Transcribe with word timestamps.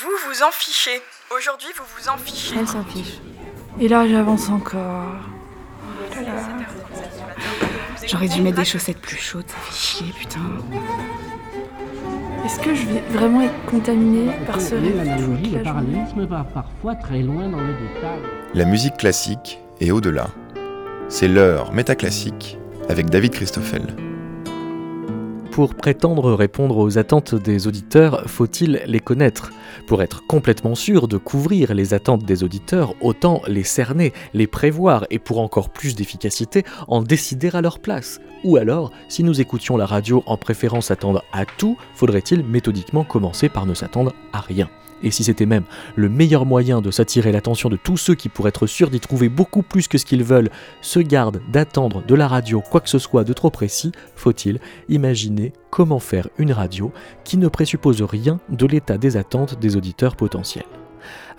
Vous 0.00 0.10
vous 0.28 0.42
en 0.44 0.52
fichez. 0.52 1.02
Aujourd'hui, 1.36 1.68
vous 1.76 1.84
vous 1.96 2.08
en 2.08 2.16
fichez. 2.16 2.56
Elle 2.56 2.68
s'en 2.68 2.84
fiche. 2.84 3.18
Et 3.80 3.88
là, 3.88 4.06
j'avance 4.06 4.48
encore. 4.48 5.14
Oh 6.12 6.24
J'aurais 8.06 8.28
dû 8.28 8.40
mettre 8.42 8.58
des 8.58 8.64
chaussettes 8.64 9.00
plus 9.00 9.16
chaudes, 9.16 9.48
ça 9.48 9.56
fait 9.56 9.74
chier, 9.74 10.12
putain. 10.16 10.38
Est-ce 12.44 12.60
que 12.60 12.74
je 12.76 12.86
vais 12.86 13.00
vraiment 13.10 13.42
être 13.42 13.64
contaminée 13.66 14.30
par 14.46 14.60
ce 14.60 14.76
rêve 14.76 14.96
L'analogie, 14.96 15.42
toute 15.42 15.52
le 15.52 15.58
la 15.58 15.64
journée 15.64 15.64
parallélisme 15.64 16.26
va 16.26 16.44
parfois 16.44 16.94
très 16.94 17.22
loin 17.22 17.48
dans 17.48 17.60
le 17.60 17.72
détail. 17.72 18.20
La 18.54 18.64
musique 18.66 18.98
classique 18.98 19.58
et 19.80 19.90
au-delà. 19.90 20.28
C'est 21.08 21.28
l'heure 21.28 21.72
métaclassique 21.72 22.56
avec 22.88 23.10
David 23.10 23.32
Christoffel. 23.32 23.96
Pour 25.58 25.74
prétendre 25.74 26.34
répondre 26.34 26.76
aux 26.76 26.98
attentes 26.98 27.34
des 27.34 27.66
auditeurs, 27.66 28.30
faut-il 28.30 28.80
les 28.86 29.00
connaître? 29.00 29.50
Pour 29.88 30.02
être 30.02 30.24
complètement 30.24 30.76
sûr 30.76 31.08
de 31.08 31.16
couvrir 31.16 31.74
les 31.74 31.94
attentes 31.94 32.22
des 32.22 32.44
auditeurs, 32.44 32.94
autant 33.00 33.42
les 33.48 33.64
cerner, 33.64 34.12
les 34.34 34.46
prévoir 34.46 35.04
et 35.10 35.18
pour 35.18 35.40
encore 35.40 35.70
plus 35.70 35.96
d'efficacité, 35.96 36.62
en 36.86 37.02
décider 37.02 37.50
à 37.52 37.60
leur 37.60 37.80
place. 37.80 38.20
Ou 38.44 38.56
alors, 38.56 38.92
si 39.08 39.24
nous 39.24 39.40
écoutions 39.40 39.76
la 39.76 39.86
radio 39.86 40.22
en 40.26 40.36
préférant 40.36 40.80
s'attendre 40.80 41.24
à 41.32 41.44
tout, 41.44 41.76
faudrait-il 41.92 42.44
méthodiquement 42.44 43.02
commencer 43.02 43.48
par 43.48 43.66
ne 43.66 43.74
s'attendre 43.74 44.14
à 44.32 44.38
rien? 44.38 44.70
Et 45.02 45.10
si 45.10 45.24
c'était 45.24 45.46
même 45.46 45.64
le 45.96 46.08
meilleur 46.08 46.46
moyen 46.46 46.80
de 46.80 46.90
s'attirer 46.90 47.32
l'attention 47.32 47.68
de 47.68 47.76
tous 47.76 47.96
ceux 47.96 48.14
qui, 48.14 48.28
pour 48.28 48.48
être 48.48 48.66
sûrs 48.66 48.90
d'y 48.90 49.00
trouver 49.00 49.28
beaucoup 49.28 49.62
plus 49.62 49.88
que 49.88 49.98
ce 49.98 50.04
qu'ils 50.04 50.24
veulent, 50.24 50.50
se 50.80 51.00
gardent 51.00 51.40
d'attendre 51.50 52.02
de 52.06 52.14
la 52.14 52.28
radio 52.28 52.60
quoi 52.60 52.80
que 52.80 52.88
ce 52.88 52.98
soit 52.98 53.24
de 53.24 53.32
trop 53.32 53.50
précis, 53.50 53.92
faut-il 54.16 54.60
imaginer 54.88 55.52
comment 55.70 55.98
faire 56.00 56.28
une 56.38 56.52
radio 56.52 56.92
qui 57.24 57.36
ne 57.36 57.48
présuppose 57.48 58.02
rien 58.02 58.40
de 58.48 58.66
l'état 58.66 58.98
des 58.98 59.16
attentes 59.16 59.58
des 59.58 59.76
auditeurs 59.76 60.16
potentiels. 60.16 60.64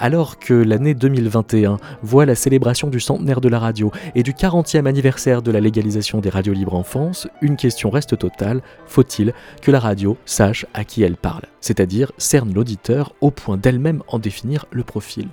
Alors 0.01 0.39
que 0.39 0.53
l'année 0.53 0.93
2021 0.93 1.77
voit 2.03 2.25
la 2.25 2.33
célébration 2.33 2.87
du 2.87 3.01
centenaire 3.01 3.41
de 3.41 3.49
la 3.49 3.59
radio 3.59 3.91
et 4.15 4.23
du 4.23 4.31
40e 4.31 4.85
anniversaire 4.85 5.41
de 5.41 5.51
la 5.51 5.59
légalisation 5.59 6.21
des 6.21 6.29
radios 6.29 6.53
libres 6.53 6.75
en 6.75 6.83
France, 6.83 7.27
une 7.41 7.57
question 7.57 7.89
reste 7.89 8.17
totale, 8.17 8.61
faut-il 8.87 9.33
que 9.61 9.71
la 9.71 9.79
radio 9.81 10.15
sache 10.25 10.65
à 10.73 10.85
qui 10.85 11.03
elle 11.03 11.17
parle 11.17 11.43
C'est-à-dire 11.59 12.13
cerne 12.17 12.53
l'auditeur 12.53 13.13
au 13.19 13.29
point 13.29 13.57
d'elle-même 13.57 14.01
en 14.07 14.19
définir 14.19 14.67
le 14.71 14.83
profil. 14.83 15.27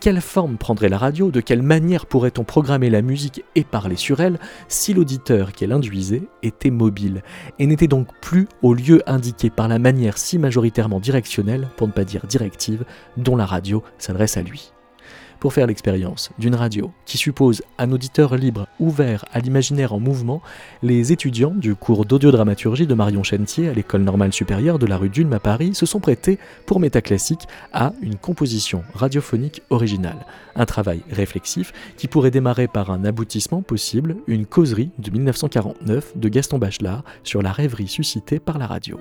Quelle 0.00 0.20
forme 0.20 0.58
prendrait 0.58 0.90
la 0.90 0.98
radio 0.98 1.30
De 1.30 1.40
quelle 1.40 1.62
manière 1.62 2.04
pourrait-on 2.04 2.44
programmer 2.44 2.90
la 2.90 3.00
musique 3.00 3.42
et 3.54 3.64
parler 3.64 3.96
sur 3.96 4.20
elle 4.20 4.38
si 4.68 4.92
l'auditeur 4.92 5.52
qu'elle 5.52 5.72
induisait 5.72 6.24
était 6.42 6.68
mobile 6.68 7.22
et 7.58 7.66
n'était 7.66 7.88
donc 7.88 8.08
plus 8.20 8.48
au 8.60 8.74
lieu 8.74 9.02
indiqué 9.06 9.48
par 9.48 9.66
la 9.66 9.78
manière 9.78 10.18
si 10.18 10.38
majoritairement 10.38 11.00
directionnelle, 11.00 11.68
pour 11.78 11.86
ne 11.86 11.92
pas 11.92 12.04
dire 12.04 12.26
directive, 12.26 12.84
dont 13.16 13.36
la 13.36 13.46
radio 13.46 13.82
s'adresse 13.96 14.09
à 14.10 14.42
lui. 14.42 14.72
Pour 15.40 15.54
faire 15.54 15.66
l'expérience 15.66 16.30
d'une 16.38 16.54
radio 16.54 16.92
qui 17.06 17.16
suppose 17.16 17.62
un 17.78 17.92
auditeur 17.92 18.36
libre 18.36 18.66
ouvert 18.78 19.24
à 19.32 19.40
l'imaginaire 19.40 19.94
en 19.94 19.98
mouvement, 19.98 20.42
les 20.82 21.12
étudiants 21.12 21.54
du 21.54 21.74
cours 21.74 22.04
d'audiodramaturgie 22.04 22.86
de 22.86 22.92
Marion 22.92 23.22
Chentier 23.22 23.70
à 23.70 23.72
l'école 23.72 24.02
normale 24.02 24.34
supérieure 24.34 24.78
de 24.78 24.84
la 24.84 24.98
rue 24.98 25.08
d'Ulm 25.08 25.32
à 25.32 25.40
Paris 25.40 25.74
se 25.74 25.86
sont 25.86 25.98
prêtés 25.98 26.38
pour 26.66 26.78
Métaclassique 26.78 27.48
à 27.72 27.94
une 28.02 28.16
composition 28.16 28.84
radiophonique 28.92 29.62
originale. 29.70 30.26
Un 30.56 30.66
travail 30.66 31.00
réflexif 31.10 31.72
qui 31.96 32.06
pourrait 32.06 32.30
démarrer 32.30 32.68
par 32.68 32.90
un 32.90 33.06
aboutissement 33.06 33.62
possible, 33.62 34.16
une 34.26 34.44
causerie 34.44 34.90
de 34.98 35.10
1949 35.10 36.18
de 36.18 36.28
Gaston 36.28 36.58
Bachelard 36.58 37.02
sur 37.24 37.40
la 37.40 37.52
rêverie 37.52 37.88
suscitée 37.88 38.40
par 38.40 38.58
la 38.58 38.66
radio. 38.66 38.98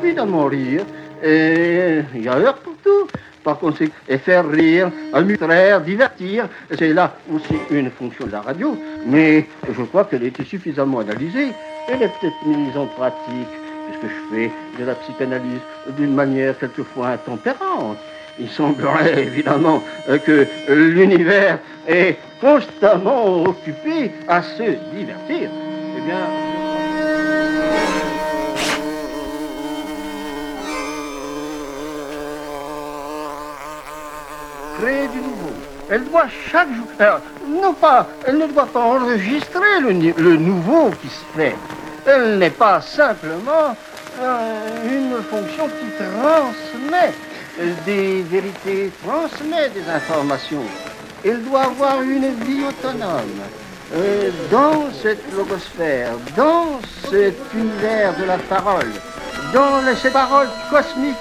Bien 0.00 0.10
évidemment 0.10 0.46
rire. 0.46 0.82
Et 1.22 2.00
il 2.14 2.22
y 2.22 2.28
a 2.28 2.36
heure 2.36 2.56
pour 2.58 2.74
tout. 2.82 3.06
Par 3.44 3.58
conséquent, 3.58 3.94
et 4.06 4.18
faire 4.18 4.46
rire, 4.46 4.90
amuser, 5.14 5.46
divertir, 5.86 6.46
c'est 6.76 6.92
là 6.92 7.14
aussi 7.32 7.54
une 7.70 7.90
fonction 7.90 8.26
de 8.26 8.32
la 8.32 8.42
radio. 8.42 8.76
Mais 9.06 9.46
je 9.66 9.82
crois 9.82 10.04
qu'elle 10.04 10.24
a 10.24 10.26
été 10.26 10.44
suffisamment 10.44 10.98
analysée. 10.98 11.52
Elle 11.88 12.02
est 12.02 12.12
peut-être 12.20 12.46
mise 12.46 12.76
en 12.76 12.86
pratique, 12.86 13.48
puisque 13.86 14.14
je 14.14 14.34
fais 14.34 14.50
de 14.78 14.84
la 14.84 14.94
psychanalyse 14.96 15.60
d'une 15.96 16.14
manière 16.14 16.58
quelquefois 16.58 17.08
intempérante. 17.08 17.96
Il 18.38 18.48
semblerait 18.50 19.22
évidemment 19.22 19.82
euh, 20.08 20.18
que 20.18 20.46
l'univers 20.68 21.58
est 21.88 22.16
constamment 22.42 23.42
occupé 23.42 24.10
à 24.28 24.42
se 24.42 24.62
divertir. 24.94 25.50
Eh 25.96 26.00
bien, 26.02 26.49
Elle 35.90 36.04
doit 36.04 36.26
chaque 36.50 36.68
jour, 36.74 36.86
non 37.48 37.72
pas, 37.74 38.06
elle 38.26 38.38
ne 38.38 38.46
doit 38.46 38.66
pas 38.66 38.80
enregistrer 38.80 39.80
le, 39.80 40.36
nouveau 40.36 40.90
qui 41.02 41.08
se 41.08 41.24
fait. 41.36 41.56
Elle 42.06 42.38
n'est 42.38 42.50
pas 42.50 42.80
simplement 42.80 43.76
euh, 44.20 44.88
une 44.88 45.22
fonction 45.24 45.66
qui 45.66 45.86
transmet 45.96 47.12
des 47.84 48.22
vérités, 48.22 48.92
transmet 49.04 49.68
des 49.70 49.88
informations. 49.90 50.62
Elle 51.24 51.42
doit 51.44 51.62
avoir 51.62 52.00
une 52.02 52.32
vie 52.44 52.62
autonome. 52.68 53.40
Euh, 53.92 54.30
dans 54.52 54.84
cette 55.02 55.20
logosphère, 55.36 56.12
dans 56.36 56.78
cet 57.10 57.36
univers 57.52 58.16
de 58.16 58.24
la 58.24 58.38
parole, 58.38 58.92
dans 59.52 59.80
ces 60.00 60.10
paroles 60.10 60.48
cosmiques 60.70 61.16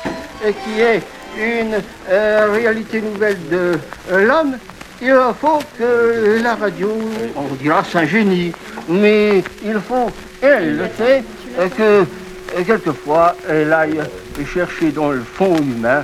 euh, 0.45 0.51
qui 0.51 0.79
est 0.79 1.01
une 1.37 1.81
euh, 2.09 2.47
réalité 2.51 3.01
nouvelle 3.01 3.37
de 3.49 3.77
euh, 4.11 4.25
l'homme, 4.25 4.57
il 5.01 5.15
faut 5.39 5.59
que 5.77 6.41
la 6.41 6.55
radio, 6.55 6.91
on 7.35 7.53
dira 7.55 7.83
c'est 7.89 7.99
un 7.99 8.05
génie, 8.05 8.51
mais 8.87 9.43
il 9.63 9.79
faut, 9.79 10.09
elle 10.41 10.77
le 10.77 10.85
fait, 10.85 11.23
euh, 11.57 11.69
que 11.69 12.63
quelquefois 12.63 13.35
elle 13.47 13.71
aille 13.71 14.01
chercher 14.45 14.91
dans 14.91 15.11
le 15.11 15.21
fond 15.21 15.55
humain 15.57 16.03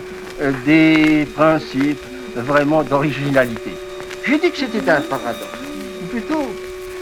des 0.66 1.28
principes 1.36 2.04
vraiment 2.36 2.84
d'originalité. 2.84 3.72
J'ai 4.26 4.38
dit 4.38 4.52
que 4.52 4.58
c'était 4.58 4.90
un 4.90 5.02
paradoxe. 5.02 5.60
Plutôt, 6.10 6.54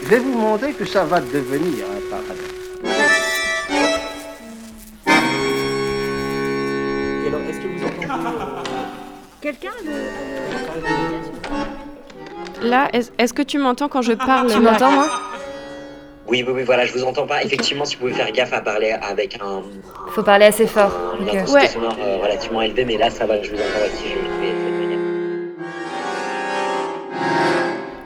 je 0.04 0.08
vais 0.08 0.18
vous 0.18 0.38
montrer 0.38 0.72
que 0.72 0.84
ça 0.84 1.04
va 1.04 1.20
devenir 1.20 1.84
un 1.84 2.10
paradoxe. 2.10 2.53
Quelqu'un 9.44 9.68
Là, 12.62 12.88
est- 12.94 13.12
est-ce 13.18 13.34
que 13.34 13.42
tu 13.42 13.58
m'entends 13.58 13.88
quand 13.90 14.00
je 14.00 14.14
parle 14.14 14.50
Tu 14.50 14.58
m'entends, 14.58 14.90
moi 14.90 15.06
Oui, 16.26 16.42
oui, 16.46 16.52
oui, 16.56 16.62
voilà, 16.62 16.86
je 16.86 16.94
vous 16.94 17.04
entends 17.04 17.26
pas. 17.26 17.44
Effectivement, 17.44 17.84
si 17.84 17.96
vous 17.96 18.00
pouvez 18.00 18.14
faire 18.14 18.32
gaffe 18.32 18.54
à 18.54 18.62
parler 18.62 18.92
avec 18.92 19.38
un, 19.42 19.60
Faut 20.12 20.22
parler 20.22 20.46
assez 20.46 20.66
fort. 20.66 20.92
une 21.20 21.28
Ok. 21.28 21.34
intensité 21.34 21.58
Ouais. 21.60 21.66
sonore 21.68 21.94
euh, 22.00 22.16
relativement 22.22 22.62
élevée, 22.62 22.86
mais 22.86 22.96
là, 22.96 23.10
ça 23.10 23.26
va, 23.26 23.42
je 23.42 23.50
vous 23.50 23.56
entends 23.56 23.84
aussi. 23.86 24.04
Je 24.14 24.40
vais. 24.40 24.54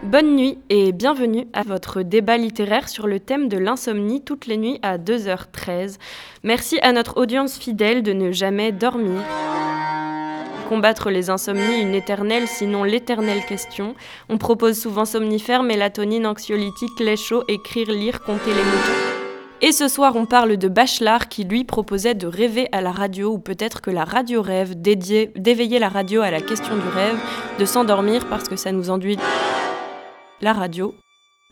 Bonne 0.02 0.34
nuit 0.34 0.58
et 0.70 0.90
bienvenue 0.90 1.46
à 1.52 1.62
votre 1.62 2.02
débat 2.02 2.36
littéraire 2.36 2.88
sur 2.88 3.06
le 3.06 3.20
thème 3.20 3.48
de 3.48 3.58
l'insomnie 3.58 4.22
toutes 4.24 4.46
les 4.46 4.56
nuits 4.56 4.80
à 4.82 4.98
2h13. 4.98 5.98
Merci 6.42 6.80
à 6.82 6.90
notre 6.90 7.16
audience 7.16 7.56
fidèle 7.58 8.02
de 8.02 8.12
ne 8.12 8.32
jamais 8.32 8.72
dormir. 8.72 9.20
Combattre 10.68 11.10
les 11.10 11.30
insomnies, 11.30 11.80
une 11.80 11.94
éternelle, 11.94 12.46
sinon 12.46 12.84
l'éternelle 12.84 13.42
question. 13.46 13.94
On 14.28 14.36
propose 14.36 14.78
souvent 14.78 15.06
somnifères, 15.06 15.62
mélatonine, 15.62 16.26
anxiolytique, 16.26 17.00
lait 17.00 17.16
chaud, 17.16 17.42
écrire, 17.48 17.90
lire, 17.90 18.20
compter 18.20 18.50
les 18.50 18.62
moutons. 18.62 18.98
Et 19.62 19.72
ce 19.72 19.88
soir, 19.88 20.14
on 20.14 20.26
parle 20.26 20.56
de 20.58 20.68
Bachelard 20.68 21.28
qui 21.28 21.44
lui 21.44 21.64
proposait 21.64 22.14
de 22.14 22.26
rêver 22.26 22.68
à 22.70 22.80
la 22.82 22.92
radio, 22.92 23.32
ou 23.32 23.38
peut-être 23.38 23.80
que 23.80 23.90
la 23.90 24.04
radio 24.04 24.42
rêve, 24.42 24.74
dédié- 24.74 25.32
d'éveiller 25.36 25.78
la 25.78 25.88
radio 25.88 26.20
à 26.20 26.30
la 26.30 26.40
question 26.42 26.76
du 26.76 26.88
rêve, 26.94 27.16
de 27.58 27.64
s'endormir 27.64 28.26
parce 28.26 28.46
que 28.46 28.56
ça 28.56 28.70
nous 28.70 28.90
enduit 28.90 29.18
la 30.42 30.52
radio, 30.52 30.94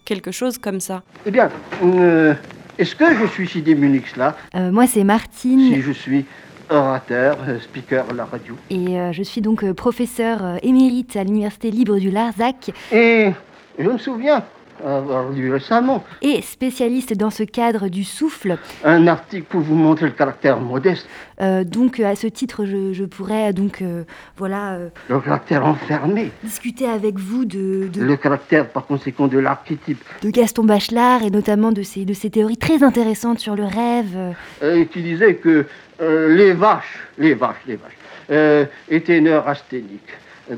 quelque 0.05 0.31
chose 0.31 0.59
comme 0.59 0.79
ça. 0.79 1.03
Eh 1.25 1.31
bien, 1.31 1.51
euh, 1.83 2.35
est-ce 2.79 2.95
que 2.95 3.07
je 3.17 3.27
suis 3.33 3.49
si 3.49 3.63
démuni 3.63 4.03
que 4.03 4.11
cela? 4.11 4.37
Euh, 4.55 4.71
moi, 4.71 4.87
c'est 4.87 5.01
si 5.01 5.05
Martine 5.05 5.81
je 5.81 5.91
suis 5.93 6.27
orateur, 6.71 7.39
euh, 7.49 7.59
speaker 7.61 8.07
à 8.11 8.13
la 8.13 8.25
radio 8.25 8.55
et 8.71 8.99
euh, 8.99 9.13
je 9.13 9.23
suis 9.23 9.41
donc 9.41 9.65
euh, 9.65 9.75
professeure 9.75 10.45
euh, 10.45 10.57
émérite 10.63 11.17
à 11.17 11.25
l'Université 11.25 11.71
libre 11.71 11.99
du 11.99 12.11
Larzac. 12.11 12.71
Et 12.93 13.31
je 13.79 13.89
me 13.89 13.99
souviens 13.99 14.45
avoir 14.85 15.31
lu 15.31 15.53
récemment. 15.53 16.05
Et 16.23 16.43
spécialiste 16.43 17.17
dans 17.17 17.31
ce 17.31 17.43
cadre 17.43 17.89
du 17.89 18.05
souffle. 18.05 18.59
Un 18.85 19.07
article 19.07 19.45
pour 19.49 19.61
vous 19.61 19.75
montrer 19.75 20.07
le 20.07 20.13
caractère 20.13 20.61
modeste. 20.61 21.07
Euh, 21.41 21.65
donc 21.65 22.01
à 22.01 22.17
ce 22.17 22.27
titre, 22.27 22.65
je, 22.65 22.93
je 22.93 23.05
pourrais 23.05 23.53
donc 23.53 23.83
euh, 23.83 24.05
voilà. 24.37 24.75
Euh, 24.75 24.89
le 25.09 25.21
caractère 25.21 25.65
enfermé. 25.67 26.31
Discuter 26.43 26.87
avec 26.87 27.19
vous 27.19 27.45
de, 27.45 27.89
de, 27.93 28.03
Le 28.03 28.17
caractère 28.17 28.69
par 28.69 28.87
conséquent 28.87 29.29
de 29.29 29.39
l'archétype. 29.39 30.03
De 30.23 30.31
Gaston 30.31 30.65
Bachelard 30.65 31.23
et 31.23 31.31
notamment 31.31 31.73
de 31.73 31.83
ses, 31.83 32.05
de 32.05 32.15
ses 32.15 32.31
théories 32.31 32.57
très 32.57 32.83
intéressantes 32.83 33.39
sur 33.39 33.57
le 33.57 33.65
rêve. 33.65 34.35
Et 34.63 34.87
qui 34.87 35.03
disait 35.03 35.37
que 35.37 35.67
les 36.01 36.53
vaches, 36.53 36.99
les 37.19 37.35
vaches, 37.35 37.63
les 37.67 37.77
vaches, 37.77 38.69
étaient 38.89 39.21
neurasthéniques 39.21 40.15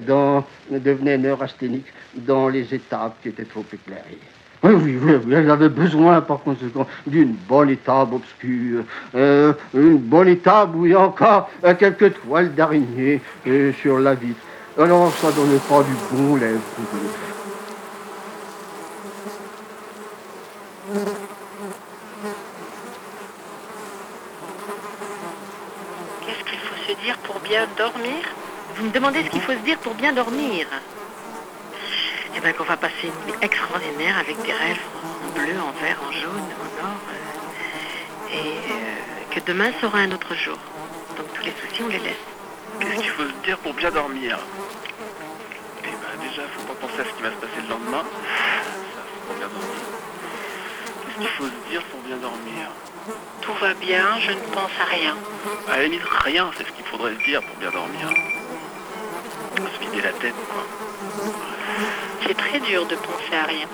dans, 0.06 0.44
devenaient 0.70 1.18
neurasthéniques 1.18 1.92
dans 2.14 2.48
les 2.48 2.74
étapes 2.74 3.16
qui 3.22 3.28
étaient 3.28 3.44
trop 3.44 3.64
éclairées. 3.72 4.18
Oui, 4.62 4.72
oui, 4.74 4.98
oui, 5.24 5.34
elle 5.34 5.50
avait 5.50 5.68
besoin 5.68 6.20
par 6.20 6.40
conséquent 6.40 6.86
d'une 7.06 7.32
bonne 7.32 7.70
étable 7.70 8.14
obscure, 8.14 8.82
euh, 9.14 9.52
une 9.72 9.98
bonne 9.98 10.26
étable 10.28 10.76
où 10.76 10.86
il 10.86 10.92
y 10.92 10.94
a 10.96 11.00
encore 11.00 11.48
euh, 11.62 11.74
quelques 11.74 12.20
toiles 12.20 12.52
d'araignée 12.54 13.20
euh, 13.46 13.72
sur 13.80 14.00
la 14.00 14.14
vitre. 14.14 14.40
Alors 14.76 15.12
ça 15.12 15.30
donnait 15.30 15.60
pas 15.68 15.82
du 15.84 15.92
bon 16.10 16.34
lèvre. 16.36 16.60
Qu'est-ce 26.26 26.44
qu'il 26.50 26.58
faut 26.58 26.92
se 26.92 27.04
dire 27.04 27.16
pour 27.18 27.37
bien 27.48 27.66
dormir 27.76 28.24
vous 28.76 28.84
me 28.84 28.90
demandez 28.90 29.24
ce 29.24 29.30
qu'il 29.30 29.40
faut 29.40 29.52
se 29.52 29.64
dire 29.64 29.78
pour 29.78 29.94
bien 29.94 30.12
dormir. 30.12 30.66
Eh 32.36 32.40
bien 32.40 32.52
qu'on 32.52 32.64
va 32.64 32.76
passer 32.76 33.04
une 33.04 33.26
nuit 33.26 33.38
extraordinaire 33.42 34.16
avec 34.18 34.40
des 34.42 34.52
rêves 34.52 34.78
en 35.02 35.32
bleu, 35.32 35.54
en 35.60 35.72
vert, 35.82 35.98
en 36.06 36.12
jaune, 36.12 36.48
en 36.62 36.84
or. 36.84 37.00
Euh, 37.10 38.34
et 38.34 38.38
euh, 38.38 39.34
que 39.34 39.40
demain 39.40 39.72
sera 39.80 39.98
un 39.98 40.12
autre 40.12 40.32
jour. 40.36 40.58
Donc 41.16 41.26
tous 41.34 41.42
les 41.42 41.52
soucis, 41.60 41.82
on 41.82 41.88
les 41.88 41.98
laisse. 41.98 42.24
Qu'est-ce 42.78 43.00
qu'il 43.00 43.10
faut 43.10 43.24
se 43.24 43.44
dire 43.44 43.58
pour 43.58 43.74
bien 43.74 43.90
dormir? 43.90 44.38
Eh 45.82 45.86
bien 45.86 46.28
déjà, 46.28 46.42
faut 46.56 46.72
pas 46.72 46.86
penser 46.86 47.00
à 47.00 47.04
ce 47.04 47.16
qui 47.16 47.22
va 47.22 47.30
se 47.30 47.36
passer 47.36 47.60
le 47.62 47.68
lendemain. 47.68 48.04
Ça, 48.04 49.02
pour 49.26 49.34
bien 49.34 49.48
dormir. 49.48 49.82
Qu'est-ce 51.06 51.18
qu'il 51.18 51.28
faut 51.30 51.46
se 51.46 51.70
dire 51.70 51.82
pour 51.90 52.00
bien 52.02 52.16
dormir? 52.18 52.68
Tout 53.40 53.54
va 53.60 53.74
bien, 53.74 54.18
je 54.20 54.32
ne 54.32 54.40
pense 54.52 54.70
à 54.80 54.84
rien. 54.84 55.16
À 55.68 55.76
la 55.76 55.84
limite, 55.84 56.02
rien, 56.24 56.50
c'est 56.56 56.66
ce 56.66 56.72
qu'il 56.72 56.84
faudrait 56.84 57.14
se 57.14 57.24
dire 57.24 57.42
pour 57.42 57.56
bien 57.56 57.70
dormir 57.70 58.08
se 59.66 59.80
vider 59.80 60.02
la 60.02 60.12
tête, 60.12 60.34
quoi. 60.50 60.64
C'est 62.26 62.36
très 62.36 62.60
dur 62.60 62.86
de 62.86 62.96
penser 62.96 63.34
à 63.34 63.44
rien. 63.44 63.66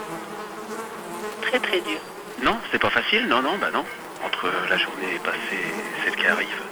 Très 1.43 1.59
très 1.59 1.81
dur. 1.81 1.99
Non, 2.43 2.59
c'est 2.71 2.79
pas 2.79 2.91
facile, 2.91 3.27
non, 3.27 3.43
non, 3.43 3.57
bah 3.59 3.71
non. 3.73 3.85
Entre 4.25 4.51
la 4.71 4.77
journée 4.77 5.19
passée 5.23 5.39
et 5.53 6.05
celle 6.05 6.17
qui 6.17 6.27
arrive. 6.27 6.63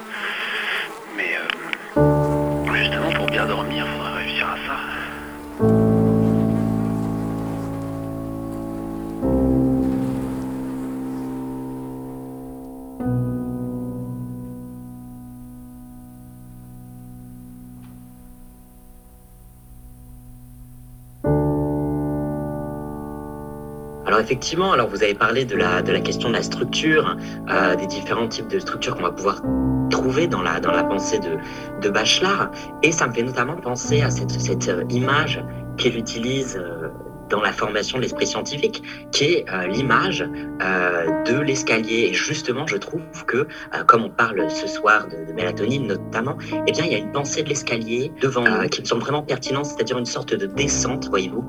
Effectivement, 24.32 24.72
alors 24.72 24.88
vous 24.88 25.02
avez 25.02 25.12
parlé 25.12 25.44
de 25.44 25.54
la, 25.54 25.82
de 25.82 25.92
la 25.92 26.00
question 26.00 26.30
de 26.30 26.34
la 26.34 26.42
structure, 26.42 27.18
euh, 27.50 27.76
des 27.76 27.86
différents 27.86 28.28
types 28.28 28.48
de 28.48 28.58
structures 28.58 28.96
qu'on 28.96 29.02
va 29.02 29.12
pouvoir 29.12 29.42
trouver 29.90 30.26
dans 30.26 30.40
la, 30.40 30.58
dans 30.58 30.72
la 30.72 30.84
pensée 30.84 31.18
de, 31.18 31.36
de 31.82 31.90
Bachelard. 31.90 32.50
Et 32.82 32.92
ça 32.92 33.08
me 33.08 33.12
fait 33.12 33.24
notamment 33.24 33.56
penser 33.56 34.00
à 34.00 34.10
cette, 34.10 34.30
cette 34.30 34.68
euh, 34.70 34.84
image 34.88 35.44
qu'il 35.76 35.98
utilise 35.98 36.56
euh, 36.56 36.88
dans 37.28 37.42
la 37.42 37.52
formation 37.52 37.98
de 37.98 38.04
l'esprit 38.04 38.26
scientifique, 38.26 38.82
qui 39.10 39.24
est 39.24 39.46
l'image 39.66 40.18
de 40.20 41.40
l'escalier. 41.40 42.10
Et 42.10 42.12
justement, 42.12 42.66
je 42.66 42.76
trouve 42.76 43.00
que, 43.26 43.46
comme 43.86 44.04
on 44.04 44.10
parle 44.10 44.50
ce 44.50 44.66
soir 44.66 45.08
de, 45.08 45.24
de, 45.24 45.32
mélatonine 45.32 45.86
notamment, 45.86 46.36
eh 46.66 46.72
bien, 46.72 46.84
il 46.84 46.92
y 46.92 46.94
a 46.94 46.98
une 46.98 47.10
pensée 47.10 47.42
de 47.42 47.48
l'escalier 47.48 48.12
devant 48.20 48.44
qui 48.68 48.82
me 48.82 48.84
semble 48.84 49.00
vraiment 49.00 49.22
pertinente, 49.22 49.64
c'est-à-dire 49.64 49.96
une 49.96 50.04
sorte 50.04 50.34
de 50.34 50.44
descente, 50.44 51.08
voyez-vous 51.08 51.48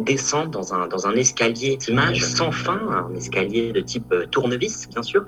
descendre 0.00 0.50
dans 0.50 0.74
un, 0.74 0.86
dans 0.86 1.06
un 1.06 1.14
escalier 1.14 1.76
d'image 1.76 2.24
sans 2.24 2.52
fin, 2.52 2.80
un 3.10 3.14
escalier 3.14 3.72
de 3.72 3.80
type 3.80 4.12
euh, 4.12 4.26
tournevis, 4.26 4.88
bien 4.88 5.02
sûr, 5.02 5.24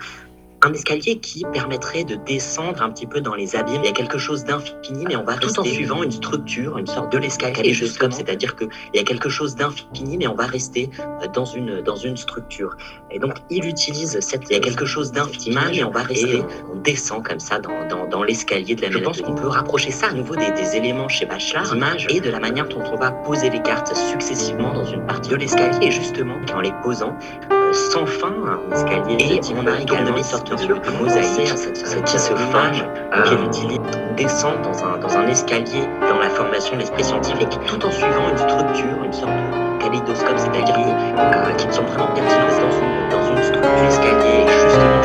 un 0.63 0.73
escalier 0.73 1.19
qui 1.19 1.45
permettrait 1.53 2.05
de 2.05 2.17
descendre 2.17 2.83
un 2.83 2.91
petit 2.91 3.07
peu 3.07 3.21
dans 3.21 3.35
les 3.35 3.57
abîmes. 3.57 3.81
Il 3.83 3.87
y 3.87 3.89
a 3.89 3.93
quelque 3.93 4.19
chose 4.19 4.45
d'infini, 4.45 5.05
mais 5.09 5.17
on 5.17 5.25
va 5.25 5.37
tout 5.37 5.59
en 5.59 5.65
suivant 5.65 6.03
une 6.03 6.11
structure, 6.11 6.77
une 6.77 6.87
sorte 6.87 7.13
de 7.13 7.19
l'escalier 7.19 7.73
juste 7.73 7.99
comme, 7.99 8.13
c'est-à-dire 8.13 8.57
qu'il 8.57 8.69
y 8.95 8.99
a 8.99 9.03
quelque 9.03 9.29
chose 9.29 9.55
d'infini, 9.55 10.19
mais 10.19 10.27
on 10.27 10.35
va 10.35 10.47
rester 10.47 10.91
euh, 11.01 11.27
dans 11.33 11.47
une, 11.47 11.81
dans 11.81 11.97
une 11.97 12.17
structure. 12.17 12.77
Et 13.11 13.19
donc, 13.19 13.35
il 13.49 13.65
utilise 13.65 14.21
cette, 14.21 14.43
il 14.51 14.53
y 14.53 14.57
a 14.57 14.61
quelque 14.61 14.85
chose 14.85 15.13
d'infini, 15.13 15.57
mais 15.71 15.85
on 15.85 15.91
va 15.91 16.03
rester, 16.03 16.43
on 16.73 16.77
descend 16.77 17.27
comme 17.27 17.41
ça 17.41 17.59
dans, 17.59 17.89
dans, 17.89 18.07
dans 18.07 18.23
l'escalier 18.23 18.75
de 18.75 18.83
la 18.83 18.91
Je 18.91 18.99
pense 18.99 19.23
qu'on 19.23 19.35
peut 19.35 19.49
rapprocher 19.49 19.91
ça 19.91 20.09
à 20.09 20.13
nouveau 20.13 20.37
des, 20.37 20.51
des 20.51 20.77
éléments 20.77 21.09
chez 21.09 21.25
Bachelard, 21.25 21.75
l'image 21.75 22.07
et 22.11 22.21
de 22.21 22.31
la 22.31 22.39
manière 22.39 22.69
dont 22.69 22.83
on 22.93 22.97
va 22.97 23.13
poser 23.13 23.49
les 23.49 23.63
cartes 23.63 23.97
successivement 23.97 24.75
dans 24.75 24.85
une 24.85 25.07
partie 25.07 25.31
de 25.31 25.37
l'escalier, 25.37 25.87
et 25.87 25.91
justement, 25.91 26.37
en 26.55 26.61
les 26.61 26.73
posant, 26.83 27.17
sans 27.73 28.07
fin, 28.07 28.29
un 28.29 28.75
escalier 28.75 29.35
et 29.35 29.41
on 29.57 29.67
a 29.67 29.81
également 29.81 30.17
une 30.17 30.25
sorte 30.25 30.51
de, 30.51 30.75
mosaïque 31.01 31.49
se 31.49 32.35
forme, 32.35 32.73
euh, 33.15 33.23
qui 33.51 33.61
utilise 33.61 33.81
descend 34.17 34.61
dans 34.63 34.85
un, 34.85 34.99
dans 34.99 35.17
un 35.17 35.27
escalier 35.29 35.83
dans 36.09 36.19
la 36.19 36.31
formation 36.31 36.75
de 36.75 36.81
l'esprit 36.81 37.05
scientifique, 37.05 37.59
tout 37.67 37.85
en 37.85 37.91
suivant 37.91 38.29
une 38.31 38.39
structure, 38.39 39.05
une 39.05 39.13
sorte 39.13 39.33
de 39.33 39.83
kaléidoscope, 39.83 40.39
c'est-à-dire 40.39 40.77
euh, 40.79 41.53
qui 41.55 41.67
me 41.67 41.73
semble 41.73 41.89
vraiment 41.89 42.13
pertinente 42.15 42.61
dans 42.61 42.73
une, 42.81 43.09
dans 43.11 43.37
une 43.37 43.43
structure 43.43 43.83
d'escalier, 43.83 44.47
justement, 44.49 45.00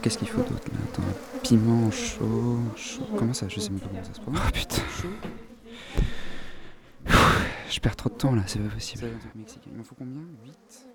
alors 0.00 0.02
qu'est-ce 0.02 0.18
qu'il 0.18 0.28
faut 0.28 0.42
d'autre 0.42 0.70
là? 0.72 0.78
Attends, 0.90 1.02
piment 1.42 1.90
chaud, 1.90 2.58
chaud. 2.74 3.06
Comment 3.18 3.34
ça? 3.34 3.48
Je 3.48 3.60
sais 3.60 3.68
même 3.70 3.80
pas 3.80 3.88
comment 3.88 4.02
ça 4.02 4.14
se 4.14 4.20
prononce. 4.20 4.40
Oh 4.46 4.50
putain. 4.52 4.82
Je 7.68 7.80
perds 7.80 7.96
trop 7.96 8.08
de 8.08 8.14
temps 8.14 8.34
là, 8.34 8.42
c'est 8.46 8.60
pas 8.60 8.72
possible. 8.74 9.04
Il 9.66 9.76
m'en 9.76 9.84
faut 9.84 9.94
combien? 9.94 10.22
8 10.44 10.86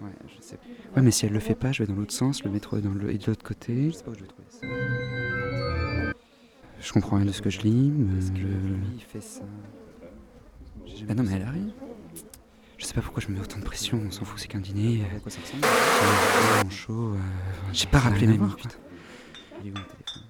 Ouais, 0.00 0.10
je 0.26 0.42
sais. 0.42 0.58
Ouais, 0.94 1.02
mais 1.02 1.10
si 1.10 1.24
elle 1.26 1.32
le 1.32 1.40
fait 1.40 1.54
pas, 1.54 1.72
je 1.72 1.82
vais 1.82 1.86
dans 1.86 1.94
l'autre 1.94 2.12
sens, 2.12 2.44
le 2.44 2.50
métro 2.50 2.76
est 2.76 2.82
dans 2.82 2.92
le... 2.92 3.10
et 3.10 3.18
de 3.18 3.26
l'autre 3.26 3.44
côté. 3.44 3.90
Je 3.90 3.96
sais 3.96 4.04
pas 4.04 4.10
où 4.10 4.14
je 4.14 4.20
vais 4.20 4.26
trouver 4.26 4.48
ça. 4.50 4.66
Je 6.80 6.92
comprends 6.92 7.16
rien 7.16 7.24
de 7.24 7.32
ce 7.32 7.40
que 7.40 7.48
je 7.48 7.60
lis, 7.60 7.90
mais. 7.90 8.20
Que 8.30 8.38
lui, 8.38 8.96
il 8.96 9.00
fait 9.00 9.22
ça? 9.22 9.42
Bah 11.06 11.14
non, 11.14 11.22
mais 11.22 11.32
elle 11.36 11.42
arrive. 11.42 11.72
Je 12.86 12.90
sais 12.90 12.94
pas 12.94 13.02
pourquoi 13.02 13.20
je 13.20 13.26
me 13.26 13.34
mets 13.34 13.40
autant 13.40 13.58
de 13.58 13.64
pression, 13.64 14.00
on 14.06 14.12
s'en 14.12 14.24
fout, 14.24 14.38
c'est 14.38 14.46
qu'un 14.46 14.60
dîner. 14.60 15.02
À 15.12 15.18
quoi 15.18 15.28
ça 15.28 15.40
ressemble 15.40 16.70
chaud. 16.70 17.14
Euh... 17.14 17.18
J'ai 17.72 17.88
pas 17.88 17.98
rappelé 17.98 18.28
ma 18.28 18.46
putain. 18.46 18.76
Il 19.64 19.66
est 19.66 19.72
où 19.72 19.74
mon 19.74 19.82
téléphone? 19.82 20.22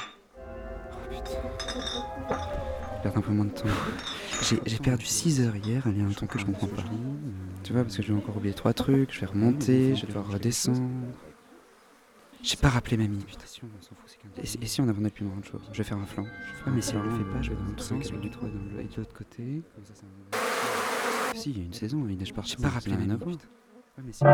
Oh 0.90 0.96
putain. 1.10 1.42
Je 2.96 3.02
perds 3.02 3.18
un 3.18 3.20
peu 3.20 3.32
moins 3.32 3.44
de 3.44 3.50
temps. 3.50 3.68
J'ai 4.40 4.78
perdu 4.78 5.04
6 5.04 5.42
heures 5.42 5.54
hier, 5.54 5.82
il 5.84 5.98
y 5.98 6.00
a 6.00 6.06
un 6.06 6.12
temps 6.12 6.26
que 6.26 6.38
je 6.38 6.46
comprends 6.46 6.68
pas. 6.68 6.82
Tu 7.62 7.74
vois, 7.74 7.82
parce 7.82 7.94
que 7.94 8.02
je 8.02 8.10
vais 8.10 8.18
encore 8.18 8.38
oublier 8.38 8.54
3 8.54 8.72
trucs, 8.72 9.12
je 9.12 9.20
vais 9.20 9.26
remonter, 9.26 9.94
je 9.94 10.00
vais 10.00 10.06
devoir 10.06 10.26
redescendre. 10.26 10.80
J'ai 12.42 12.56
pas 12.56 12.70
rappelé 12.70 12.96
mamie, 12.96 13.22
putain. 13.22 13.44
Et, 14.38 14.64
et 14.64 14.66
si 14.66 14.80
on 14.80 14.84
abandonnait 14.84 15.08
le 15.08 15.14
plus 15.14 15.26
grande 15.26 15.44
chose? 15.44 15.60
Je 15.72 15.76
vais 15.76 15.84
faire 15.84 15.98
un 15.98 16.06
flanc. 16.06 16.24
Ah, 16.64 16.70
mais 16.70 16.80
si 16.80 16.94
elle 16.94 17.02
le 17.02 17.10
fait 17.10 17.30
pas, 17.30 17.42
je 17.42 17.50
vais 17.50 17.56
dans 17.56 17.64
l'autre 17.64 17.82
sens, 17.82 18.02
je 18.02 18.12
vais 18.14 18.30
dans 18.30 18.96
l'autre 18.96 19.14
côté. 19.14 19.62
Ça, 21.36 21.42
ça 21.42 21.42
si, 21.42 21.50
il 21.50 21.58
y 21.58 21.60
a 21.60 21.64
une 21.64 21.74
saison, 21.74 22.06
il 22.08 22.16
neige 22.16 22.32
partout. 22.32 22.54
J'ai 22.56 22.62
pas 22.62 22.70
rappelé. 22.70 22.96
Ouais, 22.96 23.06
mais 24.04 24.12
si. 24.12 24.24
Bah 24.24 24.32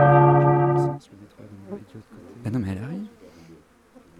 non, 2.52 2.58
mais 2.60 2.70
elle 2.70 2.82
arrive. 2.82 3.06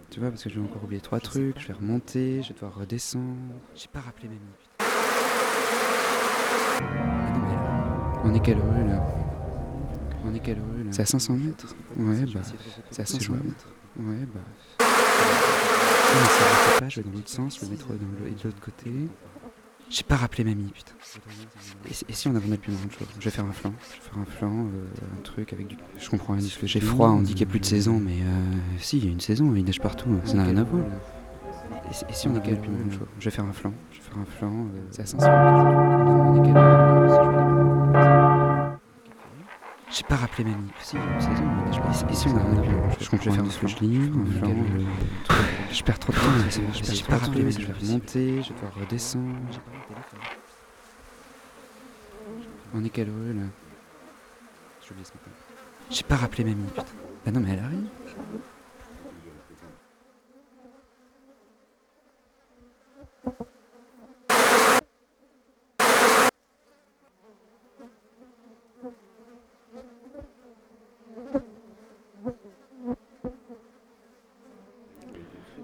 Tu 0.09 0.19
vois, 0.19 0.29
parce 0.29 0.43
que 0.43 0.49
je 0.49 0.59
vais 0.59 0.65
encore 0.65 0.83
oublier 0.83 1.01
trois 1.01 1.19
trucs, 1.19 1.59
je 1.59 1.67
vais 1.67 1.73
remonter, 1.73 2.43
je 2.43 2.49
vais 2.49 2.53
devoir 2.53 2.75
redescendre. 2.75 3.55
J'ai 3.73 3.87
pas 3.87 4.01
rappelé 4.01 4.27
mes 4.27 4.35
minutes. 4.35 4.69
Ah 4.79 4.91
non, 7.33 7.39
mais 7.39 7.53
elle 7.53 7.57
arrive. 7.57 8.21
On 8.25 8.33
est 8.33 8.39
quelle 8.41 8.59
rue 8.59 8.87
là? 8.87 9.03
On 10.25 10.33
est 10.33 10.39
quelle 10.39 10.59
rue 10.59 10.83
là? 10.83 10.91
C'est 10.91 11.01
à 11.01 11.05
500 11.05 11.33
mètres 11.33 11.75
Ouais, 11.97 12.25
bah. 12.33 12.41
C'est 12.91 13.01
à 13.01 13.05
500 13.05 13.33
mètres 13.33 13.67
Ouais, 13.97 14.25
bah. 14.33 14.41
Non, 14.79 14.85
mais 16.19 16.27
elle 16.73 16.79
pas, 16.79 16.89
je 16.89 17.01
vais 17.01 17.09
dans 17.09 17.15
l'autre 17.15 17.29
sens, 17.29 17.61
le 17.61 17.69
métro 17.69 17.93
est 17.93 17.97
dans 17.97 18.05
de 18.05 18.43
l'autre 18.43 18.61
côté. 18.61 18.91
J'ai 19.95 20.03
pas 20.03 20.15
rappelé 20.15 20.43
mamie, 20.43 20.71
putain. 20.73 20.91
Et, 21.87 21.93
si- 21.93 22.05
et 22.09 22.13
si 22.13 22.27
on 22.27 22.31
abandonnait 22.31 22.57
plus 22.57 22.73
grand 22.73 22.89
chose 22.91 23.07
Je 23.19 23.25
vais 23.25 23.29
faire 23.31 23.45
un 23.45 23.51
flan. 23.51 23.71
Je 23.91 23.95
vais 23.97 24.09
faire 24.09 24.17
un 24.17 24.25
flan, 24.25 24.65
euh, 24.65 24.85
un 25.19 25.21
truc 25.21 25.53
avec 25.53 25.67
du. 25.67 25.77
Je 25.99 26.09
comprends 26.09 26.33
rien. 26.33 26.41
J'ai 26.63 26.79
froid, 26.79 27.09
on 27.09 27.21
dit 27.21 27.33
qu'il 27.33 27.41
y 27.41 27.43
a 27.43 27.49
plus 27.51 27.59
de 27.59 27.65
saison, 27.65 27.99
mais 27.99 28.13
euh, 28.21 28.57
si, 28.79 28.97
il 28.97 29.05
y 29.05 29.07
a 29.07 29.11
une 29.11 29.19
saison, 29.19 29.53
il 29.55 29.63
neige 29.63 29.79
partout, 29.79 30.09
ça 30.25 30.33
n'a 30.33 30.45
rien 30.45 30.57
à 30.57 30.63
voir. 30.63 30.83
Et, 31.89 31.93
si- 31.93 32.05
et 32.09 32.13
si 32.13 32.27
on 32.27 32.31
abandonnait 32.35 32.57
plus 32.59 32.71
grand 32.71 32.91
chose 32.91 33.07
Je 33.19 33.25
vais 33.25 33.31
faire 33.31 33.45
un 33.45 33.53
flan. 33.53 33.71
Je 33.91 33.97
vais 33.97 34.03
faire 34.03 34.17
un 34.17 34.25
flan. 34.25 34.51
euh, 34.51 34.81
C'est 34.89 35.01
à 35.03 35.05
J'ai 35.05 36.92
pas 40.13 40.21
rappelé 40.21 40.43
mamie. 40.43 40.69
Si, 40.79 40.95
a. 40.95 42.11
Et 42.11 42.13
si 42.13 42.27
on 42.27 42.37
abandonnait 42.37 42.67
plus 42.67 42.77
grand 42.77 42.89
chose 42.91 42.97
Je 42.99 43.09
comprends 43.09 43.31
faire 43.31 43.43
un 43.43 43.49
flan. 43.49 43.67
Je 43.67 43.77
lis, 43.79 43.97
un 43.97 44.47
euh, 44.47 44.83
Je 45.71 45.83
perds 45.83 45.99
trop 45.99 46.13
de 46.13 46.17
temps. 46.17 46.23
mais 46.37 46.93
J'ai 46.93 47.03
pas 47.03 47.17
rappelé 47.17 47.41
mamie. 47.41 47.53
Je 47.53 47.65
vais 47.65 47.73
remonter, 47.73 48.43
je 48.43 48.49
vais 48.49 48.55
devoir 48.55 48.75
redescendre. 48.79 49.35
On 52.75 52.83
est 52.83 52.89
quelle 52.89 53.09
heure 53.09 53.33
là? 53.35 53.41
Ce. 54.81 54.93
J'ai 55.89 56.03
pas 56.03 56.15
rappelé 56.15 56.43
mamie, 56.43 56.67
putain. 56.67 56.83
Bah 57.25 57.31
non, 57.31 57.39
mais 57.39 57.53
elle 57.53 57.59
arrive. 57.59 57.87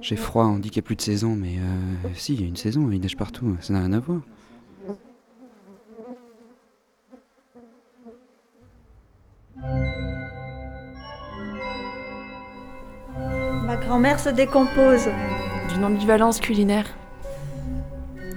J'ai 0.09 0.15
froid, 0.15 0.45
on 0.45 0.57
dit 0.57 0.71
qu'il 0.71 0.81
n'y 0.81 0.85
a 0.85 0.87
plus 0.87 0.95
de 0.95 1.01
saison, 1.01 1.35
mais 1.35 1.59
euh, 1.59 2.09
si, 2.15 2.33
il 2.33 2.41
y 2.41 2.43
a 2.43 2.47
une 2.47 2.55
saison, 2.55 2.89
il 2.91 2.99
neige 2.99 3.15
partout, 3.15 3.55
ça 3.61 3.73
n'a 3.73 3.81
rien 3.81 3.93
à 3.93 3.99
voir. 3.99 4.21
Ma 13.67 13.77
grand-mère 13.77 14.19
se 14.19 14.29
décompose. 14.29 15.07
D'une 15.71 15.85
ambivalence 15.85 16.39
culinaire. 16.39 16.87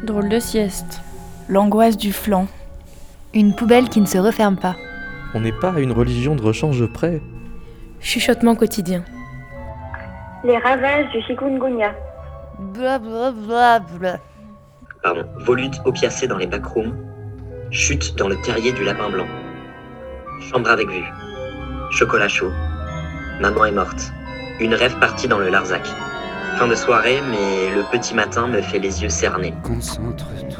Drôle 0.05 0.29
de 0.29 0.41
sieste. 0.41 1.01
L'angoisse 1.49 1.97
du 1.97 2.13
flanc. 2.13 2.49
Une 3.33 3.55
poubelle 3.55 3.89
qui 3.89 4.03
ne 4.03 4.07
se 4.07 4.19
referme 4.19 4.57
pas. 4.57 4.77
On 5.33 5.41
n'est 5.41 5.59
pas 5.59 5.73
à 5.73 5.81
une 5.81 5.93
religion 5.93 6.37
de 6.37 6.43
rechange 6.43 6.85
près. 6.93 7.23
Chuchotement 7.99 8.57
quotidien. 8.57 9.07
Les 10.45 10.59
ravages 10.59 11.09
du 11.13 11.23
chikungunya. 11.23 11.95
Bla 12.59 12.99
bla 12.99 13.31
bla 13.31 13.79
bla. 13.79 14.19
Pardon. 15.03 15.25
Volute 15.39 15.81
opiacée 15.85 16.27
dans 16.27 16.37
les 16.37 16.49
backrooms. 16.49 16.97
Chute 17.71 18.17
dans 18.17 18.29
le 18.29 18.37
terrier 18.43 18.73
du 18.73 18.83
lapin 18.85 19.09
blanc. 19.09 19.27
Chambre 20.41 20.71
avec 20.71 20.89
vue. 20.89 21.05
Chocolat 21.93 22.29
chaud. 22.29 22.51
Maman 23.41 23.67
est 23.67 23.73
morte. 23.73 24.13
Une 24.59 24.75
rêve 24.75 24.99
partie 24.99 25.29
dans 25.29 25.39
le 25.39 25.49
Larzac. 25.49 25.87
Fin 26.57 26.67
de 26.67 26.75
soirée, 26.75 27.21
mais 27.31 27.75
le 27.75 27.83
petit 27.93 28.15
matin 28.15 28.49
me 28.49 28.61
fait 28.61 28.81
les 28.81 29.03
yeux 29.03 29.09
cernés. 29.09 29.55
Concentre-toi. 29.63 30.59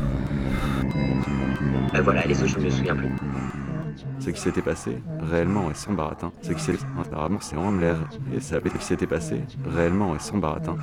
Euh, 1.95 2.03
voilà, 2.03 2.23
les 2.25 2.41
autres, 2.43 2.53
je 2.53 2.65
me 2.65 2.71
souviens 2.71 2.97
plus. 2.97 3.11
Ce 4.25 4.31
qui 4.31 4.41
s'était 4.41 4.63
passé, 4.63 5.03
réellement 5.21 5.69
et 5.69 5.75
sans 5.75 5.95
baratin. 5.95 6.31
Ce 6.43 6.53
qui 6.53 6.61
s'est 6.61 6.77
apparemment 7.01 7.39
c'est 7.41 7.57
en 7.57 7.73
l'air 7.73 7.97
et 8.33 8.39
ce 8.39 8.55
qui 8.57 8.85
s'était 8.85 9.07
passé, 9.07 9.41
réellement 9.67 10.15
et 10.15 10.21
sans 10.21 10.39
baratin. 10.39 10.77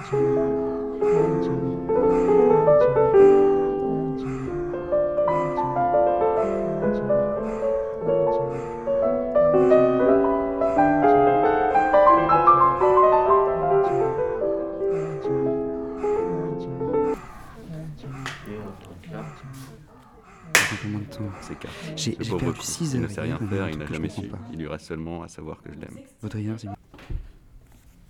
6 22.80 22.94
Il 22.94 23.02
ne 23.02 23.08
sait 23.08 23.20
rien 23.22 23.38
hier, 23.38 23.50
faire, 23.50 23.64
un 23.66 23.70
il 23.70 23.78
n'a 23.78 23.84
que 23.86 23.90
je 23.90 23.94
jamais 23.96 24.08
su. 24.10 24.28
pas. 24.28 24.38
Il 24.54 24.60
lui 24.60 24.68
reste 24.68 24.86
seulement 24.86 25.22
à 25.24 25.28
savoir 25.28 25.62
que 25.62 25.70
je 25.74 25.80
l'aime. 25.80 26.00
Baudrillard, 26.22 26.58
c'est 26.60 26.70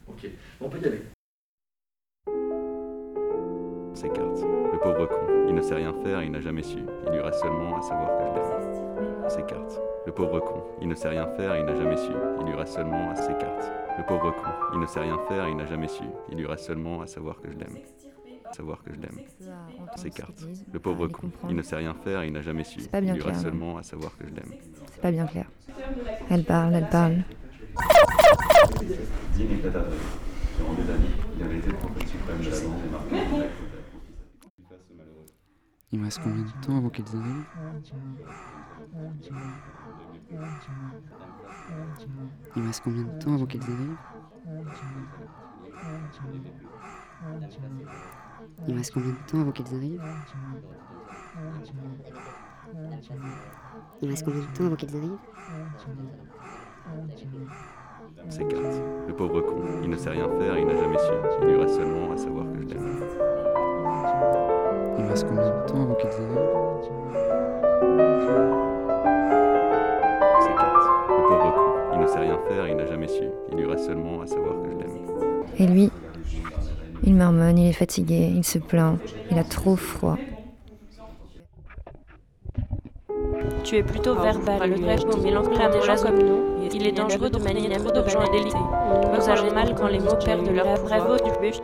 Ok, 0.07 0.27
on 0.61 0.69
peut 0.69 0.77
y 0.79 0.85
aller. 0.85 1.01
S'écarte. 3.95 4.41
Le 4.43 4.79
pauvre 4.79 5.07
con. 5.07 5.45
Il 5.47 5.55
ne 5.55 5.61
sait 5.61 5.73
rien 5.75 5.91
faire, 6.03 6.21
il 6.21 6.31
n'a 6.31 6.39
jamais 6.39 6.61
su. 6.61 6.77
Il 7.07 7.11
lui 7.11 7.19
reste 7.19 7.39
seulement 7.41 7.77
à 7.77 7.81
savoir 7.81 8.09
que 8.17 8.23
je 8.25 8.35
l'aime. 8.35 9.29
S'écarte. 9.29 9.81
Le 10.05 10.11
pauvre 10.11 10.39
con. 10.39 10.63
Il 10.81 10.87
ne 10.87 10.93
sait 10.95 11.09
rien 11.09 11.27
faire, 11.35 11.57
il 11.57 11.65
n'a 11.65 11.75
jamais 11.75 11.97
su. 11.97 12.11
Il 12.39 12.45
lui 12.45 12.53
reste 12.55 12.73
seulement 12.75 13.09
à 13.09 13.15
s'écarte. 13.15 13.71
Le 13.97 14.05
pauvre 14.05 14.31
con. 14.35 14.49
Il 14.73 14.79
ne 14.79 14.85
sait 14.85 14.99
rien 14.99 15.17
faire, 15.27 15.47
il 15.49 15.55
n'a 15.57 15.65
jamais 15.65 15.87
su. 15.87 16.03
Il 16.31 16.37
lui 16.37 16.45
reste 16.45 16.65
seulement 16.65 17.01
à 17.01 17.07
savoir 17.07 17.41
que 17.41 17.49
je 17.51 17.57
l'aime. 17.57 17.77
Savoir 18.51 18.83
que 18.83 18.91
je 18.93 18.99
l'aime. 18.99 19.19
S'écarte. 19.95 20.45
Le 20.71 20.79
pauvre 20.79 21.07
con. 21.07 21.31
Il 21.49 21.55
ne 21.55 21.61
sait 21.61 21.75
rien 21.75 21.93
faire, 21.93 22.23
il 22.23 22.33
n'a 22.33 22.41
jamais 22.41 22.63
su. 22.63 22.81
pas 22.87 23.01
bien 23.01 23.13
Il 23.13 23.17
lui 23.17 23.23
reste 23.23 23.39
clair, 23.39 23.51
seulement 23.51 23.77
à 23.77 23.83
savoir 23.83 24.17
que 24.17 24.25
je 24.27 24.33
l'aime. 24.33 24.53
C'est 24.91 25.01
pas 25.01 25.11
bien 25.11 25.25
clair. 25.25 25.45
Elle 26.29 26.43
parle, 26.43 26.75
elle 26.75 26.89
parle. 26.89 27.15
De 27.15 28.95
Il 35.91 35.99
me 35.99 36.05
reste 36.05 36.19
combien 36.23 36.43
de 36.43 36.65
temps 36.65 36.77
avant 36.77 36.89
qu'ils 36.89 37.05
arrivent 37.07 37.45
Il 42.55 42.61
me 42.61 42.67
reste 42.67 42.81
combien 42.83 43.03
de 43.03 43.19
temps 43.19 43.33
avant 43.33 43.45
qu'ils 43.45 43.63
arrivent 43.63 43.97
Il 48.67 48.75
reste 48.77 48.93
combien 48.93 49.11
de 49.11 49.31
temps 49.31 49.41
avant 49.41 49.51
qu'ils 49.51 49.75
arrivent 49.75 50.01
Il 54.01 54.09
reste 54.09 54.25
combien 54.25 54.41
de 54.41 54.57
temps 54.57 54.65
avant 54.65 54.75
qu'ils 54.75 54.95
arrivent 54.95 55.17
S'écarte. 58.29 58.81
Le 59.07 59.13
pauvre 59.13 59.41
con. 59.41 59.55
Il 59.83 59.89
ne 59.89 59.95
sait 59.97 60.09
rien 60.09 60.27
faire, 60.39 60.57
il 60.57 60.65
n'a 60.65 60.75
jamais 60.75 60.97
su. 60.97 61.11
Il 61.41 61.47
lui 61.47 61.55
reste 61.57 61.75
seulement 61.75 62.11
à 62.11 62.17
savoir 62.17 62.45
que 62.51 62.61
je 62.61 62.67
l'aime. 62.67 63.03
Il 64.97 65.05
reste 65.05 65.27
combien 65.27 65.45
de 65.45 65.65
temps 65.65 65.81
avant 65.83 65.95
qu'ils 65.95 66.09
arrivent 66.09 66.49
S'écarte. 70.41 70.85
Le 71.07 71.27
pauvre 71.27 71.53
con. 71.55 71.93
Il 71.93 71.99
ne 71.99 72.07
sait 72.07 72.19
rien 72.19 72.39
faire, 72.47 72.67
il 72.67 72.75
n'a 72.75 72.85
jamais 72.85 73.07
su. 73.07 73.23
Il 73.51 73.57
lui 73.57 73.65
reste 73.65 73.85
seulement 73.85 74.21
à 74.21 74.27
savoir 74.27 74.61
que 74.61 74.69
je 74.71 74.75
l'aime. 74.77 74.97
Et 75.57 75.67
lui, 75.67 75.91
il 77.03 77.15
marmonne, 77.15 77.57
il 77.57 77.69
est 77.69 77.73
fatigué, 77.73 78.31
il 78.35 78.43
se 78.43 78.59
plaint, 78.59 78.99
il 79.31 79.37
a 79.37 79.43
trop 79.43 79.75
froid. 79.75 80.17
Tu 83.63 83.77
es 83.77 83.83
plutôt 83.83 84.15
verbal, 84.15 84.69
le 84.69 84.79
grec 84.79 84.99
nous 85.05 85.21
mélange 85.21 85.49
des 85.49 85.81
gens 85.81 86.01
comme 86.01 86.19
nous. 86.19 86.49
Il 86.73 86.87
est 86.87 86.91
dangereux 86.91 87.29
de 87.29 87.39
manier 87.39 87.67
trop 87.69 87.91
de 87.91 88.07
gens 88.09 88.31
délités. 88.31 88.57
Nous 88.57 89.29
avons 89.29 89.53
mal 89.53 89.75
quand 89.75 89.87
les 89.87 89.99
mots 89.99 90.15
perdent 90.23 90.49
leur 90.49 90.81
bravo 90.83 91.15
du 91.17 91.31
but. 91.41 91.61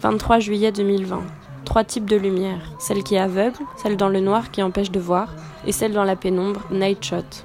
23 0.00 0.38
juillet 0.40 0.72
2020. 0.72 1.22
Trois 1.64 1.84
types 1.84 2.08
de 2.08 2.16
lumière. 2.16 2.72
Celle 2.78 3.02
qui 3.02 3.14
est 3.14 3.18
aveugle, 3.18 3.58
celle 3.76 3.96
dans 3.96 4.08
le 4.08 4.20
noir 4.20 4.50
qui 4.50 4.62
empêche 4.62 4.90
de 4.90 5.00
voir, 5.00 5.34
et 5.66 5.72
celle 5.72 5.92
dans 5.92 6.04
la 6.04 6.16
pénombre, 6.16 6.62
night 6.70 7.04
shot. 7.04 7.44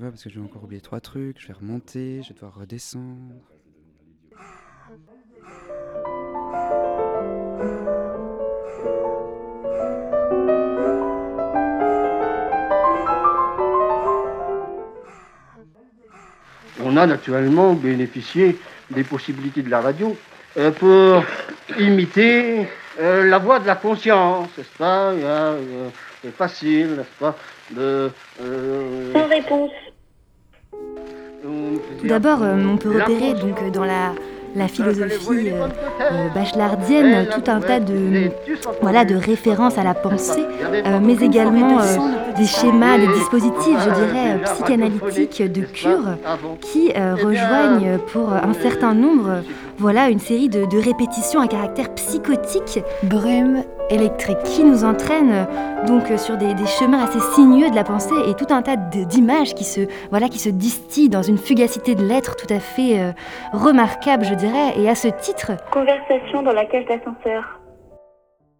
Tu 0.00 0.04
vois, 0.04 0.12
parce 0.12 0.24
que 0.24 0.30
je 0.30 0.38
vais 0.38 0.44
encore 0.46 0.64
oublier 0.64 0.80
trois 0.80 1.00
trucs, 1.00 1.38
je 1.38 1.46
vais 1.46 1.52
remonter, 1.52 2.22
je 2.22 2.28
vais 2.28 2.34
devoir 2.34 2.54
redescendre. 2.54 3.34
On 16.82 16.96
a 16.96 17.06
naturellement 17.06 17.74
bénéficié 17.74 18.58
des 18.90 19.04
possibilités 19.04 19.62
de 19.62 19.68
la 19.68 19.82
radio 19.82 20.16
euh, 20.56 20.70
pour 20.70 21.22
imiter 21.78 22.66
euh, 22.98 23.28
la 23.28 23.36
voix 23.36 23.58
de 23.60 23.66
la 23.66 23.76
conscience, 23.76 24.48
n'est-ce 24.56 24.78
pas? 24.78 25.10
A, 25.10 25.12
euh, 25.12 25.90
C'est 26.22 26.34
facile, 26.34 26.96
n'est-ce 26.96 27.18
pas? 27.18 27.36
De, 27.70 28.10
euh, 28.40 29.12
Sans 29.12 29.28
réponse. 29.28 29.70
D'abord, 32.10 32.42
euh, 32.42 32.56
on 32.66 32.76
peut 32.76 32.88
repérer 32.88 33.34
donc 33.34 33.62
euh, 33.62 33.70
dans 33.70 33.84
la, 33.84 34.12
la 34.56 34.66
philosophie 34.66 35.52
euh, 36.00 36.28
bachelardienne 36.34 37.26
tout 37.34 37.50
un 37.50 37.60
tas 37.60 37.80
de, 37.80 38.30
voilà, 38.82 39.04
de 39.04 39.14
références 39.14 39.78
à 39.78 39.84
la 39.84 39.94
pensée, 39.94 40.44
euh, 40.72 40.98
mais 41.02 41.14
également 41.14 41.80
euh, 41.80 41.84
des 42.36 42.46
schémas, 42.46 42.98
des 42.98 43.08
dispositifs, 43.08 43.78
je 43.78 43.90
dirais, 43.90 44.40
psychanalytiques 44.44 45.42
de 45.52 45.62
cure 45.62 46.16
qui 46.60 46.92
euh, 46.96 47.14
rejoignent 47.14 47.98
pour 48.12 48.32
un 48.32 48.54
certain 48.54 48.94
nombre 48.94 49.42
voilà, 49.78 50.10
une 50.10 50.20
série 50.20 50.48
de, 50.48 50.66
de 50.66 50.78
répétitions 50.78 51.40
à 51.40 51.48
caractère 51.48 51.94
psychotique. 51.94 52.80
Brume 53.02 53.62
électrique. 53.90 54.38
Qui 54.44 54.64
nous 54.64 54.84
entraîne 54.84 55.46
donc 55.86 56.04
sur 56.18 56.36
des, 56.36 56.54
des 56.54 56.66
chemins 56.66 57.04
assez 57.04 57.20
sinueux 57.34 57.70
de 57.70 57.74
la 57.74 57.84
pensée 57.84 58.14
et 58.28 58.34
tout 58.34 58.46
un 58.50 58.62
tas 58.62 58.76
d'images 58.76 59.54
qui 59.54 59.64
se, 59.64 59.80
voilà, 60.10 60.28
qui 60.28 60.38
se 60.38 60.48
distillent 60.48 61.08
dans 61.08 61.22
une 61.22 61.38
fugacité 61.38 61.94
de 61.94 62.04
lettres 62.04 62.36
tout 62.36 62.52
à 62.52 62.60
fait 62.60 63.00
euh, 63.00 63.12
remarquable, 63.52 64.24
je 64.24 64.34
dirais. 64.34 64.74
Et 64.78 64.88
à 64.88 64.94
ce 64.94 65.08
titre, 65.08 65.52
Conversation 65.90 66.44
dans 66.44 66.52
la 66.52 66.66
cage 66.66 66.84
d'ascenseur. 66.84 67.59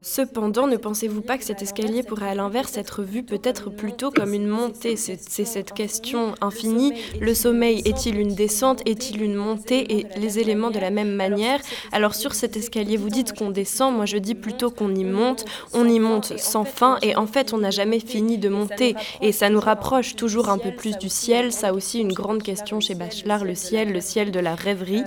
Cependant, 0.03 0.67
ne 0.67 0.79
pensez-vous 0.79 1.21
pas 1.21 1.37
que 1.37 1.45
cet 1.45 1.61
escalier 1.61 2.03
pourrait 2.03 2.31
à 2.31 2.35
l'inverse 2.35 2.79
être 2.79 3.03
vu 3.03 3.23
peut-être 3.23 3.69
plutôt 3.69 4.11
comme 4.11 4.33
une 4.33 4.47
montée? 4.47 4.97
C'est 4.97 5.19
cette 5.19 5.75
question 5.75 6.35
infinie. 6.41 6.95
Le 7.21 7.35
sommeil 7.35 7.83
est-il 7.85 8.19
une 8.19 8.35
descente? 8.35 8.81
Est-il 8.87 9.21
une 9.21 9.35
montée? 9.35 9.99
Et 9.99 10.07
les 10.17 10.39
éléments 10.39 10.71
de 10.71 10.79
la 10.79 10.89
même 10.89 11.11
manière. 11.13 11.61
Alors 11.93 12.15
sur 12.15 12.33
cet 12.33 12.57
escalier, 12.57 12.97
vous 12.97 13.11
dites 13.11 13.37
qu'on 13.37 13.51
descend, 13.51 13.95
moi 13.95 14.07
je 14.07 14.17
dis 14.17 14.35
plutôt 14.35 14.71
qu'on 14.71 14.95
y 14.95 15.05
monte. 15.05 15.45
On 15.75 15.87
y 15.87 15.99
monte 15.99 16.39
sans 16.39 16.65
fin 16.65 16.97
et 17.03 17.15
en 17.15 17.27
fait 17.27 17.53
on 17.53 17.59
n'a 17.59 17.71
jamais 17.71 18.01
fini 18.01 18.39
de 18.39 18.49
monter. 18.49 18.95
Et 19.21 19.33
ça 19.33 19.51
nous 19.51 19.61
rapproche 19.61 20.17
toujours 20.17 20.49
un 20.49 20.57
peu 20.57 20.71
plus 20.71 20.97
du 20.97 21.11
ciel. 21.11 21.53
Ça 21.53 21.75
aussi 21.75 22.01
une 22.01 22.15
grande 22.15 22.43
question 22.43 22.81
chez 22.81 22.95
Bachelard, 22.95 23.45
le 23.45 23.55
ciel, 23.55 23.93
le 23.93 24.01
ciel 24.01 24.31
de 24.31 24.41
la 24.41 24.55
rêverie. 24.55 25.05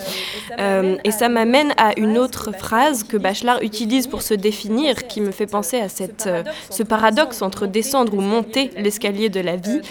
Euh, 0.59 0.97
et 1.03 1.09
ça 1.09 1.29
m'amène 1.29 1.73
à 1.77 2.00
une 2.00 2.19
autre 2.19 2.51
phrase 2.55 3.03
que 3.03 3.17
Bachelard 3.17 3.63
utilise 3.63 4.05
pour 4.05 4.21
se 4.21 4.35
définir, 4.35 4.83
qui 4.92 5.22
me 5.22 5.32
fait 5.32 5.48
penser 5.48 5.80
à 5.80 5.90
cette, 5.90 6.28
euh, 6.28 6.44
ce 6.70 6.84
paradoxe 6.84 7.42
entre 7.42 7.68
descendre 7.68 8.13
ou 8.13 8.22
monter 8.22 8.72
l'escalier 8.78 9.30
de 9.30 9.40
la 9.40 9.56
vie, 9.56 9.82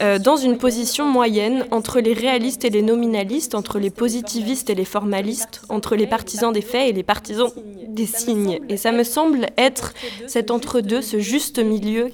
euh, 0.00 0.18
dans 0.18 0.36
une 0.36 0.56
position 0.56 1.06
moyenne 1.06 1.66
entre 1.70 2.00
les 2.00 2.14
réalistes 2.14 2.64
et 2.64 2.70
les 2.70 2.82
nominalistes, 2.82 3.54
entre 3.54 3.78
les 3.78 3.90
positivistes 3.90 4.70
et 4.70 4.74
les 4.74 4.84
formalistes, 4.84 5.62
entre 5.68 5.96
les 5.96 6.06
partisans 6.06 6.52
des 6.52 6.62
faits 6.62 6.88
et 6.88 6.92
les 6.92 7.02
partisans 7.02 7.50
des 7.86 8.06
signes. 8.06 8.60
Et 8.68 8.76
ça 8.76 8.92
me 8.92 9.04
semble 9.04 9.46
être 9.56 9.92
cet 10.26 10.50
entre-deux, 10.50 11.02
ce 11.02 11.18
juste 11.18 11.58
milieu 11.58 12.10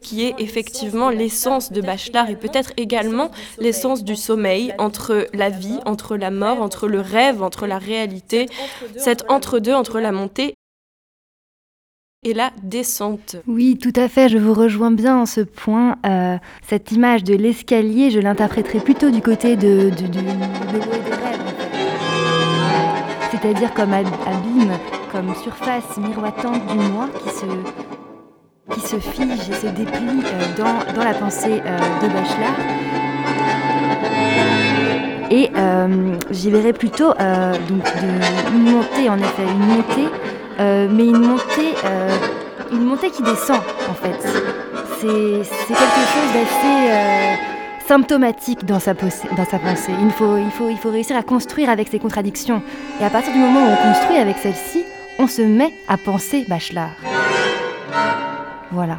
qui 0.00 0.24
est 0.24 0.34
effectivement 0.38 1.10
l'essence 1.10 1.72
de 1.72 1.80
Bachelard 1.80 2.30
et 2.30 2.36
peut-être 2.36 2.72
également 2.76 3.30
l'essence 3.58 4.02
du 4.02 4.16
sommeil 4.16 4.72
entre 4.78 5.28
la 5.32 5.50
vie, 5.50 5.78
entre 5.84 6.16
la 6.16 6.30
mort, 6.30 6.62
entre 6.62 6.88
le 6.88 7.00
rêve, 7.00 7.42
entre 7.42 7.66
la 7.66 7.78
réalité, 7.78 8.46
cet 8.96 9.30
entre-deux 9.30 9.74
entre 9.74 10.00
la 10.00 10.12
montée 10.12 10.54
et 12.22 12.34
la 12.34 12.50
descente. 12.62 13.36
Oui, 13.46 13.78
tout 13.80 13.94
à 13.96 14.06
fait, 14.06 14.28
je 14.28 14.36
vous 14.36 14.52
rejoins 14.52 14.90
bien 14.90 15.16
en 15.16 15.24
ce 15.24 15.40
point. 15.40 15.96
Euh, 16.04 16.36
cette 16.68 16.92
image 16.92 17.24
de 17.24 17.34
l'escalier, 17.34 18.10
je 18.10 18.20
l'interpréterai 18.20 18.80
plutôt 18.80 19.08
du 19.08 19.22
côté 19.22 19.56
de, 19.56 19.88
de, 19.88 20.06
de. 20.06 20.18
C'est-à-dire 23.30 23.72
comme 23.72 23.94
ab- 23.94 24.04
abîme, 24.26 24.72
comme 25.10 25.34
surface 25.34 25.96
miroitante 25.96 26.66
du 26.66 26.76
moi 26.90 27.08
qui 27.22 27.30
se, 27.30 27.46
qui 28.74 28.80
se 28.86 28.96
fige 28.98 29.48
et 29.48 29.54
se 29.54 29.68
déplie 29.68 30.22
euh, 30.22 30.56
dans, 30.58 30.92
dans 30.94 31.04
la 31.04 31.14
pensée 31.14 31.62
euh, 31.64 31.78
de 32.02 32.08
Bachelard. 32.12 32.58
Et 35.32 35.48
j'y 36.32 36.50
verrai 36.50 36.72
plutôt 36.72 37.12
donc 37.14 37.84
une 38.52 38.62
montée, 38.62 39.08
en 39.08 39.16
effet, 39.16 39.44
une 39.44 39.76
montée, 39.76 40.08
euh, 40.60 40.88
mais 40.90 41.06
une 41.06 41.20
montée, 41.20 41.74
euh, 41.84 42.16
une 42.70 42.84
montée 42.84 43.10
qui 43.10 43.22
descend, 43.22 43.60
en 43.88 43.94
fait. 43.94 44.20
C'est 45.00 45.08
quelque 45.08 46.04
chose 46.12 46.32
d'assez 46.34 46.90
euh, 46.90 47.34
symptomatique 47.86 48.66
dans 48.66 48.78
sa, 48.78 48.94
pensée. 48.94 49.26
Il 50.02 50.10
faut, 50.10 50.36
il, 50.36 50.76
faut, 50.76 50.90
réussir 50.90 51.16
à 51.16 51.22
construire 51.22 51.70
avec 51.70 51.88
ces 51.88 51.98
contradictions. 51.98 52.62
Et 53.00 53.04
à 53.04 53.08
partir 53.08 53.32
du 53.32 53.38
moment 53.38 53.60
où 53.60 53.70
on 53.70 53.92
construit 53.92 54.18
avec 54.18 54.36
celle-ci, 54.36 54.84
on 55.18 55.26
se 55.26 55.40
met 55.40 55.72
à 55.88 55.96
penser 55.96 56.44
Bachelard. 56.46 56.90
Voilà. 58.70 58.98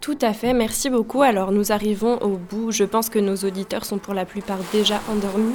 Tout 0.00 0.18
à 0.22 0.32
fait, 0.32 0.54
merci 0.54 0.88
beaucoup. 0.88 1.22
Alors 1.22 1.52
nous 1.52 1.72
arrivons 1.72 2.18
au 2.22 2.36
bout. 2.36 2.72
Je 2.72 2.84
pense 2.84 3.10
que 3.10 3.18
nos 3.18 3.36
auditeurs 3.36 3.84
sont 3.84 3.98
pour 3.98 4.14
la 4.14 4.24
plupart 4.24 4.58
déjà 4.72 5.00
endormis. 5.10 5.54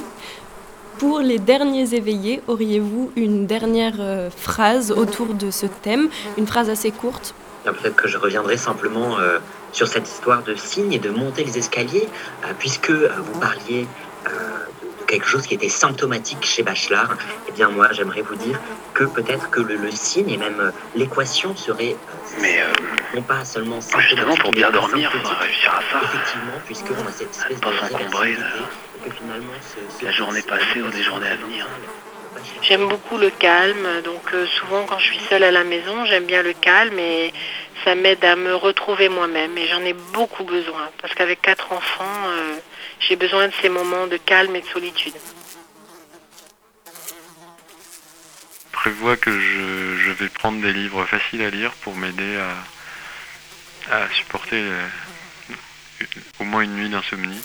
Pour 1.00 1.20
les 1.20 1.38
derniers 1.38 1.94
éveillés, 1.94 2.42
auriez-vous 2.46 3.10
une 3.16 3.46
dernière 3.46 3.94
euh, 4.00 4.28
phrase 4.28 4.92
autour 4.92 5.32
de 5.32 5.50
ce 5.50 5.64
thème? 5.64 6.10
Une 6.36 6.46
phrase 6.46 6.68
assez 6.68 6.90
courte 6.90 7.34
Bien, 7.64 7.72
Peut-être 7.72 7.96
que 7.96 8.06
je 8.06 8.18
reviendrai 8.18 8.58
simplement 8.58 9.18
euh, 9.18 9.38
sur 9.72 9.88
cette 9.88 10.06
histoire 10.06 10.42
de 10.42 10.54
signes 10.54 10.92
et 10.92 10.98
de 10.98 11.08
monter 11.08 11.42
les 11.42 11.56
escaliers, 11.56 12.06
euh, 12.44 12.48
puisque 12.58 12.90
euh, 12.90 13.08
vous 13.16 13.40
parliez 13.40 13.86
euh, 14.26 14.30
de, 14.82 15.06
quelque 15.06 15.26
chose 15.26 15.46
qui 15.46 15.54
était 15.54 15.70
symptomatique 15.70 16.44
chez 16.44 16.62
Bachelard. 16.62 17.16
Eh 17.48 17.52
bien, 17.52 17.70
moi, 17.70 17.88
j'aimerais 17.92 18.20
vous 18.20 18.36
dire 18.36 18.60
que 18.92 19.04
peut-être 19.04 19.48
que 19.48 19.62
le, 19.62 19.76
le 19.76 19.90
signe 19.92 20.28
et 20.28 20.36
même 20.36 20.70
l'équation 20.94 21.56
serait 21.56 21.96
Mais 22.42 22.60
euh, 22.60 22.66
non 23.14 23.22
pas 23.22 23.46
seulement 23.46 23.80
justement, 23.80 24.34
pour 24.36 24.50
bien 24.50 24.70
dormir, 24.70 25.10
symptomatique. 25.10 25.22
faudrait 25.22 25.46
réussir 25.46 25.72
à 25.72 25.80
ça. 25.90 26.04
Effectivement, 26.04 26.60
puisqu'on 26.66 27.08
a 27.08 27.10
cette 27.10 27.30
espèce 27.30 27.58
de 27.58 27.66
La 30.02 30.12
journée 30.12 30.42
passée 30.42 30.82
ou 30.82 30.90
des 30.90 31.02
journées 31.02 31.28
à 31.28 31.36
venir. 31.36 31.66
J'aime 32.62 32.88
beaucoup 32.88 33.18
le 33.18 33.30
calme, 33.30 34.02
donc 34.02 34.22
euh, 34.32 34.46
souvent 34.46 34.86
quand 34.86 34.98
je 34.98 35.06
suis 35.06 35.20
seule 35.28 35.42
à 35.42 35.50
la 35.50 35.64
maison, 35.64 36.04
j'aime 36.04 36.26
bien 36.26 36.42
le 36.42 36.52
calme 36.52 36.98
et 36.98 37.32
ça 37.84 37.94
m'aide 37.94 38.24
à 38.24 38.36
me 38.36 38.54
retrouver 38.54 39.08
moi-même 39.08 39.56
et 39.58 39.66
j'en 39.66 39.82
ai 39.82 39.92
beaucoup 39.92 40.44
besoin 40.44 40.90
parce 41.00 41.14
qu'avec 41.14 41.42
quatre 41.42 41.72
enfants, 41.72 42.28
euh, 42.28 42.56
j'ai 43.00 43.16
besoin 43.16 43.48
de 43.48 43.52
ces 43.60 43.68
moments 43.68 44.06
de 44.06 44.16
calme 44.16 44.54
et 44.56 44.60
de 44.60 44.66
solitude. 44.66 45.14
prévois 48.80 49.18
que 49.18 49.30
je, 49.30 49.96
je 49.98 50.10
vais 50.10 50.30
prendre 50.30 50.62
des 50.62 50.72
livres 50.72 51.04
faciles 51.04 51.42
à 51.42 51.50
lire 51.50 51.70
pour 51.82 51.94
m'aider 51.94 52.38
à, 53.90 53.94
à 53.94 54.08
supporter 54.14 54.56
euh, 54.56 54.86
au 56.38 56.44
moins 56.44 56.62
une 56.62 56.76
nuit 56.76 56.88
d'insomnie. 56.88 57.42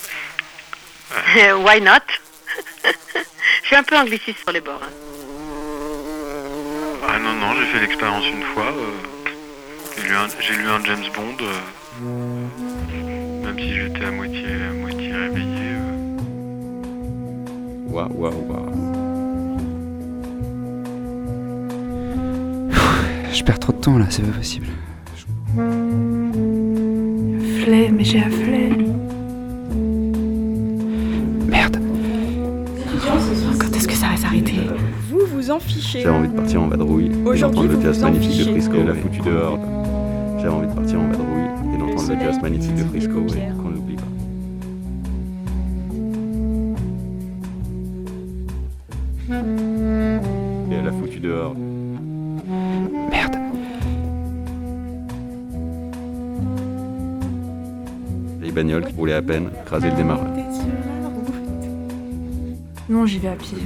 Why 1.64 1.80
not? 1.80 2.02
Je 3.62 3.66
suis 3.66 3.76
un 3.76 3.82
peu 3.82 3.96
angliciste 3.96 4.38
sur 4.40 4.52
les 4.52 4.60
bords. 4.60 4.80
hein. 4.82 4.92
Ah 7.08 7.18
non, 7.18 7.34
non, 7.34 7.54
j'ai 7.54 7.66
fait 7.66 7.80
l'expérience 7.80 8.24
une 8.26 8.42
fois. 8.54 8.66
euh, 8.66 8.92
j'ai 9.96 10.08
lu, 10.08 10.14
un- 10.14 10.28
j'ai 10.40 10.54
lu 10.54 10.68
un 10.68 10.84
James 10.84 11.04
Bond, 11.14 11.36
euh, 11.40 11.60
même 13.44 13.58
si 13.58 13.72
j'étais 13.74 14.04
à 14.04 14.10
moitié, 14.10 14.44
à 14.68 14.72
moitié 14.72 15.12
réveillé. 15.12 15.68
euh. 15.72 16.18
Waouh, 17.88 18.12
waouh, 18.12 18.46
waouh. 18.48 18.72
Je 23.32 23.42
perds 23.44 23.58
trop 23.58 23.72
de 23.72 23.78
temps 23.80 23.98
là, 23.98 24.06
c'est 24.10 24.22
pas 24.22 24.36
possible. 24.36 24.66
Flemme, 27.64 27.98
j'ai 28.00 28.20
la 28.20 28.30
flemme. 28.30 29.05
Vous 35.08 35.26
vous 35.32 35.50
en 35.50 35.58
fichez. 35.58 36.00
J'avais 36.00 36.16
envie 36.16 36.28
de 36.28 36.34
partir 36.34 36.62
en 36.62 36.68
vadrouille 36.68 37.06
et 37.06 37.28
Aujourd'hui, 37.28 37.40
d'entendre 37.40 37.68
le 37.68 37.80
jazz 37.82 37.98
vous 37.98 38.04
en 38.04 38.10
magnifique 38.10 38.38
de. 38.38 38.52
Frisco. 38.52 38.82
la 38.82 38.94
foutu 38.94 39.20
dehors. 39.20 39.58
J'avais 40.38 40.54
envie 40.54 40.68
de 40.68 40.72
partir 40.72 41.00
en 41.00 41.08
vadrouille 41.08 41.74
et 41.74 41.78
d'entendre 41.78 42.12
le 42.12 42.20
jazz 42.20 42.42
magnifique 42.42 42.74
de 42.74 42.84
Frisco 42.84 43.26
et 43.28 43.62
qu'on 43.62 43.70
l'oublie 43.70 43.96
pas. 43.96 44.02
Et 50.70 50.74
elle 50.74 50.88
a 50.88 50.92
foutu 50.92 51.20
dehors. 51.20 51.54
Merde. 53.10 53.36
bagnole 58.56 58.86
qui 58.86 58.94
roulait 58.96 59.12
à 59.12 59.20
peine, 59.20 59.50
crasait 59.66 59.90
le 59.90 59.96
démarreur. 59.96 60.28
Non, 62.88 63.04
j'y 63.04 63.18
vais 63.18 63.28
à 63.28 63.34
pied. 63.34 63.58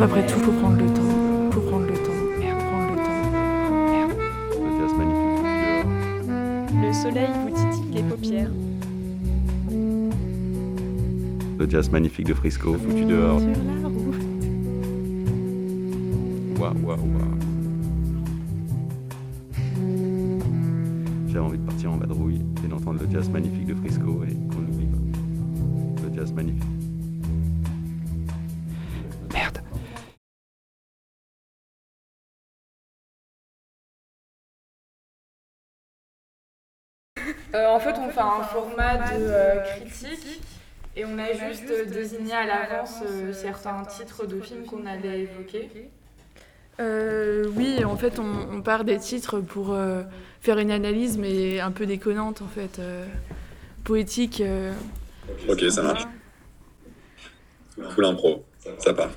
Après 0.00 0.24
tout, 0.24 0.38
faut 0.38 0.52
prendre 0.52 0.76
le 0.76 0.86
temps. 0.86 1.50
Faut 1.50 1.60
prendre 1.62 1.86
le 1.86 1.94
temps. 1.94 2.12
Merde, 2.38 2.58
prendre 2.60 2.90
le 2.90 2.96
temps. 2.96 3.82
Merde. 3.90 4.12
Le 4.62 4.68
jazz 4.78 4.92
magnifique 4.98 5.42
dehors. 5.42 5.86
Le 6.80 6.92
soleil 6.92 7.30
vous 7.42 7.50
titille 7.50 7.92
les 7.92 8.02
paupières. 8.04 8.52
Le 11.58 11.64
jazz 11.68 11.90
magnifique 11.90 12.26
de 12.28 12.34
Frisco, 12.34 12.74
foutu 12.74 13.04
dehors. 13.04 13.40
Sur 13.40 13.48
la 13.48 13.88
route. 13.88 14.14
Waouh, 16.60 16.76
waouh, 16.84 16.98
waouh. 16.98 17.31
Un 38.40 38.42
format 38.42 38.96
de 38.98 39.20
euh, 39.20 39.60
critique 39.76 40.40
et 40.96 41.04
on 41.04 41.18
a 41.18 41.32
juste 41.32 41.70
euh, 41.70 41.84
désigné 41.86 42.32
à 42.32 42.46
l'avance 42.46 42.96
euh, 43.08 43.32
certains 43.32 43.82
titres 43.84 44.26
de 44.26 44.40
films 44.40 44.64
qu'on 44.66 44.86
allait 44.86 45.20
évoquer. 45.22 45.70
Euh, 46.80 47.44
oui, 47.54 47.84
en 47.84 47.96
fait, 47.96 48.18
on, 48.18 48.48
on 48.50 48.62
part 48.62 48.84
des 48.84 48.98
titres 48.98 49.40
pour 49.40 49.72
euh, 49.72 50.02
faire 50.40 50.58
une 50.58 50.70
analyse, 50.70 51.18
mais 51.18 51.60
un 51.60 51.70
peu 51.70 51.86
déconnante, 51.86 52.42
en 52.42 52.48
fait, 52.48 52.78
euh, 52.78 53.06
poétique. 53.84 54.40
euh. 54.40 54.72
Ok, 55.48 55.62
ça 55.70 55.82
marche. 55.82 56.02
Full 57.90 58.04
impro, 58.04 58.44
ça 58.78 58.92
part. 58.94 59.10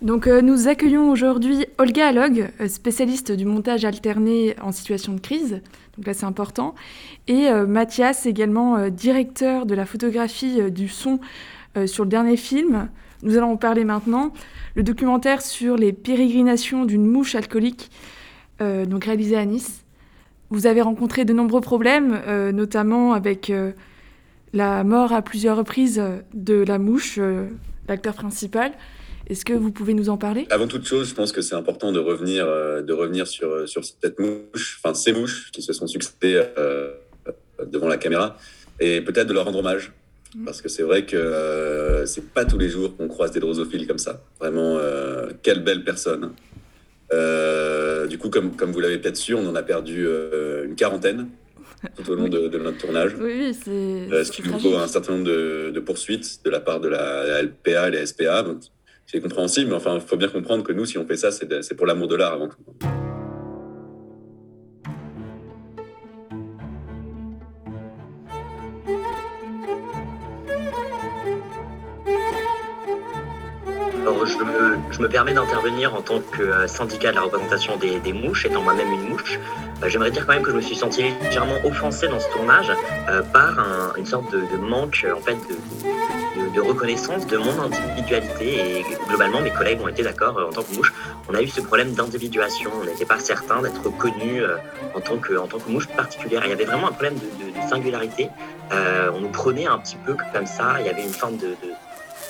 Donc, 0.00 0.28
euh, 0.28 0.42
nous 0.42 0.68
accueillons 0.68 1.10
aujourd'hui 1.10 1.66
Olga 1.76 2.08
Alog, 2.08 2.52
euh, 2.60 2.68
spécialiste 2.68 3.32
du 3.32 3.44
montage 3.44 3.84
alterné 3.84 4.54
en 4.62 4.70
situation 4.70 5.12
de 5.12 5.20
crise. 5.20 5.60
Donc 5.96 6.06
là, 6.06 6.14
c'est 6.14 6.24
important. 6.24 6.76
Et 7.26 7.48
euh, 7.48 7.66
Mathias, 7.66 8.24
également 8.24 8.76
euh, 8.76 8.90
directeur 8.90 9.66
de 9.66 9.74
la 9.74 9.86
photographie 9.86 10.70
du 10.70 10.88
son 10.88 11.18
sur 11.86 12.02
le 12.02 12.10
dernier 12.10 12.36
film. 12.36 12.88
Nous 13.22 13.36
allons 13.36 13.52
en 13.52 13.56
parler 13.56 13.84
maintenant. 13.84 14.32
Le 14.74 14.82
documentaire 14.82 15.42
sur 15.42 15.76
les 15.76 15.92
pérégrinations 15.92 16.84
d'une 16.86 17.06
mouche 17.06 17.36
alcoolique, 17.36 17.90
donc 18.58 19.04
réalisé 19.04 19.36
à 19.36 19.44
Nice. 19.44 19.84
Vous 20.50 20.66
avez 20.66 20.80
rencontré 20.80 21.24
de 21.24 21.32
nombreux 21.32 21.60
problèmes, 21.60 22.20
notamment 22.52 23.12
avec 23.12 23.52
la 24.52 24.82
mort 24.82 25.12
à 25.12 25.22
plusieurs 25.22 25.56
reprises 25.56 26.02
de 26.34 26.64
la 26.64 26.78
mouche, 26.78 27.20
l'acteur 27.86 28.14
principal. 28.14 28.72
Est-ce 29.28 29.44
que 29.44 29.52
vous 29.52 29.70
pouvez 29.70 29.94
nous 29.94 30.08
en 30.08 30.16
parler? 30.16 30.46
Avant 30.50 30.66
toute 30.66 30.86
chose, 30.86 31.08
je 31.10 31.14
pense 31.14 31.32
que 31.32 31.42
c'est 31.42 31.54
important 31.54 31.92
de 31.92 31.98
revenir, 31.98 32.46
euh, 32.46 32.80
de 32.82 32.92
revenir 32.92 33.26
sur, 33.26 33.68
sur 33.68 33.82
cette 33.84 34.18
mouche, 34.18 34.80
enfin 34.82 34.94
ces 34.94 35.12
mouches 35.12 35.50
qui 35.52 35.60
se 35.62 35.72
sont 35.72 35.86
succédées 35.86 36.42
euh, 36.56 36.92
devant 37.66 37.88
la 37.88 37.98
caméra, 37.98 38.36
et 38.80 39.00
peut-être 39.02 39.26
de 39.26 39.34
leur 39.34 39.44
rendre 39.44 39.58
hommage. 39.58 39.92
Parce 40.44 40.60
que 40.60 40.68
c'est 40.68 40.82
vrai 40.82 41.06
que 41.06 41.16
euh, 41.16 42.04
c'est 42.04 42.32
pas 42.32 42.44
tous 42.44 42.58
les 42.58 42.68
jours 42.68 42.94
qu'on 42.96 43.08
croise 43.08 43.32
des 43.32 43.40
drosophiles 43.40 43.86
comme 43.86 43.98
ça. 43.98 44.22
Vraiment, 44.38 44.76
euh, 44.76 45.30
quelle 45.42 45.64
belle 45.64 45.84
personne. 45.84 46.32
Euh, 47.14 48.06
du 48.06 48.18
coup, 48.18 48.28
comme, 48.28 48.54
comme 48.54 48.70
vous 48.70 48.80
l'avez 48.80 48.98
peut-être 48.98 49.16
su, 49.16 49.34
on 49.34 49.46
en 49.46 49.54
a 49.54 49.62
perdu 49.62 50.06
euh, 50.06 50.66
une 50.66 50.74
quarantaine 50.74 51.28
tout 51.96 52.10
au 52.10 52.14
long 52.14 52.28
de, 52.28 52.48
de 52.48 52.58
notre 52.58 52.76
tournage. 52.76 53.16
Oui, 53.18 53.54
c'est. 53.54 53.70
Euh, 53.70 54.22
ce 54.22 54.30
qui 54.30 54.42
nous 54.42 54.58
vaut 54.58 54.76
un 54.76 54.86
certain 54.86 55.12
nombre 55.12 55.24
de, 55.24 55.70
de 55.70 55.80
poursuites 55.80 56.40
de 56.44 56.50
la 56.50 56.60
part 56.60 56.80
de 56.80 56.88
la, 56.88 57.24
la 57.26 57.42
LPA 57.42 57.88
et 57.88 57.92
la 57.92 58.04
SPA. 58.04 58.42
Donc, 58.42 58.60
c'est 59.10 59.20
compréhensible, 59.20 59.70
mais 59.70 59.76
enfin, 59.76 59.94
il 59.94 60.00
faut 60.02 60.16
bien 60.16 60.28
comprendre 60.28 60.62
que 60.62 60.72
nous, 60.72 60.84
si 60.84 60.98
on 60.98 61.06
fait 61.06 61.16
ça, 61.16 61.30
c'est 61.32 61.74
pour 61.74 61.86
l'amour 61.86 62.08
de 62.08 62.16
l'art 62.16 62.34
avant 62.34 62.48
tout. 62.48 63.07
Je 74.90 75.00
me, 75.00 75.08
permets 75.08 75.32
d'intervenir 75.34 75.94
en 75.94 76.02
tant 76.02 76.20
que 76.20 76.42
euh, 76.42 76.66
syndicat 76.66 77.10
de 77.10 77.16
la 77.16 77.22
représentation 77.22 77.76
des, 77.76 78.12
mouches, 78.12 78.44
étant 78.46 78.62
moi-même 78.62 78.90
une 78.92 79.08
mouche. 79.10 79.38
Euh, 79.82 79.88
J'aimerais 79.88 80.10
dire 80.10 80.26
quand 80.26 80.34
même 80.34 80.42
que 80.42 80.50
je 80.50 80.56
me 80.56 80.60
suis 80.60 80.76
senti 80.76 81.04
légèrement 81.22 81.56
offensé 81.64 82.08
dans 82.08 82.20
ce 82.20 82.28
tournage 82.30 82.72
euh, 83.08 83.22
par 83.22 83.58
un- 83.58 83.92
une 83.96 84.06
sorte 84.06 84.30
de, 84.32 84.56
manque 84.56 85.06
en 85.14 85.20
fait 85.20 85.36
de, 86.54 86.60
reconnaissance 86.60 87.26
de 87.26 87.36
mon 87.36 87.60
individualité 87.62 88.78
et 88.80 88.84
globalement 89.08 89.40
mes 89.40 89.50
collègues 89.50 89.80
ont 89.80 89.88
été 89.88 90.02
d'accord 90.02 90.38
en 90.48 90.52
tant 90.52 90.62
que 90.62 90.74
mouche. 90.74 90.92
On 91.28 91.34
a 91.34 91.42
eu 91.42 91.48
ce 91.48 91.60
problème 91.60 91.92
d'individuation, 91.92 92.70
on 92.80 92.84
n'était 92.84 93.04
pas 93.06 93.20
certain 93.20 93.62
d'être 93.62 93.82
reconnu 93.84 94.42
euh, 94.42 94.56
en 94.94 95.00
tant 95.00 95.18
que 95.18 95.36
en 95.38 95.46
tant 95.46 95.58
que 95.58 95.70
mouche 95.70 95.86
particulière. 95.88 96.42
Il 96.44 96.50
y 96.50 96.52
avait 96.52 96.64
vraiment 96.64 96.88
un 96.88 96.92
problème 96.92 97.14
de, 97.14 97.68
singularité. 97.68 98.28
On 98.70 99.20
nous 99.20 99.28
prenait 99.28 99.66
un 99.66 99.78
petit 99.78 99.96
peu 100.06 100.16
comme 100.32 100.46
ça. 100.46 100.76
Il 100.80 100.86
y 100.86 100.88
avait 100.88 101.02
une 101.02 101.12
forme 101.12 101.36
de, 101.36 101.56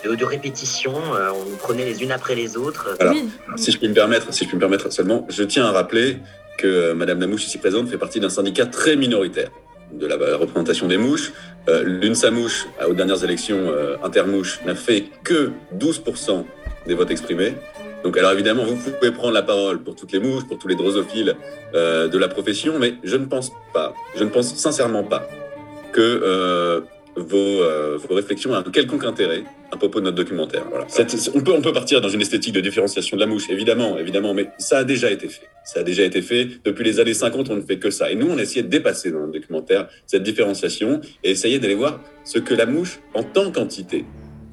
de 0.04 0.10
de, 0.10 0.14
de 0.14 0.24
répétition, 0.24 0.92
euh, 1.14 1.30
on 1.30 1.56
prenait 1.56 1.84
les 1.84 2.02
unes 2.02 2.12
après 2.12 2.34
les 2.34 2.56
autres. 2.56 2.96
Alors, 3.00 3.14
si 3.56 3.72
je 3.72 3.78
puis 3.78 3.88
me 3.88 3.94
permettre, 3.94 4.32
si 4.32 4.44
je 4.44 4.48
puis 4.48 4.56
me 4.56 4.60
permettre 4.60 4.92
seulement, 4.92 5.26
je 5.28 5.42
tiens 5.42 5.66
à 5.66 5.72
rappeler 5.72 6.18
que 6.58 6.66
euh, 6.66 6.94
Madame 6.94 7.20
Lamouche 7.20 7.46
ici 7.46 7.58
présente 7.58 7.88
fait 7.88 7.98
partie 7.98 8.20
d'un 8.20 8.28
syndicat 8.30 8.66
très 8.66 8.96
minoritaire 8.96 9.50
de 9.92 10.06
la 10.06 10.16
représentation 10.36 10.86
des 10.86 10.98
mouches. 10.98 11.32
Euh, 11.68 11.82
L'UNSA 11.84 12.30
Mouche, 12.30 12.66
aux 12.86 12.94
dernières 12.94 13.24
élections 13.24 13.68
euh, 13.68 13.96
intermouches, 14.02 14.60
n'a 14.64 14.74
fait 14.74 15.04
que 15.24 15.50
12% 15.78 16.44
des 16.86 16.94
votes 16.94 17.10
exprimés. 17.10 17.54
Donc, 18.04 18.16
alors 18.16 18.32
évidemment, 18.32 18.64
vous 18.64 18.76
pouvez 18.76 19.10
prendre 19.10 19.32
la 19.32 19.42
parole 19.42 19.82
pour 19.82 19.96
toutes 19.96 20.12
les 20.12 20.20
mouches, 20.20 20.46
pour 20.46 20.58
tous 20.58 20.68
les 20.68 20.76
drosophiles 20.76 21.34
euh, 21.74 22.08
de 22.08 22.18
la 22.18 22.28
profession, 22.28 22.78
mais 22.78 22.94
je 23.02 23.16
ne 23.16 23.26
pense 23.26 23.52
pas, 23.72 23.92
je 24.16 24.24
ne 24.24 24.28
pense 24.28 24.54
sincèrement 24.54 25.02
pas 25.02 25.26
que 25.92 26.00
euh, 26.00 26.80
vos, 27.18 27.36
euh, 27.36 27.98
vos 27.98 28.14
réflexions 28.14 28.54
aient 28.54 28.58
un 28.58 28.70
quelconque 28.70 29.04
intérêt 29.04 29.44
à 29.70 29.76
propos 29.76 30.00
de 30.00 30.06
notre 30.06 30.16
documentaire. 30.16 30.64
Voilà. 30.70 30.86
On, 31.34 31.40
peut, 31.40 31.52
on 31.52 31.60
peut 31.60 31.72
partir 31.72 32.00
dans 32.00 32.08
une 32.08 32.20
esthétique 32.20 32.54
de 32.54 32.60
différenciation 32.60 33.16
de 33.16 33.20
la 33.20 33.26
mouche, 33.26 33.50
évidemment, 33.50 33.98
évidemment, 33.98 34.34
mais 34.34 34.48
ça 34.58 34.78
a 34.78 34.84
déjà 34.84 35.10
été 35.10 35.28
fait. 35.28 35.48
Ça 35.64 35.80
a 35.80 35.82
déjà 35.82 36.04
été 36.04 36.22
fait. 36.22 36.48
Depuis 36.64 36.84
les 36.84 37.00
années 37.00 37.14
50, 37.14 37.50
on 37.50 37.56
ne 37.56 37.62
fait 37.62 37.78
que 37.78 37.90
ça. 37.90 38.10
Et 38.10 38.14
nous, 38.14 38.28
on 38.30 38.38
a 38.38 38.42
essayé 38.42 38.62
de 38.62 38.68
dépasser 38.68 39.10
dans 39.10 39.20
notre 39.20 39.32
documentaire 39.32 39.88
cette 40.06 40.22
différenciation 40.22 41.00
et 41.24 41.30
essayer 41.30 41.58
d'aller 41.58 41.74
voir 41.74 42.00
ce 42.24 42.38
que 42.38 42.54
la 42.54 42.66
mouche, 42.66 43.00
en 43.14 43.22
tant 43.22 43.50
qu'entité, 43.50 44.04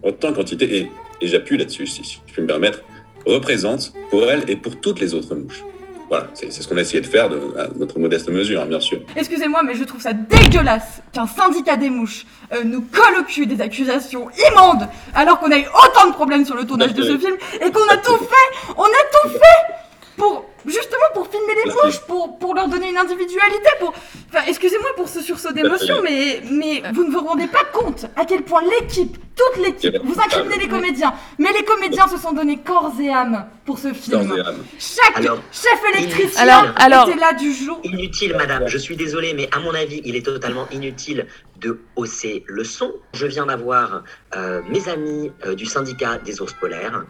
en 0.03 0.11
tant 0.11 0.33
qu'entité, 0.33 0.77
et, 0.77 0.91
et 1.21 1.27
j'appuie 1.27 1.57
là-dessus, 1.57 1.87
si, 1.87 2.03
si 2.03 2.19
je 2.27 2.33
puis 2.33 2.41
me 2.41 2.47
permettre, 2.47 2.81
représente 3.25 3.93
pour 4.09 4.29
elle 4.29 4.49
et 4.49 4.55
pour 4.55 4.79
toutes 4.79 4.99
les 4.99 5.13
autres 5.13 5.35
mouches. 5.35 5.63
Voilà, 6.09 6.27
c'est 6.33 6.51
ce 6.51 6.67
qu'on 6.67 6.77
a 6.77 6.81
essayé 6.81 7.01
de 7.01 7.07
faire 7.07 7.29
de, 7.29 7.37
à 7.57 7.67
notre 7.75 7.99
modeste 7.99 8.29
mesure, 8.29 8.61
hein, 8.61 8.65
bien 8.67 8.79
sûr. 8.79 8.99
Excusez-moi, 9.15 9.63
mais 9.63 9.73
je 9.73 9.83
trouve 9.83 10.01
ça 10.01 10.13
dégueulasse 10.13 11.01
qu'un 11.11 11.25
syndicat 11.25 11.77
des 11.77 11.89
mouches 11.89 12.25
euh, 12.53 12.63
nous 12.63 12.81
colle 12.81 13.19
au 13.19 13.23
cul 13.23 13.47
des 13.47 13.59
accusations 13.61 14.29
immondes 14.51 14.87
alors 15.15 15.39
qu'on 15.39 15.51
a 15.51 15.57
eu 15.57 15.65
autant 15.65 16.07
de 16.07 16.13
problèmes 16.13 16.45
sur 16.45 16.55
le 16.55 16.65
tournage 16.65 16.93
de 16.93 17.01
ce 17.03 17.17
film 17.17 17.35
et 17.55 17.71
qu'on 17.71 17.87
a 17.89 17.97
tout 17.97 18.17
fait, 18.17 18.73
on 18.77 18.83
a 18.83 18.85
tout 19.23 19.29
fait 19.29 19.73
pour 20.17 20.45
justement 20.65 21.05
pour 21.13 21.27
filmer 21.27 21.53
les 21.65 21.71
mouches, 21.71 21.99
pour, 22.07 22.37
pour 22.39 22.55
leur 22.55 22.67
donner 22.67 22.89
une 22.89 22.97
individualité, 22.97 23.69
pour. 23.79 23.93
Enfin, 24.29 24.43
excusez-moi 24.47 24.89
pour 24.95 25.07
ce 25.07 25.21
sursaut 25.21 25.51
d'émotion, 25.51 26.01
mais, 26.03 26.41
mais 26.49 26.81
vous 26.93 27.03
ne 27.05 27.11
vous 27.11 27.19
rendez 27.19 27.47
pas 27.47 27.63
compte 27.71 28.05
à 28.15 28.25
quel 28.25 28.43
point 28.43 28.61
l'équipe, 28.63 29.17
toute 29.35 29.63
l'équipe, 29.63 29.95
vous 30.03 30.19
incriminez 30.19 30.57
les 30.57 30.67
comédiens, 30.67 31.13
mais 31.37 31.51
les 31.53 31.63
comédiens 31.63 32.07
se 32.07 32.17
sont 32.17 32.33
donnés 32.33 32.57
corps 32.57 32.93
et 32.99 33.09
âme 33.09 33.45
pour 33.65 33.77
ce 33.77 33.93
film. 33.93 34.27
Corps 34.27 34.37
et 34.37 34.41
âme. 34.41 34.63
Chaque 34.79 35.17
Alors, 35.17 35.39
chef 35.51 35.79
électricien 35.93 36.41
Alors- 36.43 36.73
alors- 36.77 37.09
était 37.09 37.19
là 37.19 37.33
du 37.33 37.53
jour. 37.53 37.79
Inutile, 37.83 38.35
madame, 38.35 38.67
je 38.67 38.77
suis 38.77 38.95
désolé, 38.95 39.33
mais 39.33 39.49
à 39.55 39.59
mon 39.59 39.73
avis, 39.73 40.01
il 40.05 40.15
est 40.15 40.25
totalement 40.25 40.67
inutile 40.71 41.27
de 41.57 41.79
hausser 41.95 42.43
le 42.47 42.63
son. 42.63 42.93
Je 43.13 43.25
viens 43.27 43.45
d'avoir 43.45 44.03
euh, 44.35 44.61
mes 44.69 44.87
amis 44.89 45.31
euh, 45.45 45.55
du 45.55 45.65
syndicat 45.65 46.17
des 46.17 46.41
ours 46.41 46.53
polaires. 46.53 47.03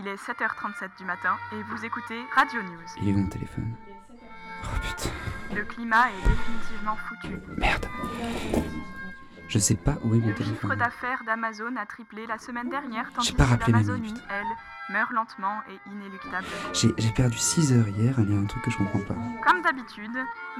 Il 0.00 0.08
est 0.08 0.16
7h37 0.16 0.98
du 0.98 1.04
matin 1.04 1.36
et 1.52 1.62
vous 1.62 1.84
écoutez 1.84 2.20
Radio 2.34 2.62
News. 2.62 2.80
Il 3.00 3.08
est 3.08 3.12
où 3.12 3.18
mon 3.18 3.28
téléphone? 3.28 3.74
Oh 4.64 4.66
putain. 4.82 5.10
Le 5.54 5.62
climat 5.64 6.06
est 6.10 6.28
définitivement 6.28 6.96
foutu. 6.96 7.38
Merde. 7.56 7.86
Je 9.48 9.58
sais 9.58 9.76
pas 9.76 9.96
où 10.02 10.14
est 10.14 10.18
mon 10.18 10.26
Le 10.28 10.34
chiffre 10.34 10.44
téléphone. 10.44 10.76
d'affaires 10.76 11.22
d'Amazon 11.24 11.76
a 11.76 11.86
triplé 11.86 12.26
la 12.26 12.38
semaine 12.38 12.70
dernière, 12.70 13.12
tandis 13.12 13.28
J'ai 13.28 13.34
pas 13.34 13.56
que 13.56 13.70
l'Amazonie, 13.70 14.14
elle, 14.30 14.92
meurt 14.94 15.12
lentement 15.12 15.60
et 15.70 15.78
inéluctablement. 15.90 16.72
J'ai 16.72 17.10
perdu 17.12 17.36
6 17.38 17.72
heures 17.74 17.88
hier 17.88 18.18
à 18.18 18.22
lire 18.22 18.38
un 18.40 18.46
truc 18.46 18.64
que 18.64 18.70
je 18.70 18.78
comprends 18.78 19.00
pas. 19.00 19.14
Comme 19.46 19.62
d'habitude, 19.62 20.12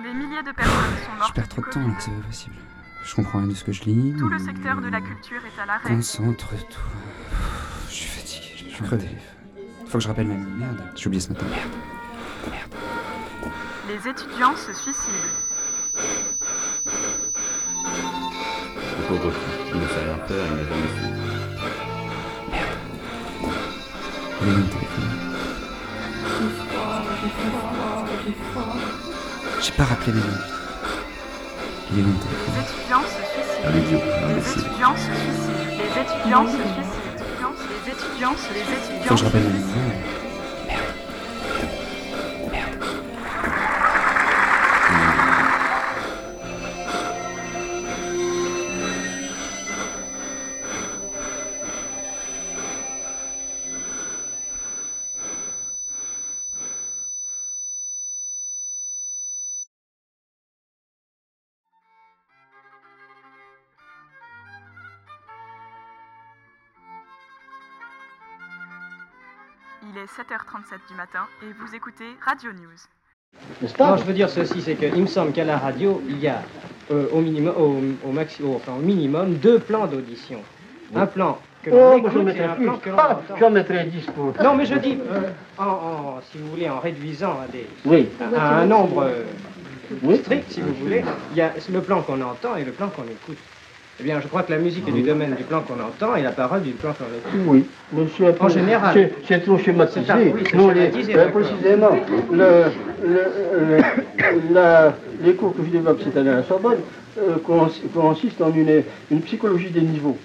des 0.03 0.13
milliers 0.15 0.43
de 0.43 0.53
personnes 0.53 0.97
sont 1.05 1.13
Je 1.15 1.19
mortes 1.19 1.35
perds 1.35 1.49
trop 1.49 1.63
de 1.63 1.71
temps 1.71 1.81
là, 1.81 1.95
c'est 1.99 2.11
pas 2.13 2.27
possible. 2.27 2.55
Je 3.05 3.15
comprends 3.15 3.39
rien 3.41 3.49
de 3.49 3.55
ce 3.55 3.65
que 3.65 3.73
je 3.73 3.83
lis. 3.85 4.15
Tout 4.19 4.29
le 4.29 4.39
secteur 4.39 4.81
de 4.81 4.89
la 4.89 5.01
culture 5.01 5.41
est 5.45 5.61
à 5.61 5.67
l'arrêt. 5.67 5.89
Concentre-toi. 5.89 6.83
Je 7.89 7.95
suis 7.95 8.09
fatigué, 8.09 8.54
je 8.75 8.79
suis 8.79 8.87
crevé. 8.87 9.09
Faut 9.87 9.99
que 9.99 10.03
je 10.03 10.09
rappelle 10.09 10.27
ma 10.27 10.35
mie. 10.35 10.47
Merde, 10.59 10.83
j'ai 10.97 11.07
oublié 11.07 11.21
ce 11.21 11.29
matin. 11.29 11.47
Merde. 11.49 11.71
Les 13.89 14.11
étudiants 14.11 14.57
se 14.57 14.73
suicident. 14.73 15.13
pauvre 19.09 19.31
con, 19.31 19.33
il 19.73 19.81
ne 19.81 19.87
sait 19.87 20.01
rien 20.03 20.19
faire, 20.27 20.47
il 20.47 20.55
n'a 20.57 20.65
jamais 20.65 20.89
su. 20.89 21.05
Merde. 22.51 22.79
Il 24.43 24.49
est 24.49 24.57
mon 24.57 24.67
téléphone? 24.67 25.13
J'ai 29.61 29.73
pas 29.73 29.85
rappelé 29.85 30.13
mes 30.13 30.19
noms. 30.19 30.45
Il 31.93 31.99
est 31.99 32.03
mon 32.03 32.19
téléphone? 32.19 32.55
Les 32.57 32.63
étudiants 32.65 33.07
se 33.07 33.21
suicident. 33.31 33.71
Les 34.29 34.43
étudiants 34.51 34.97
se 34.97 35.13
suicident. 35.23 35.63
Les 35.79 35.93
étudiants 36.01 36.47
se 36.47 36.57
suicident. 36.57 37.14
Les 37.85 37.93
étudiants 37.93 38.35
se 38.37 38.55
Les 38.55 38.61
étudiants 38.61 39.09
Faut 39.09 39.15
que 39.15 39.21
je 39.21 39.25
se 39.25 39.25
rappelle 39.25 40.24
7h37 70.17 70.89
du 70.89 70.95
matin 70.95 71.27
et 71.43 71.47
vous 71.59 71.75
écoutez 71.75 72.05
Radio 72.25 72.53
News. 72.53 73.41
N'est-ce 73.61 73.75
pas? 73.75 73.91
Non, 73.91 73.97
je 73.97 74.05
veux 74.05 74.13
dire 74.13 74.31
ceci, 74.31 74.63
c'est 74.63 74.77
qu'il 74.77 75.03
me 75.03 75.07
semble 75.09 75.33
qu'à 75.33 75.45
la 75.45 75.59
radio, 75.59 76.01
il 76.09 76.19
y 76.21 76.29
a 76.29 76.41
euh, 76.93 77.09
au, 77.13 77.21
minimum, 77.21 77.55
au, 77.57 78.09
au, 78.09 78.13
maxi- 78.13 78.43
au- 78.43 78.55
enfin, 78.55 78.73
au 78.75 78.83
minimum 78.83 79.35
deux 79.35 79.59
plans 79.59 79.87
d'audition. 79.87 80.41
Un 80.95 81.07
plan 81.07 81.39
que 81.65 81.71
l'on 81.71 81.95
Oh, 81.97 81.99
moi, 81.99 82.11
et 82.13 82.23
mettrais 82.23 82.45
un 82.45 82.55
plus. 82.55 82.65
plan 82.67 82.77
que 82.79 82.91
l'on 82.91 82.97
Ah, 82.99 83.11
entend. 83.25 83.37
j'en 83.41 83.51
mettrais 83.51 83.85
10 83.87 84.07
pour. 84.15 84.33
Non, 84.43 84.55
mais 84.55 84.67
je 84.67 84.75
dis, 84.77 84.99
euh, 85.11 85.31
en, 85.59 85.65
en- 85.65 86.21
si 86.31 86.39
vous 86.39 86.49
voulez, 86.51 86.69
en 86.71 86.79
réduisant 86.79 87.41
à, 87.43 87.49
des, 87.49 87.67
Oui. 87.85 88.09
à 88.37 88.59
un 88.61 88.67
nombre 88.67 89.03
euh, 89.03 90.17
strict, 90.19 90.53
si 90.53 90.61
vous 90.61 90.75
voulez, 90.75 91.03
il 91.33 91.37
y 91.37 91.41
a 91.41 91.53
le 91.73 91.81
plan 91.81 92.03
qu'on 92.03 92.21
entend 92.21 92.55
et 92.57 92.65
le 92.65 92.71
plan 92.73 92.89
qu'on 92.89 93.03
écoute. 93.05 93.39
Eh 94.01 94.03
bien, 94.03 94.21
je 94.21 94.27
crois 94.27 94.43
que 94.43 94.51
la 94.53 94.59
musique 94.59 94.89
est 94.89 94.93
du 94.93 95.03
domaine 95.03 95.35
du 95.37 95.45
plan 95.45 95.61
qu'on 95.61 95.75
entend 95.75 96.17
et 96.17 96.23
la 96.23 96.31
parole 96.33 96.63
du 96.63 96.73
plan 96.73 96.93
qu'on 96.93 97.05
écoute. 97.05 97.41
Oui, 97.47 97.65
mais 97.93 98.03
c'est 98.19 98.43
En 98.43 98.49
général. 98.49 99.11
c'est- 99.27 99.39
trop 99.41 99.57
schématisé. 99.57 100.05
Ça, 100.05 100.17
oui, 100.17 100.33
les- 100.43 100.49
schématisé, 100.91 101.17
euh, 101.17 101.29
précisément, 101.29 101.91
le, 102.33 102.65
le, 103.07 103.21
le- 103.79 104.53
la- 104.53 104.95
les 105.23 105.35
cours 105.35 105.55
que 105.55 105.63
je 105.65 105.71
développe 105.71 106.01
cette 106.03 106.17
année 106.17 106.31
à 106.31 106.37
la 106.37 106.43
Sorbonne 106.43 106.79
euh, 107.19 107.37
cons- 107.45 107.71
consistent 107.95 108.43
en 108.43 108.53
une, 108.53 108.83
une 109.13 109.21
psychologie 109.21 109.71
des 109.71 109.83
niveaux. 109.83 110.17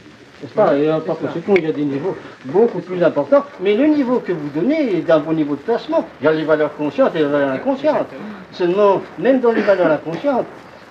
N'est-ce 0.41 0.53
pas? 0.55 0.75
Et 0.75 0.87
euh, 0.89 0.97
par 0.99 1.17
conséquent, 1.19 1.53
il 1.55 1.65
y 1.65 1.67
a 1.67 1.71
des 1.71 1.83
niveaux 1.83 2.15
beaucoup 2.45 2.79
plus 2.79 3.03
importants. 3.03 3.45
Mais 3.61 3.75
le 3.75 3.85
niveau 3.85 4.17
que 4.19 4.31
vous 4.31 4.49
donnez 4.55 4.97
est 4.97 5.01
d'un 5.01 5.19
bon 5.19 5.33
niveau 5.33 5.53
de 5.55 5.59
placement. 5.61 6.07
Il 6.21 6.25
y 6.25 6.27
a 6.27 6.31
les 6.31 6.43
valeurs 6.45 6.73
conscientes 6.75 7.11
et 7.15 7.19
les 7.19 7.25
valeurs 7.25 7.51
inconscientes. 7.51 8.07
Seulement, 8.51 9.01
même 9.19 9.41
dans 9.41 9.51
les 9.51 9.61
valeurs 9.61 9.91
inconscientes, 9.91 10.45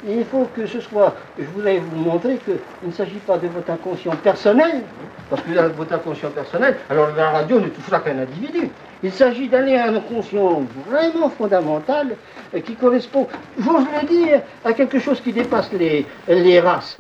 il 0.06 0.24
faut 0.24 0.46
que 0.54 0.66
ce 0.66 0.80
soit, 0.80 1.14
je 1.38 1.44
voulais 1.46 1.78
vous 1.80 1.96
montrer 1.96 2.38
qu'il 2.38 2.58
ne 2.84 2.92
s'agit 2.92 3.18
pas 3.26 3.38
de 3.38 3.48
votre 3.48 3.70
inconscient 3.70 4.14
personnel, 4.16 4.82
parce 5.28 5.42
que 5.42 5.52
dans 5.52 5.68
votre 5.68 5.92
inconscient 5.94 6.30
personnel, 6.30 6.76
alors 6.88 7.08
la 7.16 7.30
radio 7.30 7.60
ne 7.60 7.68
touchera 7.68 8.00
qu'un 8.00 8.18
individu. 8.18 8.68
Il 9.02 9.12
s'agit 9.12 9.48
d'aller 9.48 9.76
à 9.76 9.86
un 9.86 9.96
inconscient 9.96 10.62
vraiment 10.88 11.30
fondamental 11.30 12.16
euh, 12.54 12.60
qui 12.60 12.74
correspond, 12.74 13.28
j'ose 13.58 13.84
le 14.00 14.06
dire, 14.08 14.40
à 14.64 14.72
quelque 14.72 14.98
chose 14.98 15.20
qui 15.20 15.32
dépasse 15.32 15.70
les, 15.72 16.04
les 16.26 16.60
races. 16.60 16.98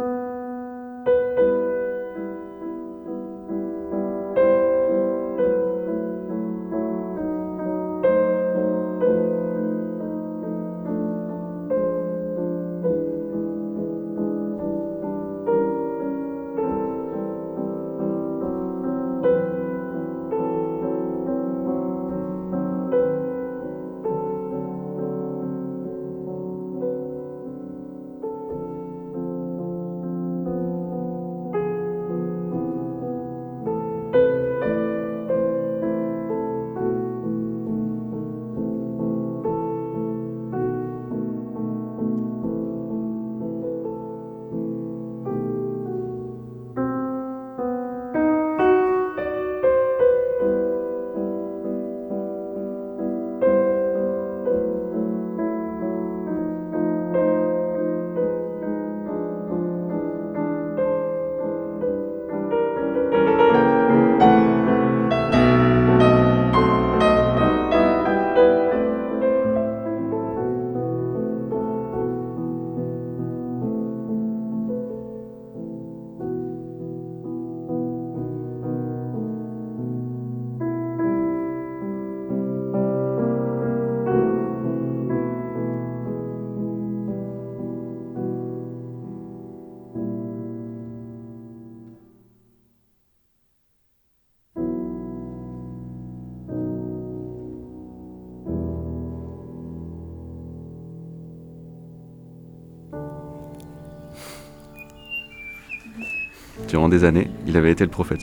Durant 106.78 106.88
des 106.88 107.02
années, 107.02 107.28
il 107.44 107.56
avait 107.56 107.72
été 107.72 107.82
le 107.82 107.90
prophète. 107.90 108.20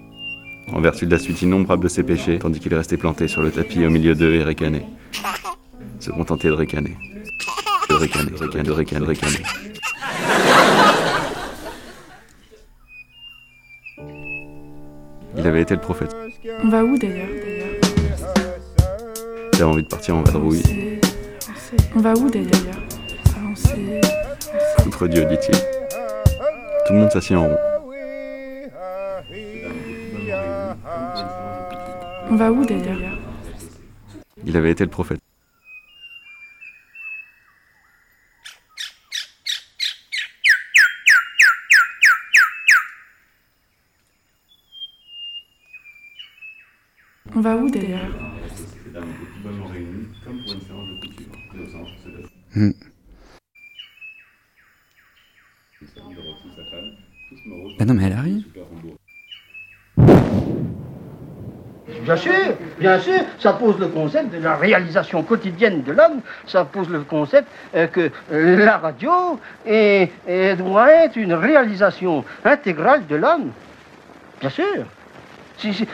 En 0.71 0.79
vertu 0.79 1.05
de 1.05 1.11
la 1.11 1.19
suite 1.19 1.41
innombrable 1.41 1.83
de 1.83 1.89
ses 1.89 2.03
péchés, 2.03 2.39
tandis 2.39 2.61
qu'il 2.61 2.73
restait 2.73 2.95
planté 2.95 3.27
sur 3.27 3.41
le 3.41 3.51
tapis 3.51 3.85
au 3.85 3.89
milieu 3.89 4.15
d'eux 4.15 4.33
et 4.33 4.43
ricanait. 4.45 4.85
Se 5.99 6.09
contenter 6.09 6.47
de 6.47 6.53
ricaner. 6.53 6.95
De 7.89 7.95
ricaner, 7.95 8.31
de 8.31 8.37
ricaner, 8.37 8.63
de 8.63 8.71
ricaner, 8.71 9.01
de 9.01 9.05
ricaner. 9.07 9.43
Il 15.37 15.45
avait 15.45 15.61
été 15.63 15.73
le 15.73 15.81
prophète. 15.81 16.15
On 16.63 16.69
va 16.69 16.81
où 16.81 16.97
d'ailleurs 16.97 17.27
J'avais 19.51 19.63
envie 19.65 19.83
de 19.83 19.89
partir 19.89 20.15
en 20.15 20.23
vadrouille. 20.23 20.63
On 21.93 21.99
va 21.99 22.13
où 22.13 22.29
d'ailleurs 22.29 22.51
Contre 24.81 25.07
Dieu, 25.09 25.25
dit-il. 25.25 25.57
Tout 26.87 26.93
le 26.93 26.99
monde 26.99 27.11
s'assied 27.11 27.35
en 27.35 27.49
rond. 27.49 27.74
Il 34.45 34.57
avait 34.57 34.71
été 34.71 34.83
le 34.83 34.89
prophète. 34.89 35.19
On 47.33 47.41
va 47.41 47.55
où 47.55 47.69
d'ailleurs 47.69 48.11
Hmm. 52.55 52.71
Bah 57.77 57.85
non, 57.85 57.93
mais 57.93 58.03
elle 58.05 58.13
arrive. 58.13 58.45
Bien 62.05 62.17
sûr, 62.17 62.33
bien 62.79 62.99
sûr, 62.99 63.19
ça 63.39 63.53
pose 63.53 63.79
le 63.79 63.87
concept 63.87 64.31
de 64.31 64.43
la 64.43 64.55
réalisation 64.55 65.23
quotidienne 65.23 65.81
de 65.81 65.91
l'homme, 65.91 66.21
ça 66.45 66.63
pose 66.63 66.87
le 66.87 66.99
concept 66.99 67.47
euh, 67.73 67.87
que 67.87 68.11
euh, 68.31 68.63
la 68.63 68.77
radio 68.77 69.39
doit 70.59 70.91
être 70.91 71.15
une 71.15 71.33
réalisation 71.33 72.23
intégrale 72.43 73.07
de 73.07 73.15
l'homme. 73.15 73.49
Bien 74.39 74.49
sûr. 74.51 74.85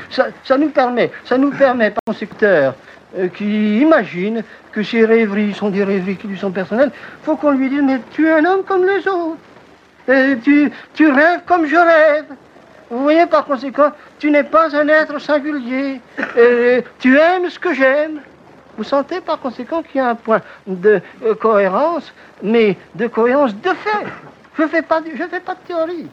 Ça, 0.10 0.58
nous 0.58 0.70
permet, 0.70 1.12
ça 1.24 1.38
nous 1.38 1.52
permet, 1.52 1.92
par 1.92 2.02
consécuteur, 2.06 2.76
euh, 3.18 3.30
qui 3.30 3.80
imagine 3.80 4.44
que 4.74 4.84
ses 4.84 5.06
rêveries 5.06 5.54
sont 5.54 5.70
des 5.70 5.86
rêveries 5.86 6.18
qui 6.18 6.28
lui 6.28 6.38
sont 6.38 6.52
personnelles, 6.52 6.92
faut 7.24 7.38
qu'on 7.38 7.52
lui 7.52 7.70
dise, 7.70 7.84
mais 7.84 8.02
tu 8.12 8.28
es 8.28 8.34
un 8.34 8.44
homme 8.44 8.64
comme 8.68 8.86
les 8.86 9.08
autres. 9.08 9.38
Tu 10.94 11.10
rêves 11.10 11.42
comme 11.46 11.68
je 11.68 11.78
rêve. 11.78 12.26
Vous 12.92 13.02
voyez, 13.04 13.26
par 13.26 13.46
conséquent, 13.46 13.92
tu 14.20 14.30
n'es 14.30 14.44
pas 14.44 14.76
un 14.76 14.88
être 14.90 15.18
singulier. 15.20 16.02
Et 16.38 16.84
tu 17.00 17.18
aimes 17.18 17.50
ce 17.50 17.58
que 17.58 17.74
j'aime. 17.74 18.20
Vous 18.78 18.84
sentez 18.84 19.22
par 19.22 19.40
conséquent 19.40 19.82
qu'il 19.82 19.98
y 19.98 20.04
a 20.04 20.10
un 20.10 20.16
point 20.16 20.42
de 20.68 21.02
euh, 21.24 21.34
cohérence, 21.36 22.14
mais 22.44 22.78
de 22.96 23.08
cohérence 23.08 23.56
de 23.56 23.70
fait. 23.70 24.06
Je 24.58 24.64
ne 24.64 24.68
fais, 24.68 24.82
pas 24.82 25.00
de- 25.00 25.12
je 25.16 25.24
fais 25.24 25.40
pas 25.40 25.54
de 25.56 25.60
théorie. 25.68 26.08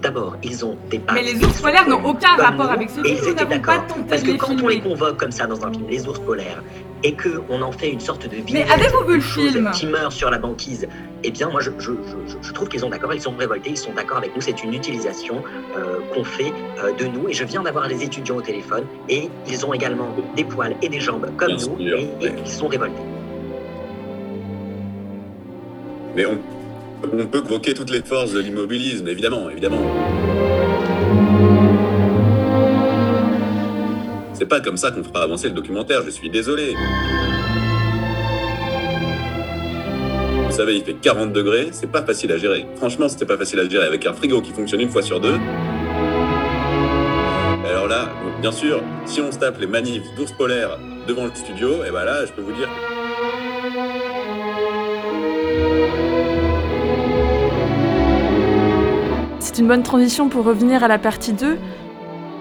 D'abord, 0.00 0.36
ils 0.42 0.64
ont 0.64 0.76
des 0.90 1.00
Mais 1.12 1.22
les 1.22 1.42
ours 1.44 1.60
polaires 1.60 1.88
n'ont 1.88 2.04
aucun 2.04 2.36
rapport 2.36 2.66
nous, 2.66 2.70
avec 2.72 2.90
ce 2.90 3.00
et 3.00 3.04
film, 3.04 3.16
ils 3.18 3.22
nous 3.24 3.28
étaient 3.30 3.44
n'avons 3.44 3.50
pas 3.62 3.72
d'accord. 3.78 3.86
tenté 3.88 4.02
Parce 4.08 4.22
que 4.22 4.30
quand 4.32 4.62
on 4.62 4.68
les 4.68 4.80
convoque 4.80 5.16
comme 5.16 5.32
ça 5.32 5.46
dans 5.46 5.64
un 5.66 5.72
film, 5.72 5.86
les 5.88 6.06
ours 6.06 6.18
polaires, 6.20 6.62
et 7.06 7.12
qu'on 7.14 7.62
en 7.62 7.70
fait 7.70 7.88
une 7.90 8.00
sorte 8.00 8.28
de 8.28 8.34
vignette 8.36 8.68
avez-vous 8.68 9.04
vu 9.06 9.14
le 9.16 9.20
film? 9.20 9.70
qui 9.72 9.86
meurent 9.86 10.12
sur 10.12 10.28
la 10.28 10.38
banquise, 10.38 10.88
eh 11.22 11.30
bien 11.30 11.48
moi 11.48 11.60
je, 11.60 11.70
je- 11.78 11.92
je- 12.26 12.36
je 12.48 12.52
trouve 12.52 12.68
qu'ils 12.68 12.80
sont 12.80 12.88
d'accord, 12.90 13.14
ils 13.14 13.20
sont 13.20 13.30
révoltés, 13.38 13.70
ils 13.70 13.76
sont 13.76 13.92
d'accord 13.92 14.16
avec 14.18 14.34
nous, 14.34 14.42
c'est 14.42 14.64
une 14.64 14.74
utilisation 14.74 15.36
euh, 15.76 15.98
qu'on 16.12 16.24
fait 16.24 16.52
euh, 16.82 16.92
de 16.94 17.04
nous, 17.06 17.28
et 17.28 17.32
je 17.32 17.44
viens 17.44 17.62
d'avoir 17.62 17.86
les 17.86 18.02
étudiants 18.02 18.36
au 18.36 18.42
téléphone, 18.42 18.84
et 19.08 19.28
ils 19.48 19.64
ont 19.64 19.72
également 19.72 20.08
des 20.34 20.42
poils 20.44 20.74
et 20.82 20.88
des 20.88 20.98
jambes 20.98 21.28
comme 21.36 21.54
Bien 21.54 21.56
nous, 21.68 21.78
sûr, 21.78 21.98
et, 21.98 22.26
et 22.26 22.32
ils 22.44 22.50
sont 22.50 22.66
révoltés. 22.66 22.94
Mais 26.16 26.26
on, 26.26 26.38
on 27.12 27.26
peut 27.26 27.42
convoquer 27.42 27.72
toutes 27.74 27.90
les 27.90 28.02
forces 28.02 28.32
de 28.32 28.40
l'immobilisme, 28.40 29.06
évidemment, 29.06 29.48
évidemment. 29.48 29.82
C'est 34.38 34.44
pas 34.44 34.60
comme 34.60 34.76
ça 34.76 34.90
qu'on 34.90 35.02
fera 35.02 35.22
avancer 35.22 35.48
le 35.48 35.54
documentaire, 35.54 36.02
je 36.04 36.10
suis 36.10 36.28
désolé. 36.28 36.74
Vous 40.44 40.52
savez, 40.52 40.76
il 40.76 40.84
fait 40.84 40.92
40 40.92 41.32
degrés, 41.32 41.68
c'est 41.72 41.90
pas 41.90 42.02
facile 42.02 42.32
à 42.32 42.36
gérer. 42.36 42.66
Franchement, 42.76 43.08
c'était 43.08 43.24
pas 43.24 43.38
facile 43.38 43.60
à 43.60 43.68
gérer 43.68 43.86
avec 43.86 44.04
un 44.04 44.12
frigo 44.12 44.42
qui 44.42 44.52
fonctionne 44.52 44.82
une 44.82 44.90
fois 44.90 45.00
sur 45.00 45.20
deux. 45.20 45.38
Alors 47.66 47.88
là, 47.88 48.10
bien 48.42 48.52
sûr, 48.52 48.82
si 49.06 49.22
on 49.22 49.32
se 49.32 49.38
tape 49.38 49.58
les 49.58 49.66
manifs 49.66 50.04
d'ours 50.18 50.32
polaires 50.32 50.78
devant 51.08 51.24
le 51.24 51.34
studio, 51.34 51.82
et 51.86 51.90
ben 51.90 52.04
là, 52.04 52.26
je 52.26 52.32
peux 52.32 52.42
vous 52.42 52.52
dire 52.52 52.68
C'est 59.40 59.58
une 59.58 59.68
bonne 59.68 59.82
transition 59.82 60.28
pour 60.28 60.44
revenir 60.44 60.84
à 60.84 60.88
la 60.88 60.98
partie 60.98 61.32
2. 61.32 61.56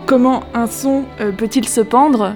Comment 0.06 0.44
un 0.54 0.68
son 0.68 1.06
euh, 1.20 1.32
peut-il 1.32 1.68
se 1.68 1.82
pendre? 1.82 2.36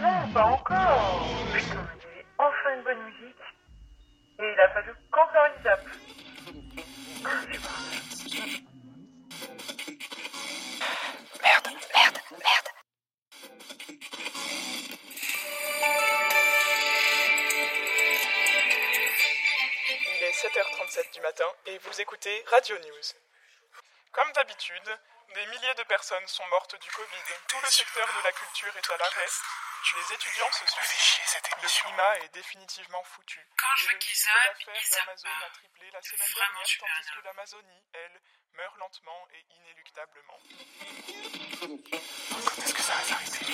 Non, 0.00 0.32
pas 0.32 0.44
encore. 0.44 1.26
Putain, 1.52 1.66
il 1.66 2.02
y 2.02 2.06
avait 2.06 2.26
enfin 2.38 2.76
une 2.76 2.84
bonne 2.84 3.04
musique. 3.04 3.36
Et 4.42 4.52
il 4.52 4.60
a 4.60 4.68
fallu 4.70 4.94
qu'en 5.10 5.28
faire 5.28 5.44
une 5.54 5.62
zappe. 5.62 5.84
Merde, 11.42 11.68
merde, 11.94 12.18
merde. 12.30 12.68
Il 20.06 20.22
est 20.22 20.30
7h37 20.30 21.12
du 21.12 21.20
matin 21.20 21.44
et 21.66 21.76
vous 21.78 22.00
écoutez 22.00 22.42
Radio 22.46 22.78
News. 22.78 23.12
Comme 24.12 24.32
d'habitude, 24.32 24.98
des 25.34 25.46
milliers 25.48 25.74
de 25.76 25.82
personnes 25.82 26.26
sont 26.26 26.46
mortes 26.48 26.80
du 26.80 26.90
Covid. 26.90 27.34
Tout 27.46 27.58
le 27.62 27.68
secteur 27.68 28.06
de 28.06 28.24
la 28.24 28.32
culture 28.32 28.74
est 28.74 28.90
à 28.90 28.96
l'arrêt. 28.96 29.28
Les 29.80 30.14
étudiants 30.14 30.52
se 30.52 30.66
suicident. 30.66 31.48
Le 31.62 31.68
climat 31.68 32.18
est 32.18 32.34
définitivement 32.34 33.02
foutu. 33.04 33.40
et 33.40 33.94
le 33.94 34.00
chiffre 34.00 34.28
d'affaires 34.44 35.06
d'Amazon 35.06 35.28
a 35.46 35.50
triplé 35.50 35.90
la 35.90 36.02
semaine 36.02 36.28
dernière, 36.36 36.66
tandis 36.78 37.10
que 37.16 37.24
l'Amazonie, 37.24 37.82
elle, 37.94 38.20
meurt 38.52 38.76
lentement 38.76 39.26
et 39.32 39.46
inéluctablement. 39.54 40.38
Quand 41.60 42.62
est-ce 42.62 42.74
que 42.74 42.82
ça 42.82 42.94
va 42.94 43.02
s'arrêter 43.04 43.46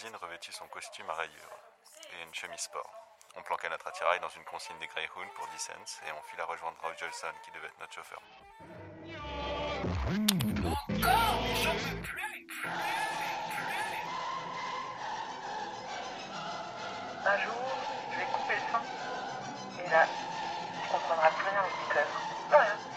Dean 0.00 0.16
revêtit 0.18 0.52
son 0.52 0.68
costume 0.68 1.10
à 1.10 1.14
rayures 1.14 1.58
et 2.12 2.22
une 2.22 2.34
chemise 2.34 2.60
sport. 2.60 2.90
On 3.34 3.42
planqua 3.42 3.68
notre 3.68 3.88
attirail 3.88 4.20
dans 4.20 4.28
une 4.28 4.44
consigne 4.44 4.78
des 4.78 4.86
Greyhound 4.86 5.32
pour 5.34 5.48
10 5.48 5.58
cents 5.58 6.06
et 6.06 6.12
on 6.12 6.22
fit 6.22 6.36
la 6.36 6.44
rejoindre 6.44 6.78
Roy 6.80 6.94
Jolson 6.96 7.32
qui 7.44 7.50
devait 7.50 7.66
être 7.66 7.80
notre 7.80 7.94
chauffeur. 7.94 8.22
Un 17.28 17.36
jour, 17.44 17.52
je 18.10 18.18
vais 18.20 18.24
couper 18.32 18.54
le 18.54 18.72
son. 18.72 19.84
Et 19.84 19.90
là, 19.90 20.06
tu 20.82 20.88
comprendras 20.88 21.28
plus 21.28 21.44
rien 21.50 21.60
l'auditeur. 21.60 22.06
Plus 22.48 22.56
rien. 22.56 22.87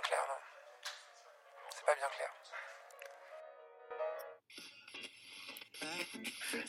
Bien 0.00 0.08
clair, 0.08 0.20
non 0.28 0.34
C'est 1.74 1.84
pas 1.84 1.94
bien 1.94 2.08
clair. 2.08 2.32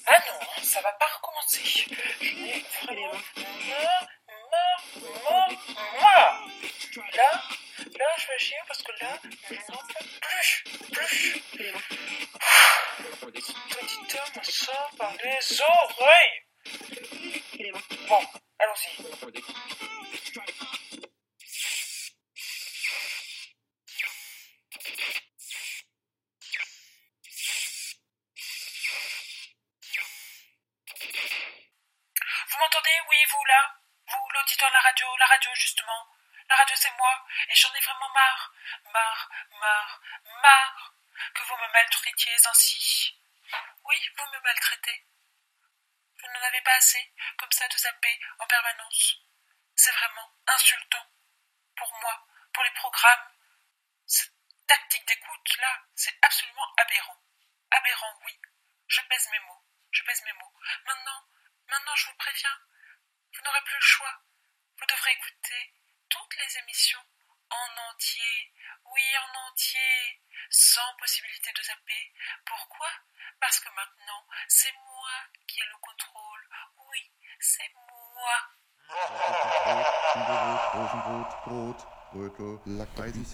Ah 0.07 0.19
non, 0.27 0.63
ça 0.63 0.81
va 0.81 0.93
pas 0.93 1.05
recommencer. 1.17 1.85
Vraiment. 2.85 3.11
Là, 7.15 7.41
là, 7.99 8.05
je 8.17 8.27
vais 8.27 8.39
chier 8.39 8.57
parce 8.67 8.83
que 8.83 8.91
là, 8.99 9.17
je 9.49 9.55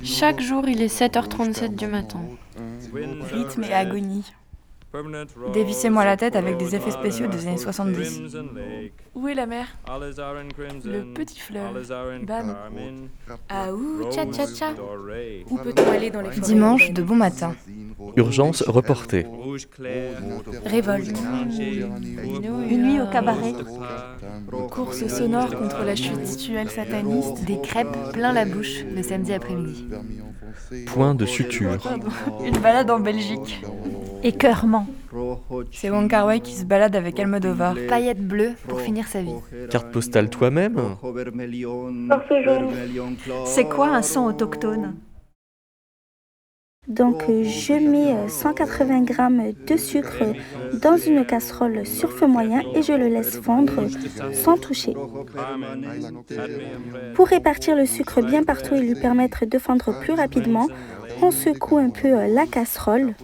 Chaque 0.03 0.41
jour, 0.41 0.67
il 0.67 0.81
est 0.81 0.93
7h37 0.93 1.75
du 1.75 1.87
matin. 1.87 2.19
Rythme 3.31 3.63
et 3.63 3.73
agonie. 3.73 4.33
Dévissez-moi 5.53 6.05
la 6.05 6.17
tête 6.17 6.35
avec 6.35 6.57
des 6.57 6.75
effets 6.75 6.91
spéciaux 6.91 7.27
des 7.27 7.47
années 7.47 7.57
70. 7.57 8.21
Où 9.17 9.27
est 9.27 9.33
la 9.33 9.47
mer? 9.47 9.65
Le 10.85 11.11
petit 11.11 11.39
fleuve. 11.39 11.87
Bam. 12.23 12.55
Aou, 13.49 14.11
tcha 14.11 14.27
tcha 14.27 14.45
tcha. 14.45 14.73
Où 15.49 15.57
peut-on 15.57 15.91
aller 15.91 16.11
dans 16.11 16.21
les 16.21 16.29
forêts 16.29 16.41
Dimanche 16.41 16.91
de 16.91 17.01
bon 17.01 17.15
matin. 17.15 17.55
Urgence 18.15 18.61
reportée. 18.67 19.25
Révolte. 20.65 21.17
Une 22.69 22.83
nuit 22.83 23.01
au 23.01 23.07
cabaret. 23.07 23.55
Course 24.69 25.07
sonore 25.07 25.49
contre 25.49 25.83
la 25.83 25.95
chute. 25.95 26.19
Rituel 26.19 26.69
sataniste. 26.69 27.43
Des 27.43 27.59
crêpes 27.59 27.97
plein 28.13 28.33
la 28.33 28.45
bouche 28.45 28.83
le 28.83 29.01
samedi 29.01 29.33
après-midi. 29.33 29.87
Point 30.85 31.15
de 31.15 31.25
suture. 31.25 31.79
Une 32.45 32.59
balade 32.59 32.91
en 32.91 32.99
Belgique. 32.99 33.65
Écœurement. 34.21 34.85
C'est 35.71 35.89
Wong 35.89 36.09
Kar 36.09 36.25
Wai 36.25 36.39
qui 36.39 36.53
se 36.53 36.65
balade 36.65 36.95
avec 36.95 37.19
Almodovar. 37.19 37.75
Paillettes 37.87 38.25
bleues 38.25 38.53
pour 38.67 38.81
finir 38.81 39.07
sa 39.07 39.21
vie. 39.21 39.35
Carte 39.69 39.91
postale 39.91 40.29
toi-même. 40.29 40.79
C'est 43.45 43.65
quoi 43.65 43.89
un 43.89 44.01
son 44.01 44.25
autochtone? 44.25 44.95
Donc 46.87 47.23
euh, 47.27 47.43
je 47.43 47.73
mets 47.73 48.13
euh, 48.15 48.29
180 48.29 49.05
g 49.07 49.55
de 49.67 49.77
sucre 49.77 50.23
dans 50.81 50.95
une 50.95 51.25
casserole 51.25 51.85
sur 51.85 52.13
feu 52.13 52.27
moyen 52.27 52.61
et 52.75 52.81
je 52.81 52.93
le 52.93 53.09
laisse 53.09 53.41
fondre 53.41 53.87
sans 54.31 54.57
toucher. 54.57 54.93
Pour 57.13 57.27
répartir 57.27 57.75
le 57.75 57.85
sucre 57.85 58.21
bien 58.21 58.43
partout 58.43 58.75
et 58.75 58.79
lui 58.79 58.95
permettre 58.95 59.45
de 59.45 59.59
fondre 59.59 59.99
plus 59.99 60.13
rapidement, 60.13 60.67
on 61.21 61.31
secoue 61.31 61.77
un 61.77 61.89
peu 61.89 62.07
euh, 62.07 62.27
la 62.27 62.45
casserole. 62.45 63.15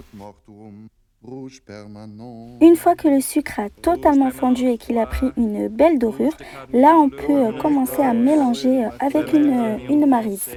Une 2.62 2.76
fois 2.76 2.96
que 2.96 3.08
le 3.08 3.22
sucre 3.22 3.60
a 3.60 3.70
totalement 3.70 4.30
fondu 4.30 4.68
et 4.68 4.78
qu'il 4.78 4.98
a 4.98 5.06
pris 5.06 5.28
une 5.38 5.70
belle 5.70 5.98
dorure, 5.98 6.36
là 6.74 6.98
on 6.98 7.10
peut 7.10 7.58
commencer 7.62 8.02
à 8.02 8.14
mélanger 8.14 8.86
avec 9.00 9.32
une, 9.32 9.54
euh, 9.58 9.78
une 9.90 10.06
marise. 10.06 10.50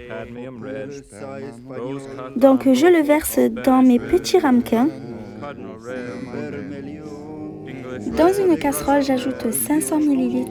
Donc 2.36 2.72
je 2.72 2.86
le 2.86 3.02
verse 3.02 3.38
dans 3.64 3.82
mes 3.82 3.98
petits 3.98 4.38
ramequins. 4.38 4.88
Dans 8.18 8.32
une 8.32 8.56
casserole, 8.58 9.02
j'ajoute 9.02 9.52
500 9.52 10.00
ml 10.00 10.48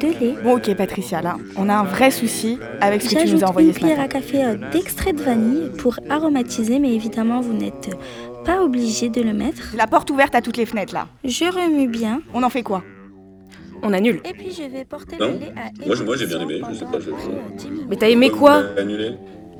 de 0.00 0.06
lait. 0.06 0.34
Bon, 0.42 0.56
ok, 0.56 0.74
Patricia, 0.74 1.22
là, 1.22 1.36
on 1.56 1.68
a 1.68 1.74
un 1.74 1.84
vrai 1.84 2.10
souci 2.10 2.58
avec 2.80 3.02
ce 3.02 3.14
que 3.14 3.22
tu 3.22 3.34
nous 3.34 3.44
as 3.44 3.48
envoyé 3.48 3.68
une 3.68 3.74
cuillère 3.74 4.00
à 4.00 4.08
café 4.08 4.44
euh, 4.44 4.56
d'extrait 4.72 5.12
de 5.12 5.22
vanille 5.22 5.70
pour 5.78 5.98
aromatiser, 6.10 6.78
mais 6.78 6.94
évidemment, 6.94 7.40
vous 7.40 7.52
n'êtes 7.52 7.90
pas 8.44 8.62
obligé 8.62 9.08
de 9.08 9.20
le 9.22 9.32
mettre. 9.32 9.74
La 9.76 9.86
porte 9.86 10.10
ouverte 10.10 10.34
à 10.34 10.40
toutes 10.42 10.56
les 10.56 10.66
fenêtres, 10.66 10.94
là. 10.94 11.08
Je 11.24 11.44
remue 11.44 11.88
bien. 11.88 12.22
On 12.34 12.42
en 12.42 12.50
fait 12.50 12.62
quoi? 12.62 12.82
On 13.82 13.92
annule. 13.92 14.20
Et 14.24 14.32
puis, 14.32 14.52
je 14.52 14.62
vais 14.70 14.84
porter 14.84 15.16
Non 15.18 15.32
le 15.32 15.38
lait 15.38 15.52
à 15.56 15.86
Moi, 15.86 15.96
j'ai- 15.96 16.04
moi, 16.04 16.16
j'ai 16.16 16.26
bien 16.26 16.40
aimé, 16.40 16.60
je 16.70 16.74
sais 16.76 16.84
pas. 16.84 17.00
Je, 17.00 17.10
Mais 17.88 17.96
t'as 17.96 18.08
aimé 18.08 18.30
quoi? 18.30 18.62
Annulé 18.78 19.14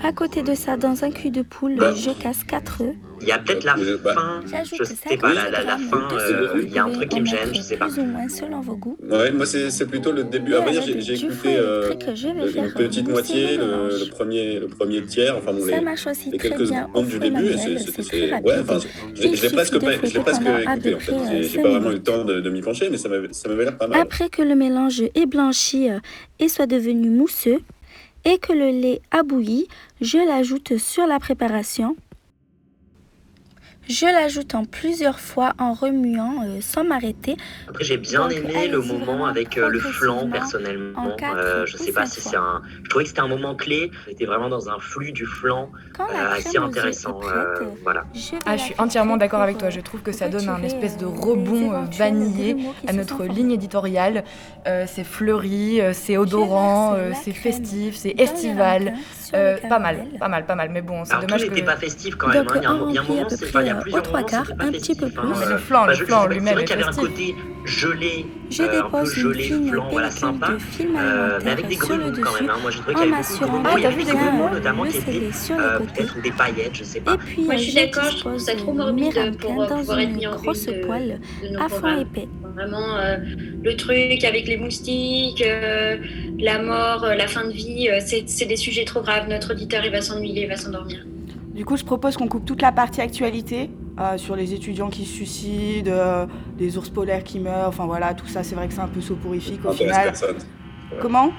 À 0.05 0.13
côté 0.13 0.43
de 0.43 0.55
ça, 0.55 0.77
dans 0.77 1.05
un 1.05 1.11
cul 1.11 1.31
de 1.31 1.43
poule, 1.43 1.77
Bah. 1.77 1.93
je 1.95 2.11
casse 2.11 2.43
4 2.45 2.83
œufs. 2.83 2.95
Il 3.21 3.29
y 3.29 3.31
a 3.31 3.39
peut-être 3.39 3.63
la 3.63 3.77
Je- 3.77 3.95
bah. 4.03 4.15
fin, 4.15 4.41
je 4.45 4.83
sais 4.83 5.17
pas, 5.17 5.33
la, 5.33 5.49
la, 5.49 5.63
la 5.63 5.79
50 5.79 5.91
fin, 6.11 6.17
euh, 6.19 6.61
il 6.65 6.73
y 6.73 6.79
a 6.79 6.85
un 6.87 6.91
truc 6.91 7.09
qui 7.09 7.21
me 7.21 7.25
gêne, 7.27 7.55
je 7.55 7.61
sais 7.61 7.77
pas. 7.77 7.87
Plus 7.87 8.01
ou 8.01 8.05
moins 8.07 8.29
selon 8.29 8.61
vos 8.61 8.75
goûts. 8.75 8.97
Ouais, 9.01 9.31
moi, 9.31 9.47
c'est 9.47 9.71
c'est 9.71 9.87
plutôt 9.87 10.11
le 10.11 10.25
début. 10.25 10.55
À 10.57 10.61
vrai 10.61 10.73
dire, 10.73 10.83
j'ai 10.99 11.15
écouté 11.15 11.55
euh, 11.57 11.93
une 11.93 12.73
petite 12.73 13.09
moitié, 13.09 13.57
le 13.59 13.91
le, 14.01 14.11
premier, 14.11 14.59
le 14.59 14.67
premier 14.67 15.03
tiers, 15.05 15.37
enfin 15.39 15.53
bon, 15.53 15.61
Ça 15.61 15.79
les, 15.79 16.31
les 16.33 16.39
très 16.39 16.49
quelques 16.49 16.67
secondes 16.67 17.07
du 17.07 17.19
début. 17.21 17.53
c'est- 17.57 18.33
ouais, 18.43 18.55
enfin, 18.61 18.79
je 19.15 19.23
l'ai 19.23 19.51
presque 19.51 19.79
pas, 19.79 19.93
je 20.03 20.19
presque 20.19 20.43
écouté 20.43 20.95
en 20.97 20.99
fait. 20.99 21.13
J'ai 21.43 21.61
euh, 21.61 21.63
pas 21.63 21.69
vraiment 21.69 21.91
eu 21.91 21.95
le 21.95 22.03
temps 22.03 22.25
de, 22.25 22.41
de 22.41 22.51
m'y 22.51 22.61
pencher, 22.61 22.89
mais 22.91 22.97
ça 22.99 23.09
m'avait 23.09 23.29
ça 23.31 23.49
m'avait 23.49 23.65
l'air 23.67 23.79
pas 23.79 23.87
mal. 23.87 24.01
Après 24.01 24.29
que 24.31 24.43
le 24.43 24.57
mélange 24.57 25.01
est 25.15 25.27
blanchi 25.27 25.89
euh, 25.89 26.01
et 26.41 26.49
soit 26.49 26.67
devenu 26.67 27.09
mousseux, 27.09 27.61
et 28.25 28.39
que 28.39 28.53
le 28.53 28.71
lait 28.71 29.01
a 29.11 29.23
bouilli, 29.23 29.69
je 30.01 30.19
l'ajoute 30.19 30.79
sur 30.79 31.07
la 31.07 31.19
préparation. 31.19 31.97
Je 33.89 34.07
l'ajoute 34.07 34.55
en 34.55 34.65
plusieurs 34.65 35.19
fois 35.19 35.55
en 35.59 35.73
remuant 35.75 36.45
euh, 36.45 36.61
sans 36.61 36.85
m'arrêter. 36.85 37.37
Après, 37.69 37.85
j'ai 37.85 37.97
bien 37.97 38.29
Donc, 38.29 38.33
aimé 38.33 38.69
le 38.69 38.81
moment 38.81 39.27
avec 39.27 39.59
euh, 39.59 39.69
le 39.69 39.81
flan, 39.81 40.29
progressivement, 40.29 40.31
personnellement. 40.31 41.17
Euh, 41.35 41.67
je 41.67 41.77
sais 41.77 41.93
pas 41.93 42.07
si 42.07 42.21
c'est 42.21 42.37
un. 42.37 42.63
Je 42.85 42.89
trouvais 42.89 43.05
que 43.05 43.09
c'était 43.09 43.21
un 43.21 43.29
moment 43.29 43.55
clé. 43.55 43.91
J'étais 44.07 44.25
vraiment 44.25 44.49
dans 44.49 44.69
un 44.71 44.79
flux 44.79 45.13
du 45.13 45.27
flan 45.27 45.71
Quand 45.97 46.07
la 46.09 46.33
euh, 46.33 46.37
assez 46.37 46.59
intéressant. 46.59 47.15
prête, 47.15 47.35
euh, 47.35 47.65
voilà. 47.83 48.05
Je 48.15 48.37
Ah, 48.47 48.57
je 48.57 48.63
suis 48.63 48.75
entièrement 48.79 49.17
d'accord 49.17 49.41
avec 49.41 49.59
toi. 49.59 49.71
Je 49.71 49.81
trouve 49.81 50.03
que 50.03 50.13
ça 50.13 50.29
donne 50.29 50.49
un 50.49 50.63
espèce 50.63 50.97
de 50.97 51.07
rebond 51.07 51.73
euh, 51.73 51.85
vanillé 51.91 52.57
à 52.87 52.93
notre 52.93 53.25
ligne 53.25 53.51
éditoriale. 53.51 54.25
Euh, 54.69 54.85
c'est 54.87 55.05
fleuri, 55.05 55.81
euh, 55.81 55.93
c'est 55.93 56.17
odorant, 56.17 56.95
euh, 56.95 57.11
c'est 57.23 57.33
festif, 57.33 57.97
c'est 57.97 58.15
estival. 58.19 58.95
Sur 59.33 59.39
Euh, 59.41 59.57
le 59.63 59.69
pas 59.69 59.79
mal, 59.79 60.05
pas 60.19 60.29
mal, 60.29 60.47
pas 60.47 60.55
mal. 60.55 60.69
Mais 60.71 60.83
bon, 60.83 61.05
c'est 61.05 61.15
tout 61.15 61.21
dommage 61.23 61.43
n'était 61.43 61.61
que. 61.61 61.67
pas 61.67 61.77
festif 61.77 62.15
quand 62.17 62.29
même. 62.29 62.45
Donc, 62.45 62.57
hein. 62.57 62.61
Il 62.89 62.95
y 62.95 62.99
a 62.99 63.01
un, 63.03 63.05
moment, 63.05 63.25
peu 63.25 63.37
c'est- 63.37 63.47
près, 63.47 63.49
enfin, 63.49 63.61
il 63.63 63.67
y 63.67 63.71
a 63.71 63.75
plusieurs 63.77 64.03
trois 64.03 64.23
quarts, 64.23 64.47
pas 64.59 64.65
un 64.65 64.73
petit 64.73 64.95
peu 64.95 65.07
hein. 65.07 65.11
plus. 65.15 65.29
Mais 65.41 65.47
le 65.47 65.59
flan, 65.59 65.87
le 65.87 65.95
je- 65.95 65.99
je 66.01 66.05
flan 66.05 66.23
sais 66.23 66.29
pas, 66.29 66.35
lui-même 66.35 66.47
C'est 66.49 66.53
vrai 66.55 66.63
est 66.63 66.67
qu'il 66.67 66.79
y 66.79 66.83
avait 66.83 66.89
un 66.99 67.01
côté 67.01 67.37
gelé, 67.65 68.27
Je 68.53 68.63
euh, 68.63 68.67
un 68.67 68.69
peu 68.83 68.99
dépose 68.99 69.17
une 69.17 69.35
fine 69.35 69.71
voilà, 69.91 70.11
sympa. 70.11 70.49
de 70.53 70.59
film 70.59 70.97
Euh, 70.99 71.39
mais 71.45 71.51
avec 71.51 71.69
des 71.69 71.75
sur 71.77 71.89
le 71.91 71.97
grumeaux 71.97 72.17
quand 72.23 72.33
dessus 72.33 72.43
même. 72.43 72.51
hein. 72.51 72.59
Moi, 72.63 72.71
j'ai 72.71 72.79
trouvé 72.81 72.95
en 72.95 72.99
qu'il 73.01 73.11
y 73.11 73.13
avait 73.13 73.23
beaucoup 73.41 73.63
de. 73.63 73.67
Ah, 73.67 73.75
t'as 73.83 73.89
vu 73.91 74.05
des 74.05 74.13
des 74.13 74.13
notamment 74.53 74.85
qui 74.85 74.97
étaient 74.99 75.21
euh, 75.59 75.79
peut-être 75.79 76.17
paillettes, 76.31 76.75
je 76.75 76.85
sais 76.85 76.99
Et 76.99 77.01
pas. 77.01 77.17
puis, 77.17 77.43
Moi, 77.43 77.55
euh, 77.55 77.57
je 77.59 77.63
suis 77.63 77.73
je 77.73 77.77
d'accord, 77.77 78.11
je 78.11 78.17
trouve 78.19 78.39
ça 78.39 78.55
trop 78.55 78.73
morbide 78.73 79.37
pour, 79.39 79.67
dans 79.67 79.79
pouvoir 79.79 79.99
être 80.01 80.09
une 80.11 80.17
mis 80.17 80.27
en 80.27 80.37
grosse 80.37 80.67
une 80.67 80.81
de- 80.81 80.87
poêle 80.87 81.21
de 81.43 81.49
nos 81.49 81.63
à 81.63 81.69
fond 81.69 82.01
épais. 82.01 82.29
Vraiment, 82.55 82.97
euh, 82.99 83.17
le 83.65 83.77
truc 83.77 84.25
avec 84.25 84.47
les 84.47 84.59
moustiques, 84.59 85.43
euh, 85.47 85.97
la 86.39 86.63
mort, 86.63 87.05
euh, 87.05 87.15
la 87.15 87.27
fin 87.27 87.45
de 87.47 87.53
vie, 87.53 87.89
euh, 87.89 87.99
c'est 88.05 88.25
c'est 88.29 88.45
des 88.45 88.57
sujets 88.57 88.85
trop 88.85 89.01
graves. 89.01 89.27
Notre 89.29 89.53
auditeur, 89.53 89.83
il 89.85 89.91
va 89.91 90.03
s'ennuyer, 90.03 90.43
il 90.43 90.49
va 90.49 90.57
s'endormir. 90.57 91.05
Du 91.55 91.65
coup, 91.65 91.77
je 91.77 91.85
propose 91.85 92.17
qu'on 92.17 92.29
coupe 92.29 92.45
toute 92.45 92.61
la 92.63 92.73
partie 92.73 93.01
actualité 93.01 93.71
euh, 94.01 94.17
sur 94.19 94.37
les 94.37 94.55
étudiants 94.55 94.89
qui 94.89 95.05
se 95.05 95.13
suicident, 95.15 95.91
euh, 95.93 96.27
les 96.59 96.77
ours 96.79 96.89
polaires 96.91 97.23
qui 97.25 97.39
meurent, 97.41 97.69
enfin 97.69 97.87
voilà, 97.87 98.15
tout 98.15 98.27
ça, 98.27 98.43
c'est 98.43 98.55
vrai 98.55 98.69
que 98.69 98.75
c'est 98.75 98.81
un 98.81 98.89
peu 98.89 99.01
soporifique 99.01 99.61
Ça 99.63 99.69
au 99.71 99.73
final. 99.73 100.03
personne. 100.05 100.37
Comment? 101.01 101.33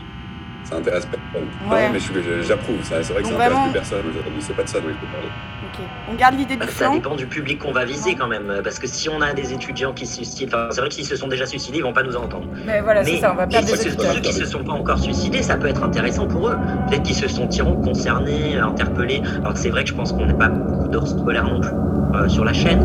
Ça 0.64 0.78
intéresse 0.78 1.06
personne. 1.06 1.47
Ouais. 1.70 1.88
Non, 1.88 1.93
mais 1.93 2.43
j'approuve. 2.43 2.78
C'est 2.84 2.93
vrai 2.95 3.04
que 3.04 3.08
Donc 3.08 3.16
ça 3.16 3.22
intéresse 3.24 3.38
vraiment- 3.51 3.64
plus 3.66 3.74
personne 3.74 3.99
aujourd'hui. 4.10 4.34
C'est 4.41 4.56
pas 4.56 4.64
de 4.64 4.70
ça 4.70 4.80
dont 4.80 4.88
il 4.89 4.95
faut 4.95 5.06
parler. 5.12 5.28
Ok. 5.74 5.80
On 6.11 6.15
garde 6.15 6.36
l'idée 6.38 6.55
du 6.55 6.61
Ça 6.67 6.71
flan. 6.86 6.93
dépend 6.93 7.15
du 7.15 7.26
public 7.26 7.59
qu'on 7.59 7.71
va 7.71 7.84
viser 7.86 8.15
quand 8.15 8.28
même, 8.28 8.61
parce 8.63 8.78
que 8.80 8.88
si 8.88 9.09
on 9.09 9.21
a 9.21 9.34
des 9.34 9.53
étudiants 9.53 9.93
qui 9.93 10.05
se 10.05 10.15
suicident, 10.17 10.55
enfin, 10.55 10.67
c'est 10.71 10.80
vrai 10.82 10.89
que 10.89 10.95
s'ils 10.95 11.05
se 11.05 11.15
sont 11.15 11.28
déjà 11.28 11.45
suicidés, 11.45 11.80
ils 11.80 11.84
vont 11.84 11.93
pas 11.93 12.03
nous 12.03 12.15
entendre. 12.15 12.47
Mais 12.65 12.82
voilà, 12.82 13.03
c'est 13.03 13.17
ça, 13.17 13.32
on 13.32 13.36
va 13.36 13.47
perdre 13.47 13.67
des 13.67 13.76
ceux, 13.76 13.88
auditeurs. 13.89 14.13
ceux 14.13 14.19
qui 14.21 14.34
se 14.34 14.45
sont 14.45 14.63
pas 14.63 14.74
encore 14.74 14.99
suicidés, 14.99 15.41
ça 15.41 15.55
peut 15.55 15.67
être 15.67 15.84
intéressant 15.84 16.28
pour 16.28 16.49
eux. 16.49 16.57
Peut-être 16.89 17.03
qu'ils 17.03 17.15
se 17.15 17.28
sentiront 17.28 17.76
concernés, 17.82 18.57
interpellés. 18.57 19.21
Alors 19.41 19.53
que 19.53 19.59
c'est 19.59 19.69
vrai 19.69 19.84
que 19.84 19.89
je 19.89 19.95
pense 19.95 20.11
qu'on 20.13 20.26
n'est 20.26 20.34
pas 20.34 20.49
beaucoup 20.49 20.88
d'ours 20.89 21.13
polaires 21.13 21.45
non 21.45 21.59
plus 21.59 21.71
euh, 22.15 22.30
sur 22.30 22.45
la 22.45 22.53
chaîne. 22.53 22.80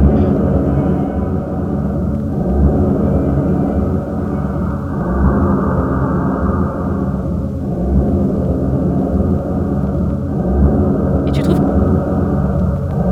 Et 11.26 11.32
tu 11.32 11.43
trouves 11.43 11.61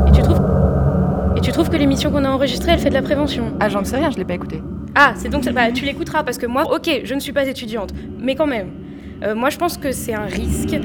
Et 0.07 0.11
tu 0.11 0.21
trouves 0.21 0.41
Et 1.37 1.41
qu'on 2.11 2.25
a 2.25 2.29
enregistrée, 2.29 2.71
elle 2.73 2.79
fait 2.79 2.89
de 2.89 2.93
la 2.93 3.01
prévention 3.01 3.53
Ah, 3.59 3.69
j'en 3.69 3.83
sais 3.83 3.97
rien, 3.97 4.11
je 4.11 4.17
l'ai 4.17 4.25
pas 4.25 4.33
écouté. 4.35 4.61
Ah, 4.95 5.13
c'est 5.15 5.29
donc 5.29 5.43
ça. 5.43 5.51
Bah, 5.51 5.71
tu 5.71 5.85
l'écouteras 5.85 6.23
parce 6.23 6.37
que 6.37 6.45
moi, 6.45 6.73
ok, 6.73 7.01
je 7.03 7.13
ne 7.13 7.19
suis 7.19 7.33
pas 7.33 7.47
étudiante, 7.47 7.93
mais 8.19 8.35
quand 8.35 8.47
même. 8.47 8.69
Euh, 9.23 9.35
moi, 9.35 9.49
je 9.49 9.57
pense 9.57 9.77
que 9.77 9.91
c'est 9.91 10.13
un 10.13 10.25
risque. 10.25 10.75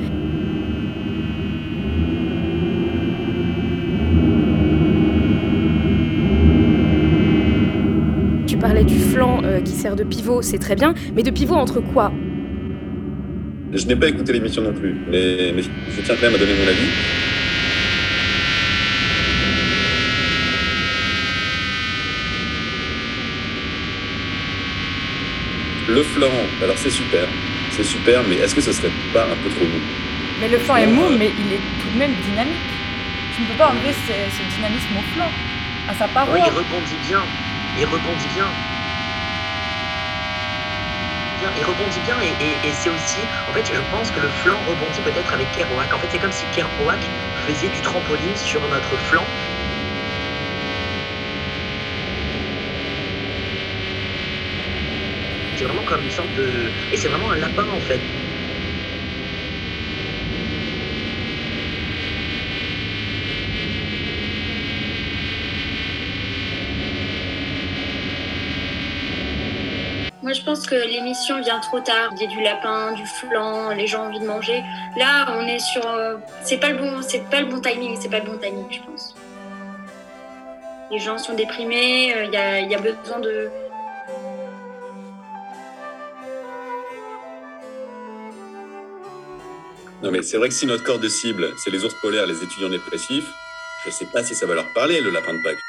Tu 8.47 8.57
parlais 8.59 8.85
du 8.85 8.99
flanc 8.99 9.41
euh, 9.45 9.61
qui 9.61 9.73
sert 9.73 9.97
de 9.97 10.05
pivot, 10.05 10.43
c'est 10.43 10.59
très 10.59 10.75
bien, 10.75 10.95
mais 11.14 11.23
de 11.23 11.31
pivot 11.31 11.55
entre 11.55 11.81
quoi? 11.81 12.12
Je 13.73 13.87
n'ai 13.87 13.97
pas 13.97 14.09
écouté 14.09 14.35
l'émission 14.35 14.62
non 14.62 14.73
plus, 14.75 14.95
mais, 15.11 15.53
mais 15.55 15.62
je 15.62 16.03
tiens 16.03 16.14
quand 16.16 16.27
même 16.27 16.35
à 16.35 16.39
donner 16.39 16.53
mon 16.53 16.68
avis. 16.68 17.32
Le 25.87 26.03
flan, 26.03 26.57
alors 26.61 26.78
c'est 26.78 26.91
super, 26.91 27.37
c'est 27.68 27.85
super, 27.85 28.24
mais 28.24 28.37
est-ce 28.37 28.55
que 28.55 28.61
ce 28.61 28.72
serait 28.72 28.93
pas 29.12 29.28
un 29.30 29.37
peu 29.37 29.49
trop 29.51 29.66
mou? 29.66 29.89
Mais 30.39 30.49
le 30.49 30.59
flan 30.59 30.76
est 30.76 30.87
mou, 30.87 31.11
mais 31.11 31.35
il 31.37 31.53
est 31.53 31.76
tout 31.78 31.91
de 31.91 31.97
même 31.97 32.18
dynamique. 32.18 32.87
Tu 33.30 33.41
ne 33.43 33.47
peux 33.47 33.57
pas 33.57 33.70
enlever 33.70 33.93
ce, 33.93 34.28
ce 34.30 34.43
dynamisme 34.43 34.97
au 34.97 35.03
flan, 35.03 35.35
à 35.87 35.95
sa 35.95 36.09
paroi. 36.09 36.35
Oui, 36.35 36.43
il 36.45 36.51
rebondit 36.51 36.99
bien. 36.99 37.33
Il 37.74 37.87
rebondit 37.87 38.26
bien. 38.26 38.61
Bien, 41.35 41.51
Il 41.57 41.64
rebondit 41.64 42.01
bien 42.03 42.20
et, 42.20 42.28
et- 42.28 42.68
et 42.68 42.74
c'est 42.74 42.91
aussi, 42.91 43.28
en 43.47 43.53
fait, 43.55 43.72
je 43.74 43.80
pense 43.80 44.11
que 44.11 44.20
le 44.20 44.28
flanc 44.28 44.62
rebondit 44.62 45.01
peut-être 45.01 45.33
avec 45.33 45.51
Kerouac. 45.51 45.95
En 45.95 45.99
fait, 45.99 46.11
c'est 46.11 46.18
comme 46.18 46.30
si 46.33 46.51
Kerouac 46.51 47.11
faisait 47.33 47.70
du 47.70 47.80
trampoline 47.80 48.37
sur 48.37 48.68
notre 48.68 48.99
flanc. 48.99 49.33
C'est 55.63 55.69
vraiment 55.69 55.85
comme 55.89 56.03
une 56.03 56.11
sorte 56.11 56.27
de... 56.37 56.51
Et 56.93 56.97
c'est 56.97 57.07
vraiment 57.07 57.31
un 57.31 57.37
lapin, 57.37 57.63
en 57.73 57.79
fait. 57.79 58.01
Moi, 70.21 70.33
je 70.33 70.43
pense 70.43 70.67
que 70.67 70.75
l'émission 70.75 71.41
vient 71.41 71.61
trop 71.61 71.79
tard. 71.79 72.11
Il 72.17 72.23
y 72.23 72.25
a 72.25 72.27
du 72.27 72.43
lapin, 72.43 72.91
du 72.95 73.07
flan, 73.07 73.71
les 73.71 73.87
gens 73.87 74.03
ont 74.03 74.07
envie 74.09 74.19
de 74.19 74.27
manger. 74.27 74.65
Là, 74.97 75.29
on 75.39 75.47
est 75.47 75.61
sur. 75.61 75.87
euh, 75.87 76.17
c'est 76.43 76.59
pas 76.59 76.71
le 76.71 76.79
bon, 76.79 77.03
c'est 77.03 77.23
pas 77.31 77.41
le 77.41 77.47
bon 77.47 77.61
timing. 77.61 77.97
C'est 78.01 78.09
pas 78.11 78.19
le 78.19 78.25
bon 78.27 78.37
timing, 78.39 78.67
je 78.69 78.81
pense. 78.81 79.15
Les 80.91 80.99
gens 80.99 81.19
sont 81.19 81.35
déprimés. 81.35 82.13
euh, 82.17 82.25
Il 82.25 82.33
y, 82.33 82.37
a, 82.37 82.59
il 82.59 82.69
y 82.69 82.75
a 82.75 82.79
besoin 82.79 83.21
de. 83.21 83.49
Non, 90.03 90.11
mais 90.11 90.22
c'est 90.22 90.36
vrai 90.36 90.48
que 90.48 90.55
si 90.55 90.66
notre 90.66 90.82
corps 90.82 90.98
de 90.98 91.09
cible, 91.09 91.55
c'est 91.57 91.70
les 91.70 91.84
ours 91.84 91.94
polaires, 91.94 92.26
les 92.26 92.42
étudiants 92.42 92.68
dépressifs, 92.68 93.30
je 93.86 93.90
sais 93.90 94.07
pas 94.07 94.24
si 94.24 94.34
ça 94.34 94.46
va 94.46 94.55
leur 94.55 94.72
parler, 94.72 95.00
le 95.00 95.11
lapin 95.11 95.32
de 95.32 95.42
Pâques. 95.42 95.62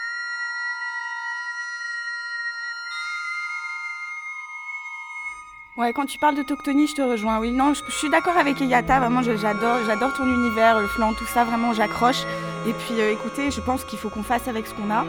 Ouais, 5.78 5.94
quand 5.94 6.06
tu 6.08 6.18
parles 6.18 6.36
d'autochtonie, 6.36 6.88
je 6.88 6.96
te 6.96 7.02
rejoins. 7.02 7.40
Oui, 7.40 7.52
non, 7.52 7.76
je, 7.76 7.82
je 7.88 7.96
suis 7.96 8.10
d'accord 8.10 8.38
avec 8.38 8.60
Eyata. 8.60 9.00
Vraiment, 9.00 9.22
j'adore, 9.22 9.86
j'adore 9.86 10.14
ton 10.16 10.26
univers, 10.26 10.80
le 10.80 10.88
flan, 10.88 11.14
tout 11.14 11.26
ça. 11.26 11.44
Vraiment, 11.44 11.74
j'accroche. 11.74 12.24
Et 12.68 12.74
puis, 12.74 13.02
euh, 13.02 13.12
écoutez, 13.12 13.52
je 13.52 13.62
pense 13.62 13.84
qu'il 13.84 14.00
faut 14.00 14.10
qu'on 14.10 14.24
fasse 14.24 14.48
avec 14.48 14.66
ce 14.66 14.74
qu'on 14.74 14.90
a. 14.92 15.06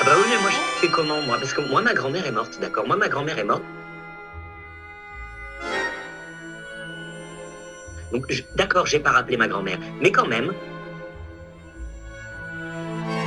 Ah 0.00 0.04
bah 0.04 0.12
oui, 0.16 0.24
mais 0.30 0.40
moi, 0.40 0.50
je 0.50 0.80
fais 0.80 0.90
comment, 0.90 1.20
moi? 1.22 1.38
Parce 1.38 1.52
que 1.52 1.62
moi, 1.62 1.82
ma 1.82 1.94
grand-mère 1.94 2.26
est 2.26 2.32
morte, 2.32 2.58
d'accord? 2.60 2.86
Moi, 2.86 2.96
ma 2.96 3.08
grand-mère 3.08 3.38
est 3.38 3.44
morte. 3.44 3.62
Donc, 8.14 8.26
je- 8.30 8.44
d'accord, 8.54 8.86
j'ai 8.86 9.00
pas 9.00 9.10
rappelé 9.10 9.36
ma 9.36 9.48
grand-mère. 9.48 9.78
Mais 10.00 10.12
quand 10.12 10.26
même, 10.28 10.52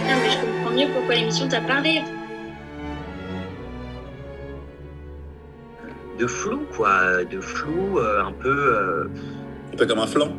Non, 0.07 0.15
mais 0.23 0.29
je 0.29 0.39
comprends 0.39 0.71
mieux 0.71 0.87
pourquoi 0.93 1.15
l'émission 1.15 1.47
t'a 1.49 1.59
parlé. 1.59 2.01
de 6.17 6.25
flou, 6.25 6.65
quoi. 6.75 7.23
De 7.25 7.39
flou, 7.39 7.99
euh, 7.99 8.23
un 8.23 8.31
peu... 8.31 8.49
euh, 8.75 9.03
Un 9.73 9.77
peu 9.77 9.85
comme 9.85 9.99
un 9.99 10.07
flan 10.07 10.29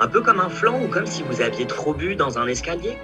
Un 0.00 0.06
peu 0.08 0.20
comme 0.22 0.40
un 0.40 0.48
flan 0.48 0.80
ou 0.82 0.88
comme 0.88 1.06
si 1.06 1.22
vous 1.22 1.40
aviez 1.40 1.66
trop 1.66 1.92
bu 1.92 2.14
dans 2.14 2.38
un 2.38 2.46
escalier? 2.46 2.96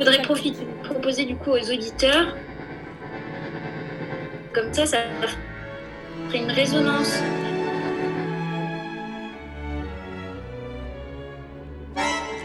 Faudrait 0.00 0.22
profiter, 0.22 0.66
proposer 0.82 1.26
du 1.26 1.36
coup 1.36 1.50
aux 1.50 1.70
auditeurs. 1.70 2.34
Comme 4.54 4.72
ça, 4.72 4.86
ça 4.86 4.96
ferait 6.26 6.38
une 6.38 6.50
résonance. 6.50 7.22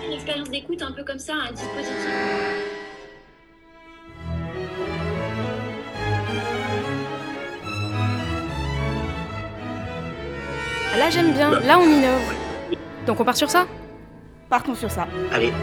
Une 0.05 0.13
expérience 0.13 0.49
d'écoute 0.49 0.81
un 0.81 0.91
peu 0.91 1.05
comme 1.05 1.17
ça, 1.17 1.31
un 1.47 1.53
dispositif. 1.53 2.09
Là, 10.97 11.09
j'aime 11.09 11.31
bien. 11.31 11.51
Là, 11.61 11.79
on 11.79 11.85
innove. 11.85 12.33
Donc, 13.07 13.21
on 13.21 13.23
part 13.23 13.37
sur 13.37 13.49
ça? 13.49 13.65
Partons 14.49 14.75
sur 14.75 14.91
ça. 14.91 15.07
Allez. 15.31 15.53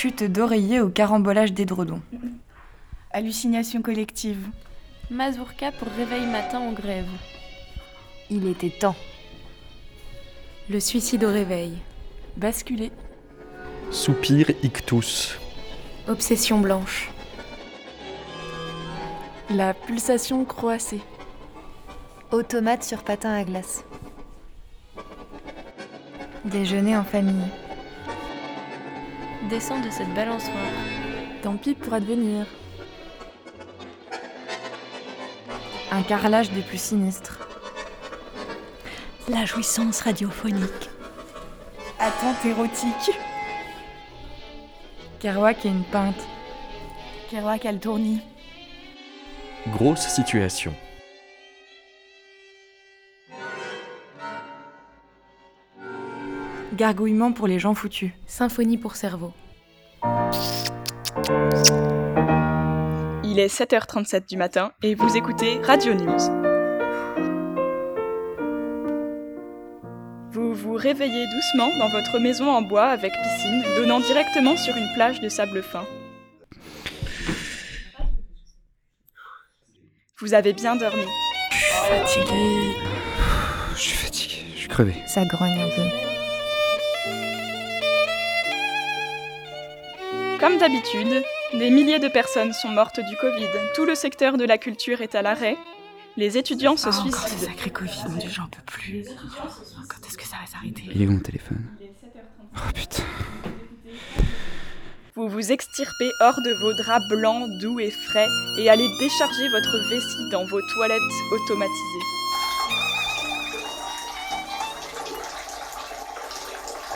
Chute 0.00 0.22
d'oreiller 0.22 0.80
au 0.80 0.90
carambolage 0.90 1.52
d'édredons. 1.52 2.00
Hallucination 3.10 3.82
collective. 3.82 4.38
Mazurka 5.10 5.72
pour 5.72 5.88
réveil 5.88 6.24
matin 6.24 6.60
en 6.60 6.70
grève. 6.70 7.08
Il 8.30 8.46
était 8.46 8.70
temps. 8.70 8.94
Le 10.70 10.78
suicide 10.78 11.24
au 11.24 11.32
réveil. 11.32 11.72
Basculer. 12.36 12.92
Soupir 13.90 14.52
ictus. 14.62 15.36
Obsession 16.06 16.60
blanche. 16.60 17.10
La 19.50 19.74
pulsation 19.74 20.44
croassée. 20.44 21.00
Automate 22.30 22.84
sur 22.84 23.02
patin 23.02 23.34
à 23.34 23.42
glace. 23.42 23.82
Déjeuner 26.44 26.96
en 26.96 27.02
famille. 27.02 27.50
Descends 29.44 29.80
de 29.80 29.88
cette 29.88 30.12
balançoire. 30.14 30.54
Tant 31.42 31.56
pis 31.56 31.74
pour 31.74 31.94
advenir. 31.94 32.44
Un 35.90 36.02
carrelage 36.02 36.50
des 36.50 36.60
plus 36.60 36.80
sinistres. 36.80 37.38
La 39.28 39.44
jouissance 39.44 40.00
radiophonique. 40.00 40.90
Attente 41.98 42.44
érotique. 42.44 43.16
Kerouac 45.20 45.64
et 45.64 45.68
une 45.68 45.84
pinte. 45.84 46.26
Kerouac 47.30 47.64
a 47.64 47.72
le 47.72 47.78
tournis. 47.78 48.20
Grosse 49.68 50.08
situation. 50.08 50.74
Gargouillement 56.78 57.32
pour 57.32 57.48
les 57.48 57.58
gens 57.58 57.74
foutus. 57.74 58.12
Symphonie 58.28 58.78
pour 58.78 58.94
cerveau. 58.94 59.32
Il 63.24 63.40
est 63.40 63.52
7h37 63.52 64.28
du 64.28 64.36
matin 64.36 64.70
et 64.84 64.94
vous 64.94 65.16
écoutez 65.16 65.58
Radio 65.64 65.92
News. 65.94 66.18
Vous 70.30 70.54
vous 70.54 70.74
réveillez 70.74 71.26
doucement 71.26 71.68
dans 71.80 71.88
votre 71.88 72.20
maison 72.20 72.48
en 72.48 72.62
bois 72.62 72.86
avec 72.86 73.12
piscine 73.12 73.60
donnant 73.74 73.98
directement 73.98 74.56
sur 74.56 74.76
une 74.76 74.92
plage 74.94 75.20
de 75.20 75.28
sable 75.28 75.64
fin. 75.64 75.84
Vous 80.20 80.32
avez 80.32 80.52
bien 80.52 80.76
dormi. 80.76 81.02
Fatigué. 81.50 82.76
Je 83.74 83.80
suis 83.80 83.96
fatigué, 83.96 84.44
je 84.54 84.60
suis 84.60 84.68
crevé. 84.68 84.94
Ça 85.08 85.24
grogne 85.24 85.60
un 85.60 85.70
peu. 85.74 86.07
Comme 90.40 90.58
d'habitude, 90.58 91.22
des 91.52 91.70
milliers 91.70 91.98
de 91.98 92.08
personnes 92.08 92.52
sont 92.52 92.68
mortes 92.68 93.00
du 93.00 93.16
Covid. 93.16 93.48
Tout 93.74 93.84
le 93.84 93.94
secteur 93.94 94.36
de 94.36 94.44
la 94.44 94.58
culture 94.58 95.00
est 95.00 95.14
à 95.14 95.22
l'arrêt. 95.22 95.56
Les 96.16 96.36
étudiants 96.38 96.76
se 96.76 96.88
Ah, 96.88 96.92
encore 97.00 97.02
suicident. 97.28 97.40
ce 97.40 97.46
sacré 97.46 97.70
Covid, 97.70 98.02
mon 98.08 98.16
Dieu, 98.16 98.30
j'en 98.30 98.46
peux 98.46 98.62
plus. 98.66 99.04
Quand 99.88 100.06
est-ce 100.06 100.16
que 100.18 100.24
ça 100.24 100.36
va 100.40 100.46
s'arrêter? 100.46 100.82
Il 100.94 101.02
est 101.02 101.06
où 101.06 101.12
mon 101.12 101.20
téléphone? 101.20 101.64
Oh 102.56 102.60
putain. 102.74 103.02
Vous 105.14 105.28
vous 105.28 105.50
extirpez 105.52 106.10
hors 106.20 106.36
de 106.44 106.52
vos 106.62 106.72
draps 106.74 107.08
blancs, 107.10 107.48
doux 107.60 107.80
et 107.80 107.90
frais 107.90 108.26
et 108.60 108.68
allez 108.70 108.88
décharger 109.00 109.48
votre 109.48 109.88
vessie 109.90 110.30
dans 110.30 110.44
vos 110.46 110.60
toilettes 110.74 111.00
automatisées. 111.32 112.04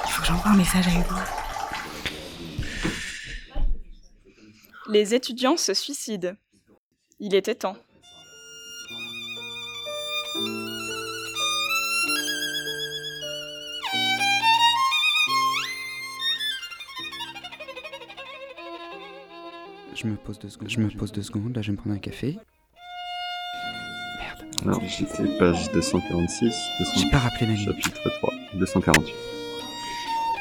Il 0.07 0.11
faut 0.13 0.23
que 0.23 0.29
j'envoie 0.29 0.53
un 0.53 0.57
message 0.57 0.87
à 0.87 0.91
Hugo. 0.91 1.15
Les 4.89 5.15
étudiants 5.15 5.57
se 5.57 5.75
suicident. 5.75 6.35
Il 7.21 7.35
était 7.35 7.55
temps. 7.55 7.77
Je 19.95 20.07
me 20.07 20.17
pose 20.17 20.39
deux 20.39 20.49
secondes. 20.49 20.69
Je 20.69 20.81
me 20.81 20.89
pose 20.91 21.13
deux 21.13 21.23
secondes. 21.23 21.55
Là, 21.55 21.63
je 21.63 21.69
vais 21.69 21.73
me 21.73 21.77
prendre 21.77 21.95
un 21.95 21.99
café. 21.99 22.39
Alors, 24.65 24.81
j'étais 24.87 25.25
page 25.39 25.71
246, 25.73 26.55
J'ai 26.97 27.11
pas 27.11 27.19
rappelé 27.19 27.47
ma 27.47 27.55
ligne. 27.55 27.65
chapitre 27.81 28.11
3, 28.19 28.31
248. 28.55 29.42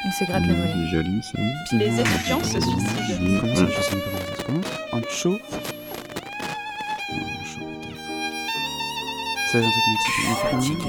Il 0.04 0.12
se 0.14 0.24
gratte 0.26 0.46
le 0.46 0.54
volet. 0.54 0.72
C'est 0.74 0.88
joli, 0.90 1.22
ça. 1.24 1.38
Les 1.78 2.00
étudiants 2.00 2.44
se 2.44 2.60
suicident. 2.60 3.40
Comment 3.42 3.56
ça, 3.56 3.64
Ouais. 3.64 3.72
je 3.78 3.82
sais 3.82 3.96
même 3.96 4.04
pas 4.04 4.10
comment 4.12 4.26
ça 4.28 4.36
se 4.36 4.44
commence 4.44 4.66
Ancho 4.94 5.34
Ancho, 7.12 7.60
peut-être. 7.60 8.06
Ça 9.52 9.58
être 9.60 9.66
un 9.66 9.72
truc 9.72 9.86
mexicain. 9.94 10.82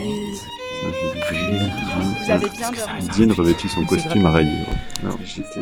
Vous 0.82 2.30
avez 2.30 2.48
bien 2.50 2.70
dormi. 2.72 3.08
Dean 3.16 3.34
revêtit 3.34 3.68
son 3.68 3.80
C'est 3.82 3.86
costume 3.86 4.26
à 4.26 4.30
rayures. 4.30 4.66
Alors, 5.02 5.18
j'étais 5.24 5.48
c'est 5.54 5.60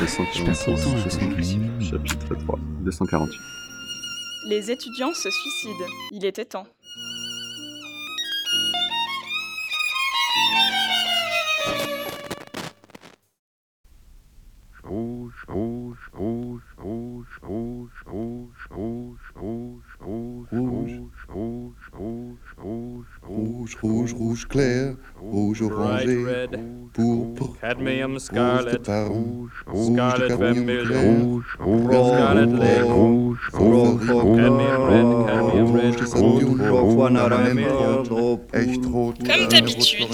246, 0.00 1.58
chapitre 1.90 2.34
3, 2.34 2.58
248. 2.84 3.38
Les 4.48 4.70
étudiants 4.70 5.12
se 5.14 5.28
suicident. 5.30 5.90
Il 6.12 6.24
était 6.24 6.44
temps. 6.44 6.66
Rouge, 15.48 15.96
rouge, 23.72 24.14
rouge 24.14 24.46
clair, 24.48 24.94
rouge 25.20 25.62
orangé, 25.62 26.18
pourpre, 26.92 27.56
cadmium 27.60 28.12
rose 28.12 28.14
de 28.14 28.18
scarlet, 28.18 28.78
Parme, 28.78 29.12
rouge 29.12 29.64
de 29.66 29.92
scarlet 29.94 30.28
cadmium 30.28 30.54
vermilion, 30.54 30.86
clair, 30.88 31.20
rouge, 31.20 31.56
rouge, 31.60 31.90
vert 31.90 32.06
scarlet 32.06 32.56
clair, 32.56 32.82
lake, 32.82 32.92
rouge, 32.92 33.38
rouge, 33.52 34.10
rouge, 34.10 34.36
cadmium 34.36 34.82
red, 34.82 35.08
cadmium 35.26 35.66
rouge 35.66 35.80
red, 35.80 36.00
rouge, 36.00 36.10
rot, 38.92 39.14
Comme 39.18 39.48
d'habitude, 39.48 40.08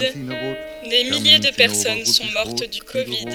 des 0.90 1.10
milliers 1.10 1.38
de 1.38 1.56
personnes 1.56 2.04
sont 2.04 2.24
mortes 2.34 2.70
du 2.70 2.82
Covid. 2.82 3.26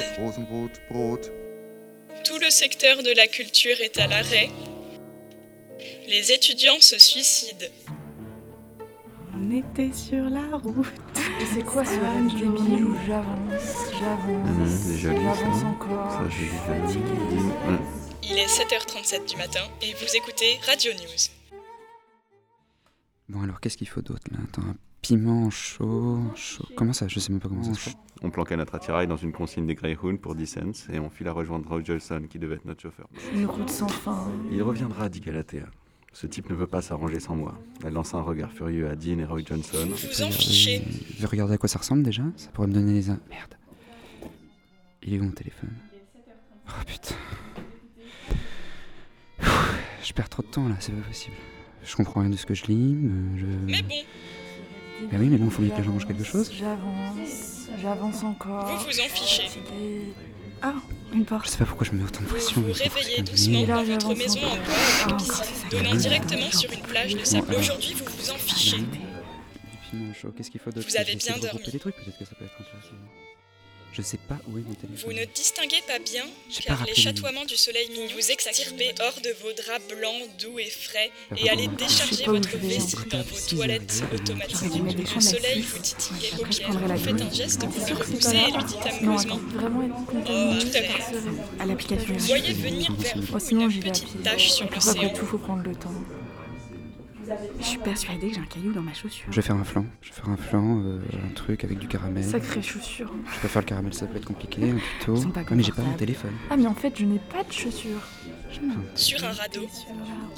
Tout 2.23 2.37
le 2.39 2.49
secteur 2.49 3.01
de 3.03 3.11
la 3.15 3.27
culture 3.27 3.79
est 3.81 3.97
à 3.97 4.07
l'arrêt. 4.07 4.49
Les 6.07 6.31
étudiants 6.31 6.79
se 6.79 6.99
suicident. 6.99 7.65
On 9.33 9.51
était 9.51 9.91
sur 9.93 10.29
la 10.29 10.55
route. 10.57 10.85
Et 11.41 11.45
c'est 11.53 11.63
quoi 11.63 11.83
ce 11.83 11.91
rêve 11.91 12.27
débile 12.33 12.85
où 12.85 12.95
j'avance, 13.07 13.91
j'avance, 13.99 14.99
joli, 14.99 15.15
j'avance 15.15 15.59
ça. 15.59 15.65
encore. 15.65 16.11
Ça, 16.11 16.23
vu. 16.23 16.45
Fatigué. 16.67 17.41
Ouais. 17.67 17.79
Il 18.23 18.37
est 18.37 18.45
7h37 18.45 19.27
du 19.29 19.37
matin 19.37 19.67
et 19.81 19.93
vous 19.93 20.15
écoutez 20.15 20.59
Radio 20.67 20.93
News. 20.93 21.59
Bon, 23.29 23.41
alors 23.43 23.59
qu'est-ce 23.59 23.77
qu'il 23.77 23.87
faut 23.89 24.01
d'autre 24.01 24.25
là? 24.31 24.37
Attends, 24.47 24.61
un 24.67 24.75
piment 25.01 25.49
chaud, 25.49 26.19
chaud. 26.35 26.67
Comment 26.75 26.93
ça? 26.93 27.07
Je 27.07 27.19
sais 27.19 27.31
même 27.31 27.41
pas 27.41 27.49
comment 27.49 27.63
ça 27.63 27.73
se 27.73 27.89
fait. 27.89 27.95
On 28.23 28.29
planqua 28.29 28.55
notre 28.55 28.75
attirail 28.75 29.07
dans 29.07 29.17
une 29.17 29.31
consigne 29.31 29.65
des 29.65 29.73
Greyhound 29.73 30.19
pour 30.19 30.35
10 30.35 30.47
cents 30.47 30.89
et 30.93 30.99
on 30.99 31.09
fit 31.09 31.23
la 31.23 31.31
rejoindre 31.31 31.67
Roy 31.67 31.83
Jolson 31.83 32.23
qui 32.29 32.37
devait 32.37 32.55
être 32.55 32.65
notre 32.65 32.81
chauffeur. 32.81 33.07
Une 33.33 33.45
route 33.47 33.69
sans 33.69 33.87
fin. 33.87 34.31
Il 34.51 34.61
reviendra, 34.61 35.09
dit 35.09 35.19
Galatea. 35.19 35.65
Ce 36.13 36.27
type 36.27 36.49
ne 36.49 36.55
veut 36.55 36.67
pas 36.67 36.81
s'arranger 36.81 37.19
sans 37.19 37.35
moi. 37.35 37.57
Elle 37.83 37.93
lança 37.93 38.17
un 38.17 38.21
regard 38.21 38.51
furieux 38.51 38.89
à 38.89 38.95
Dean 38.95 39.17
et 39.19 39.25
Roy 39.25 39.41
Johnson. 39.45 39.87
Vous 39.89 40.21
en 40.21 40.29
fichez. 40.29 40.83
Je 41.15 41.21
vais 41.21 41.27
regarder 41.27 41.53
à 41.53 41.57
quoi 41.57 41.69
ça 41.69 41.79
ressemble 41.79 42.03
déjà? 42.03 42.23
Ça 42.35 42.49
pourrait 42.51 42.67
me 42.67 42.73
donner 42.73 42.93
les... 42.93 43.07
Merde. 43.07 43.55
Il 45.03 45.13
est 45.13 45.19
où 45.19 45.23
mon 45.23 45.31
téléphone? 45.31 45.73
Oh 46.67 46.83
putain. 46.85 47.15
Je 50.03 50.13
perds 50.13 50.29
trop 50.29 50.43
de 50.43 50.47
temps 50.47 50.67
là, 50.67 50.75
c'est 50.79 50.91
pas 50.91 51.07
possible. 51.07 51.35
Je 51.83 51.95
comprends 51.95 52.21
rien 52.21 52.29
de 52.29 52.35
ce 52.35 52.45
que 52.45 52.53
je 52.53 52.65
lis, 52.65 52.93
mais 52.93 53.39
je... 53.39 53.45
Mais 53.45 53.81
bon, 53.81 53.95
Bah 55.09 55.17
oui, 55.19 55.27
mais 55.29 55.37
bon, 55.37 55.49
faut 55.49 55.61
bien 55.61 55.75
que 55.75 55.83
je 55.83 55.89
mange 55.89 56.05
quelque 56.07 56.23
chose. 56.23 56.51
J'avance, 56.57 57.67
j'avance 57.81 58.23
encore. 58.23 58.65
vous 58.65 58.85
vous 58.85 58.99
en 58.99 59.09
fichez. 59.09 59.49
Ah, 60.61 60.75
une 61.13 61.25
porte. 61.25 61.45
Je 61.45 61.51
sais 61.51 61.57
pas 61.57 61.65
pourquoi 61.65 61.87
je 61.87 61.91
me 61.93 61.97
mets 61.99 62.03
autant 62.05 62.21
de 62.21 62.27
pression. 62.27 62.61
Vous 62.61 62.67
mais 62.67 62.73
que 62.73 62.79
réveillez 62.83 63.15
c'est 63.17 63.23
doucement 63.23 63.63
dans 63.65 63.83
votre 63.83 64.15
maison 64.15 64.39
en 64.39 64.55
bois 64.55 64.59
Ah, 65.05 65.07
avec 65.07 65.71
donnant 65.71 65.95
directement 65.95 66.51
sur 66.51 66.71
une 66.71 66.81
plage 66.81 67.15
de 67.15 67.23
sable. 67.23 67.55
Aujourd'hui, 67.57 67.93
vous 67.95 68.05
vous 68.05 68.31
en 68.31 68.35
fichez. 68.35 68.77
Chaud, 70.13 70.31
qu'est-ce 70.35 70.51
qu'il 70.51 70.61
faut 70.61 70.71
d'autre 70.71 70.87
Vous 70.87 70.97
avez 70.97 71.15
bien 71.15 71.35
dormi. 71.37 71.71
des 71.71 71.79
trucs, 71.79 71.95
peut-être 71.95 72.17
que 72.17 72.25
ça 72.25 72.35
peut 72.35 72.45
être 72.45 72.61
intéressant. 72.61 72.95
Je 73.93 74.01
sais 74.01 74.17
pas 74.17 74.37
où 74.47 74.57
est 74.57 74.61
mon 74.61 74.73
téléphone. 74.73 75.11
Vous 75.11 75.13
ne 75.13 75.25
distinguez 75.25 75.81
pas 75.85 75.99
bien, 75.99 76.23
pas 76.23 76.63
car 76.65 76.85
les 76.85 76.91
le 76.91 76.95
chatoiements 76.95 77.43
du 77.45 77.57
soleil 77.57 77.89
minuit 77.89 78.13
vous 78.13 78.31
extirpez 78.31 78.93
hors 79.01 79.19
de 79.21 79.29
vos 79.41 79.51
draps 79.51 79.87
blancs, 79.89 80.29
doux 80.39 80.59
et 80.59 80.69
frais, 80.69 81.11
Ah, 81.31 81.35
et 81.37 81.49
allez 81.49 81.67
décharger 81.67 82.23
votre 82.25 82.57
vessie 82.57 82.95
dans 83.09 83.21
vos 83.21 83.55
toilettes 83.55 84.01
automatiques. 84.13 84.57
Le 85.15 85.21
soleil 85.21 85.61
vous 85.61 85.79
titille 85.79 86.17
les 86.21 86.37
paupières, 86.37 86.71
vous 86.71 86.97
faites 86.97 87.21
un 87.21 87.33
geste 87.33 87.61
pour 87.67 87.87
le 87.87 87.93
repousser 87.95 88.37
et 88.37 88.51
lui 88.51 88.63
dites 88.63 88.85
amoureusement 88.87 89.39
Oh, 89.41 90.53
tout 90.61 90.67
à 90.67 90.81
fait. 90.81 91.65
L'application. 91.65 92.15
Voyez 92.17 92.53
venir 92.53 92.93
vers 92.93 93.17
vous 93.17 93.37
Oh, 93.37 93.69
une 93.69 93.79
petite 93.81 94.23
tache 94.23 94.51
sur 94.51 94.69
le 94.69 96.20
Je 97.59 97.65
suis 97.65 97.77
persuadée 97.77 98.29
que 98.29 98.35
j'ai 98.35 98.39
un 98.41 98.45
caillou 98.45 98.71
dans 98.73 98.81
ma 98.81 98.93
chaussure. 98.93 99.25
Je 99.29 99.35
vais 99.35 99.41
faire 99.41 99.55
un 99.55 99.63
flan. 99.63 99.85
Je 100.01 100.09
vais 100.09 100.15
faire 100.15 100.29
un 100.29 100.37
flan, 100.37 100.81
euh, 100.83 100.99
un 101.29 101.33
truc 101.33 101.63
avec 101.63 101.79
du 101.79 101.87
caramel. 101.87 102.23
Sacrée 102.23 102.61
chaussure. 102.61 103.11
Je 103.35 103.39
peux 103.41 103.47
faire 103.47 103.61
le 103.61 103.67
caramel, 103.67 103.93
ça 103.93 104.05
peut 104.07 104.17
être 104.17 104.25
compliqué, 104.25 104.63
un 104.63 104.77
tuto. 104.99 105.15
Ils 105.15 105.21
sont 105.23 105.31
pas 105.31 105.41
Ouais, 105.41 105.47
mais 105.51 105.63
j'ai 105.63 105.71
pas 105.71 105.81
mon 105.81 105.93
téléphone. 105.97 106.33
Ah, 106.49 106.57
mais 106.57 106.67
en 106.67 106.75
fait, 106.75 106.93
je 106.97 107.05
n'ai 107.05 107.19
pas 107.19 107.43
de 107.43 107.51
chaussures. 107.51 108.01
Sur 108.95 109.23
un 109.23 109.31
radeau, 109.31 109.67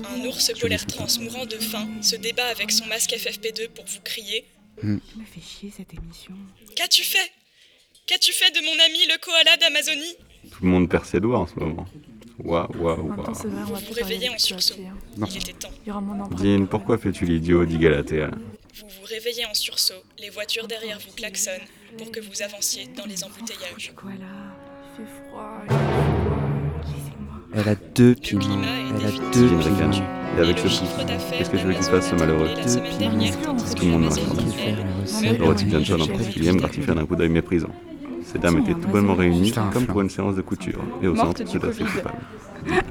un 0.05 0.25
ours 0.25 0.51
polaire 0.59 0.85
trans 0.85 1.07
mourant 1.21 1.45
de 1.45 1.55
faim 1.55 1.87
se 2.01 2.15
débat 2.15 2.45
avec 2.51 2.71
son 2.71 2.85
masque 2.87 3.11
FFP2 3.11 3.69
pour 3.69 3.85
vous 3.85 3.99
crier 4.03 4.45
Hmm. 4.81 4.97
Ça 5.13 5.19
me 5.19 5.25
fait 5.25 5.39
chier 5.39 5.71
cette 5.75 5.93
émission. 5.93 6.33
Qu'as-tu 6.75 7.03
fait? 7.03 7.31
Qu'as-tu 8.07 8.31
fait 8.33 8.49
de 8.51 8.59
mon 8.65 8.71
ami 8.85 8.99
le 9.07 9.19
koala 9.23 9.55
d'Amazonie? 9.57 10.15
Tout 10.51 10.63
le 10.65 10.69
monde 10.71 10.89
perd 10.89 11.05
ses 11.05 11.19
doigts 11.19 11.39
en 11.39 11.47
ce 11.47 11.55
moment. 11.59 11.85
Waouh, 12.39 12.67
waouh, 12.79 13.07
waouh. 13.07 13.15
Vous 13.15 13.73
peut-être 13.73 13.93
réveillez 13.95 14.29
en 14.29 14.37
sursaut. 14.37 14.75
hein. 14.79 14.93
Non. 15.17 15.27
Il 15.29 15.37
était 15.37 15.53
temps. 15.53 15.69
Il 15.85 15.89
y 15.89 15.91
aura 15.91 16.01
mon 16.01 16.19
empreinte. 16.23 16.41
Dean, 16.41 16.65
pourquoi 16.65 16.97
fais-tu 16.97 17.25
l'idiot, 17.25 17.65
dit 17.65 17.77
Galatea? 17.77 18.27
Vous 18.27 18.87
vous 18.87 19.05
réveillez 19.07 19.45
en 19.45 19.53
sursaut, 19.53 19.93
les 20.19 20.29
voitures 20.31 20.67
derrière 20.67 20.97
vous 20.99 21.13
klaxonnent 21.15 21.61
pour 21.97 22.11
que 22.11 22.19
vous 22.19 22.41
avanciez 22.41 22.87
dans 22.97 23.05
les 23.05 23.23
embouteillages. 23.23 23.93
Quoi 23.95 24.11
là? 24.11 24.25
Il 24.99 25.05
fait 25.05 25.11
froid. 25.29 25.59
il 25.67 25.69
fait 25.69 27.11
froid. 27.11 27.29
Elle 27.55 27.69
a 27.69 27.75
deux 27.75 28.11
est 28.13 28.33
Elle 28.33 29.05
a 29.05 29.31
deux 29.31 29.57
ricane. 29.57 29.93
Et 30.35 30.41
avec 30.41 30.57
ce 30.57 30.63
pouce, 30.63 30.81
qu'est-ce 31.37 31.49
que 31.51 31.57
je 31.59 31.67
veux 31.67 31.73
qu'il 31.75 31.83
fasse 31.83 32.09
ce 32.09 32.15
malheureux 32.15 32.49
dernière, 32.97 33.39
tandis 33.41 33.75
Tout 33.75 33.81
que 33.81 33.85
le 33.85 33.91
monde 33.91 34.09
Ouais, 34.11 35.21
même 35.21 35.37
Dorothy 35.37 35.65
en 35.67 35.83
Johnson 35.83 36.01
en 36.01 36.07
particulier 36.07 36.51
me 36.51 36.57
gratifia 36.57 36.95
d'un 36.95 37.05
coup 37.05 37.15
d'œil 37.15 37.29
méprisant. 37.29 37.69
Ces 38.33 38.39
dames 38.39 38.57
étaient 38.59 38.73
tout 38.73 38.87
bonnement 38.87 39.13
réunies, 39.13 39.53
comme 39.71 39.85
pour 39.85 40.01
une 40.01 40.09
séance 40.09 40.35
de 40.35 40.41
couture, 40.41 40.83
et 41.01 41.07
au 41.07 41.13
Morte 41.13 41.37
centre, 41.37 41.59
tout 41.59 41.65
à 41.67 41.71
fait 41.71 41.83
coupable. 41.83 42.17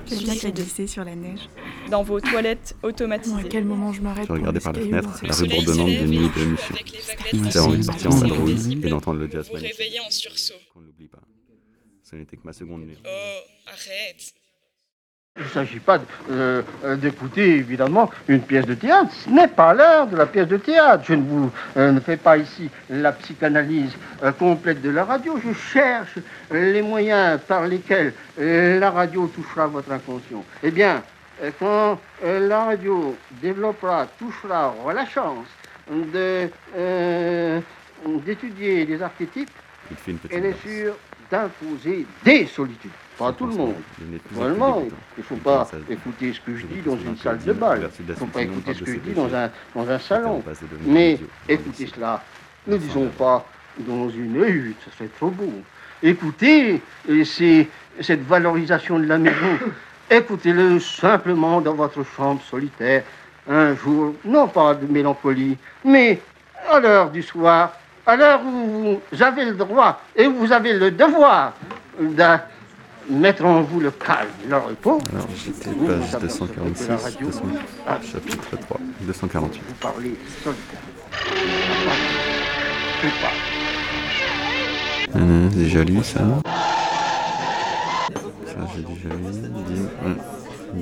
J'aime 0.07 0.53
bien 0.53 0.87
sur 0.87 1.05
la 1.05 1.17
neige. 1.17 1.49
Dans 1.91 2.03
vos 2.03 2.21
toilettes 2.21 2.77
Bon, 2.81 2.87
à 2.89 2.91
automatisées. 2.91 3.49
quel 3.49 3.65
moment 3.65 3.93
je 3.93 4.03
m'arrête 4.03 4.27
Je 4.29 4.33
regardais 4.33 4.61
par 4.61 4.73
la 4.73 4.81
fenêtre 4.81 5.21
la 5.25 5.35
rue 5.35 5.49
bourdonnante 5.49 5.89
des 5.89 6.07
nuits 6.07 6.19
de 6.19 6.57
vaguelettes 6.57 7.53
J'avais 7.53 7.59
envie 7.67 7.81
de 7.81 7.87
partir 7.87 8.11
en 8.11 8.17
vadrouille 8.17 8.81
et 8.85 8.89
d'entendre 8.89 9.19
le 9.19 9.31
jazz 9.31 9.49
Vous 9.49 9.55
magnifique. 9.55 9.77
réveillez 9.79 10.01
en 10.01 10.11
sursaut. 10.11 10.55
Qu'on 10.73 10.81
ne 10.81 10.87
l'oublie 10.87 11.09
pas. 11.09 11.23
Ce 12.03 12.15
n'était 12.17 12.37
que 12.37 12.43
ma 12.45 12.53
seconde 12.53 12.83
nuit. 12.87 12.99
Oh, 13.05 13.39
arrête 13.67 14.35
Il 15.39 15.45
ne 15.45 15.49
s'agit 15.49 15.81
pas 15.81 15.99
euh, 16.31 16.61
euh, 16.85 16.97
d'écouter 16.97 17.57
évidemment 17.57 18.11
une 18.29 18.43
pièce 18.43 18.67
de 18.67 18.75
théâtre. 18.75 19.11
Ce 19.13 19.31
n'est 19.31 19.49
pas 19.49 19.73
l'heure 19.73 20.07
de 20.07 20.15
la 20.15 20.27
pièce 20.27 20.47
de 20.47 20.59
théâtre. 20.59 21.05
Je 21.07 21.15
ne 21.15 21.23
vous 21.23 21.51
euh, 21.79 21.91
ne 21.91 22.01
fais 22.01 22.19
pas 22.19 22.37
ici 22.37 22.69
la 22.91 23.13
psychanalyse 23.13 23.93
euh, 24.23 24.31
complète 24.33 24.83
de 24.83 24.91
la 24.91 25.05
radio. 25.05 25.41
Je 25.43 25.55
cherche 25.55 26.19
les 26.51 26.83
moyens 26.83 27.41
par 27.49 27.67
lesquels 27.67 28.13
la 28.37 28.91
radio 28.91 29.27
touchera 29.27 29.67
votre 29.69 29.91
inconscient. 29.91 30.45
Eh 30.63 30.71
bien, 30.71 31.03
quand 31.59 31.99
la 32.23 32.65
radio 32.65 33.17
développera, 33.41 34.07
touchera, 34.19 34.75
aura 34.81 34.93
la 34.93 35.07
chance 35.07 35.47
de, 35.91 36.49
d'étudier 38.25 38.85
les 38.85 39.03
archétypes, 39.03 39.51
elle 40.31 40.47
est 40.47 40.63
sûre 40.63 40.95
d'imposer 41.31 42.07
des 42.23 42.47
solitudes. 42.47 42.91
Pas 43.23 43.29
à 43.29 43.33
tout 43.35 43.47
le 43.47 43.55
monde. 43.55 43.75
Dégoûtant. 44.01 44.83
il 45.17 45.19
ne 45.19 45.23
faut 45.23 45.37
pas 45.37 45.71
écouter 45.89 46.33
ce 46.33 46.41
que 46.41 46.57
je 46.57 46.67
dis 46.67 46.81
dans 46.85 46.97
une 46.97 47.17
salle 47.17 47.39
de 47.39 47.53
bal. 47.53 47.89
Il 48.01 48.07
ne 48.07 48.15
faut 48.15 48.27
pas 48.27 48.43
écouter 48.43 48.75
ce 48.75 48.83
que 48.83 48.93
je 48.95 48.99
dis 48.99 49.13
dans 49.13 49.33
un, 49.33 49.49
dans 49.77 49.89
un 49.89 49.99
salon. 50.01 50.43
Mais 50.87 51.21
écoutez 51.49 51.87
cela. 51.87 52.21
Ne 52.67 52.77
disons 52.77 53.07
pas 53.17 53.47
dans 53.79 54.09
une 54.09 54.43
hutte, 54.43 54.77
ça 54.85 54.97
serait 54.97 55.11
trop 55.19 55.31
beau. 55.31 55.53
Écoutez 56.03 56.83
et 57.09 57.25
c'est 57.25 57.69
cette 58.01 58.27
valorisation 58.27 58.99
de 58.99 59.07
la 59.07 59.19
maison. 59.19 59.59
Écoutez-le 60.11 60.81
simplement 60.81 61.61
dans 61.61 61.75
votre 61.75 62.03
chambre 62.05 62.43
solitaire. 62.43 63.05
Un 63.49 63.77
jour, 63.77 64.15
non 64.25 64.49
pas 64.49 64.75
de 64.75 64.87
mélancolie, 64.87 65.57
mais 65.85 66.21
à 66.69 66.81
l'heure 66.81 67.11
du 67.11 67.23
soir, 67.23 67.73
à 68.05 68.17
l'heure 68.17 68.41
où 68.45 69.01
vous 69.13 69.23
avez 69.23 69.45
le 69.45 69.55
droit 69.55 70.01
et 70.17 70.27
où 70.27 70.35
vous 70.35 70.53
avez 70.53 70.73
le 70.73 70.91
devoir 70.91 71.53
de 72.01 72.15
mettre 73.11 73.45
en 73.45 73.63
vous 73.63 73.81
le 73.81 73.91
calme, 73.91 74.29
le 74.49 74.57
repos. 74.57 74.99
Alors, 75.13 75.27
j'étais 75.37 75.71
page 75.71 76.15
apercevrez 76.15 76.49
que 76.49 76.61
246, 76.61 76.89
la 76.89 76.97
radio 76.97 77.27
200, 77.27 77.43
Ah. 77.87 77.99
chapitre 78.03 78.57
3, 78.61 78.79
248. 79.03 79.63
vous 79.69 79.75
parlez 79.75 80.15
solitaire. 80.43 80.81
Hum, 85.15 85.49
déjà 85.51 85.85
lu 85.85 86.03
ça. 86.03 86.21
Ça, 88.47 88.57
j'ai 88.75 88.83
déjà 88.83 89.09
lu. 89.15 89.25
Dean, 89.69 90.07
hum. 90.07 90.17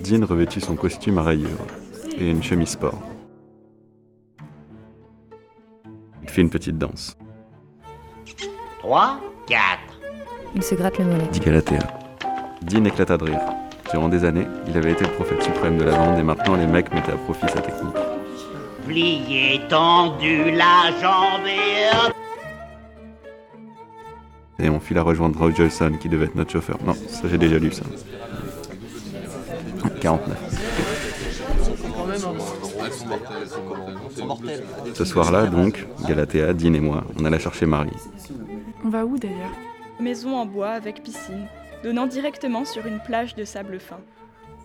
Dean 0.02 0.26
revêtit 0.26 0.60
son 0.60 0.76
costume 0.76 1.18
à 1.18 1.22
rayures 1.22 1.48
et 2.16 2.30
une 2.30 2.42
chemise 2.42 2.68
sport. 2.70 3.00
Il 6.22 6.28
fait 6.28 6.42
une 6.42 6.50
petite 6.50 6.78
danse. 6.78 7.16
3, 8.80 9.18
4. 9.48 9.60
Il 10.54 10.62
se 10.62 10.74
gratte 10.74 10.98
le 10.98 11.04
mollet. 11.06 11.26
Dit 11.32 11.40
Galatea. 11.40 11.78
Dean 12.62 12.84
éclata 12.84 13.16
de 13.16 13.24
rire. 13.24 13.40
Durant 13.90 14.08
des 14.08 14.24
années, 14.24 14.46
il 14.68 14.76
avait 14.76 14.92
été 14.92 15.04
le 15.04 15.10
prophète 15.10 15.42
suprême 15.42 15.78
de 15.78 15.84
la 15.84 15.96
vente 15.96 16.18
et 16.18 16.22
maintenant 16.22 16.56
les 16.56 16.66
mecs 16.66 16.92
mettaient 16.92 17.12
à 17.12 17.16
profit 17.16 17.48
sa 17.48 17.60
technique. 17.60 17.96
Plié, 18.86 19.60
tendu, 19.68 20.50
la 20.52 20.90
jambe 21.00 21.46
et 24.62 24.68
on 24.68 24.78
file 24.78 24.98
à 24.98 25.02
rejoindre 25.02 25.38
Roy 25.38 25.52
Johnson 25.54 25.92
qui 25.98 26.08
devait 26.08 26.26
être 26.26 26.34
notre 26.34 26.52
chauffeur. 26.52 26.78
Non, 26.84 26.94
ça 26.94 27.28
j'ai 27.28 27.38
déjà 27.38 27.58
lu 27.58 27.72
ça. 27.72 27.82
49. 30.00 30.38
Ce 34.94 35.04
soir-là, 35.04 35.46
donc, 35.46 35.86
Galatea, 36.06 36.52
Dean 36.52 36.74
et 36.74 36.80
moi, 36.80 37.04
on 37.18 37.24
alla 37.24 37.38
chercher 37.38 37.66
Marie. 37.66 37.90
On 38.84 38.88
va 38.88 39.04
où 39.04 39.18
d'ailleurs? 39.18 39.52
Maison 39.98 40.36
en 40.36 40.46
bois 40.46 40.70
avec 40.70 41.02
piscine, 41.02 41.46
donnant 41.82 42.06
directement 42.06 42.64
sur 42.64 42.86
une 42.86 43.00
plage 43.00 43.34
de 43.34 43.44
sable 43.44 43.80
fin. 43.80 43.98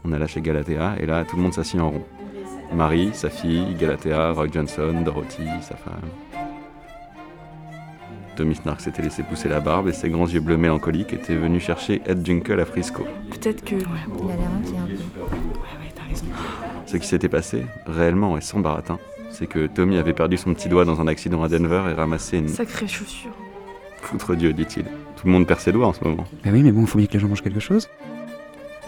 On 0.04 0.12
alla 0.12 0.28
chez 0.28 0.42
Galatea 0.42 0.96
et 1.00 1.06
là, 1.06 1.24
tout 1.26 1.36
le 1.36 1.42
monde 1.42 1.54
s'assit 1.54 1.80
en 1.80 1.90
rond. 1.92 2.06
Marie, 2.74 3.12
sa 3.14 3.30
fille, 3.30 3.76
Galatea, 3.80 4.32
Roy 4.32 4.48
Johnson, 4.52 5.02
Dorothy, 5.04 5.48
sa 5.62 5.76
femme. 5.76 6.10
Tommy 8.36 8.56
Snark 8.56 8.82
s'était 8.82 9.02
laissé 9.02 9.24
pousser 9.24 9.48
la 9.48 9.62
barbe 9.62 9.88
et 9.88 9.94
ses 9.94 10.10
grands 10.10 10.28
yeux 10.28 10.42
bleus 10.42 10.58
mélancoliques 10.58 11.14
étaient 11.14 11.36
venus 11.36 11.64
chercher 11.64 12.02
Ed 12.06 12.26
Junkel 12.26 12.60
à 12.60 12.66
Frisco. 12.66 13.06
Peut-être 13.32 13.64
que. 13.64 13.76
Il 13.76 13.82
a 13.84 14.36
l'air 14.36 14.50
inquiet 14.60 14.78
un 14.78 14.88
peu. 14.88 15.26
Ce 16.86 16.98
qui 16.98 17.08
s'était 17.08 17.30
passé, 17.30 17.66
réellement 17.88 18.38
et 18.38 18.42
sans 18.42 18.60
baratin, 18.60 19.00
c'est 19.32 19.48
que 19.48 19.68
Tommy 19.68 19.98
avait 19.98 20.14
perdu 20.14 20.38
son 20.38 20.54
petit 20.54 20.70
doigt 20.70 20.86
dans 20.86 21.02
un 21.02 21.08
accident 21.08 21.44
à 21.44 21.50
Denver 21.50 21.84
et 21.90 21.94
ramassé 21.94 22.38
une... 22.38 22.48
Sacrée 22.48 22.88
chaussure. 22.88 23.32
Foutre 24.06 24.36
Dieu, 24.36 24.54
dit-il. 24.54 24.84
Tout 25.16 25.26
le 25.26 25.32
monde 25.32 25.48
perd 25.48 25.60
ses 25.60 25.72
doigts 25.72 25.88
en 25.88 25.94
ce 25.94 26.04
moment. 26.04 26.26
Bah 26.44 26.52
oui, 26.54 26.62
mais 26.62 26.72
bon, 26.72 26.86
faut 26.86 26.98
bien 27.00 27.08
que 27.08 27.14
les 27.14 27.20
gens 27.20 27.28
mangent 27.28 27.42
quelque 27.42 27.60
chose. 27.60 27.90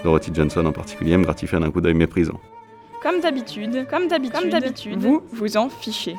Dorothy 0.03 0.31
Johnson 0.33 0.65
en 0.65 0.71
particulier 0.71 1.17
me 1.17 1.23
gratifiait 1.23 1.59
d'un 1.59 1.71
coup 1.71 1.81
d'œil 1.81 1.95
méprisant. 1.95 2.39
Comme 3.01 3.19
d'habitude, 3.19 3.87
comme 3.89 4.07
d'habitude, 4.07 4.39
comme 4.39 4.49
d'habitude, 4.49 4.99
vous 4.99 5.23
vous 5.31 5.57
en 5.57 5.69
fichez. 5.69 6.15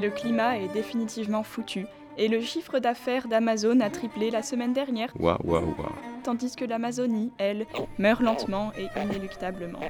Le 0.00 0.08
climat 0.08 0.58
est 0.58 0.72
définitivement 0.72 1.42
foutu 1.42 1.86
et 2.16 2.28
le 2.28 2.40
chiffre 2.40 2.78
d'affaires 2.78 3.26
d'Amazon 3.26 3.80
a 3.80 3.90
triplé 3.90 4.30
la 4.30 4.42
semaine 4.42 4.72
dernière, 4.72 5.10
Waouh, 5.18 5.38
waouh, 5.44 5.62
waouh. 5.78 5.92
tandis 6.22 6.54
que 6.54 6.64
l'Amazonie, 6.64 7.32
elle, 7.38 7.66
meurt 7.98 8.20
lentement 8.22 8.72
et 8.78 8.86
inéluctablement. 9.00 9.80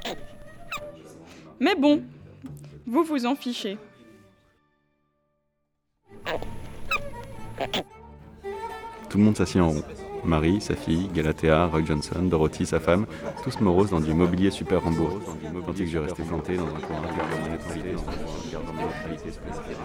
Mais 1.59 1.75
bon, 1.75 2.01
vous 2.87 3.03
vous 3.03 3.25
en 3.27 3.35
fichez. 3.35 3.77
Tout 9.09 9.17
le 9.17 9.23
monde 9.23 9.37
s'assit 9.37 9.61
en 9.61 9.69
rond. 9.69 9.83
Marie, 10.23 10.61
sa 10.61 10.75
fille, 10.75 11.09
Galatea, 11.13 11.65
Roy 11.65 11.83
Johnson, 11.83 12.21
Dorothy, 12.21 12.65
sa 12.65 12.79
femme, 12.79 13.07
tous 13.43 13.59
moroses 13.59 13.89
dans 13.89 13.99
du 13.99 14.13
mobilier 14.13 14.51
super 14.51 14.83
Rambo. 14.83 15.19
Tandis 15.65 15.85
que 15.85 15.89
je 15.89 15.97
restais 15.97 16.23
planté 16.23 16.57
dans 16.57 16.67
un 16.67 16.79
coin, 16.79 17.01
gardant 17.17 17.37
mon 17.43 17.51
neutralité, 17.51 17.93
dans 17.93 18.01
un 18.01 18.03
coin, 18.03 18.13
gardant 18.51 18.73
mon 18.73 18.85
neutralité 18.85 19.31
spéciale. 19.31 19.75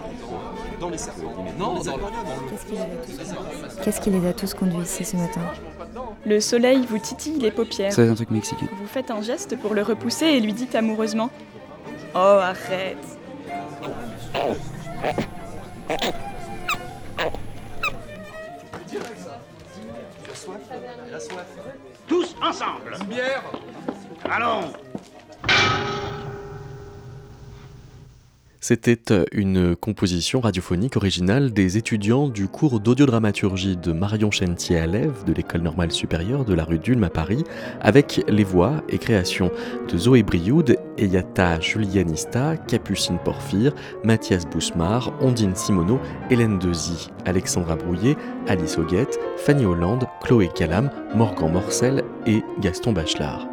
Dans 0.79 0.89
les 0.89 0.97
cerveaux. 0.97 1.31
Non, 1.57 1.81
dans 1.81 1.97
le... 1.97 2.03
Qu'est-ce 3.83 3.99
qui 3.99 4.09
les 4.11 4.27
a 4.27 4.33
tous 4.33 4.53
conduits 4.53 4.83
ici 4.83 5.03
ce 5.05 5.17
matin? 5.17 5.41
Le 6.25 6.39
soleil 6.39 6.85
vous 6.87 6.99
titille 6.99 7.39
les 7.39 7.51
paupières. 7.51 7.97
Un 7.97 8.13
truc 8.13 8.29
mexicain. 8.29 8.67
Vous 8.79 8.87
faites 8.87 9.09
un 9.09 9.21
geste 9.21 9.57
pour 9.59 9.73
le 9.73 9.81
repousser 9.81 10.25
et 10.25 10.39
lui 10.39 10.53
dites 10.53 10.75
amoureusement 10.75 11.31
Oh, 12.13 12.17
arrête 12.17 12.97
Allons. 24.29 24.73
C'était 28.67 29.13
euh, 29.13 29.23
une 29.31 29.77
composition 29.77 30.41
radiophonique 30.41 30.97
originale 30.97 31.53
des 31.53 31.77
étudiants 31.77 32.27
du 32.27 32.49
cours 32.49 32.81
d'audiodramaturgie 32.81 33.77
de 33.77 33.93
Marion 33.93 34.29
Chentier 34.29 34.77
à 34.77 34.87
de 34.87 35.33
l'École 35.33 35.61
normale 35.61 35.93
supérieure 35.93 36.43
de 36.43 36.53
la 36.53 36.65
rue 36.65 36.77
d'Ulm 36.77 37.01
à 37.05 37.09
Paris, 37.09 37.45
avec 37.79 38.25
les 38.27 38.43
voix 38.43 38.83
et 38.89 38.97
créations 38.97 39.51
de 39.89 39.97
Zoé 39.97 40.21
Brioude, 40.21 40.75
Eyata 40.97 41.61
Julianista, 41.61 42.57
Capucine 42.57 43.19
Porphyre, 43.23 43.73
Mathias 44.03 44.45
Bousmar, 44.45 45.13
Ondine 45.21 45.55
Simoneau, 45.55 46.01
Hélène 46.29 46.59
Dezy, 46.59 47.09
Alexandra 47.25 47.77
Brouillet, 47.77 48.17
Alice 48.49 48.77
Auguette, 48.77 49.17
Fanny 49.37 49.65
Hollande, 49.65 50.07
Chloé 50.21 50.49
Calam, 50.53 50.91
Morgan 51.15 51.53
Morcel 51.53 52.03
et 52.25 52.43
Gaston 52.59 52.91
Bachelard. 52.91 53.47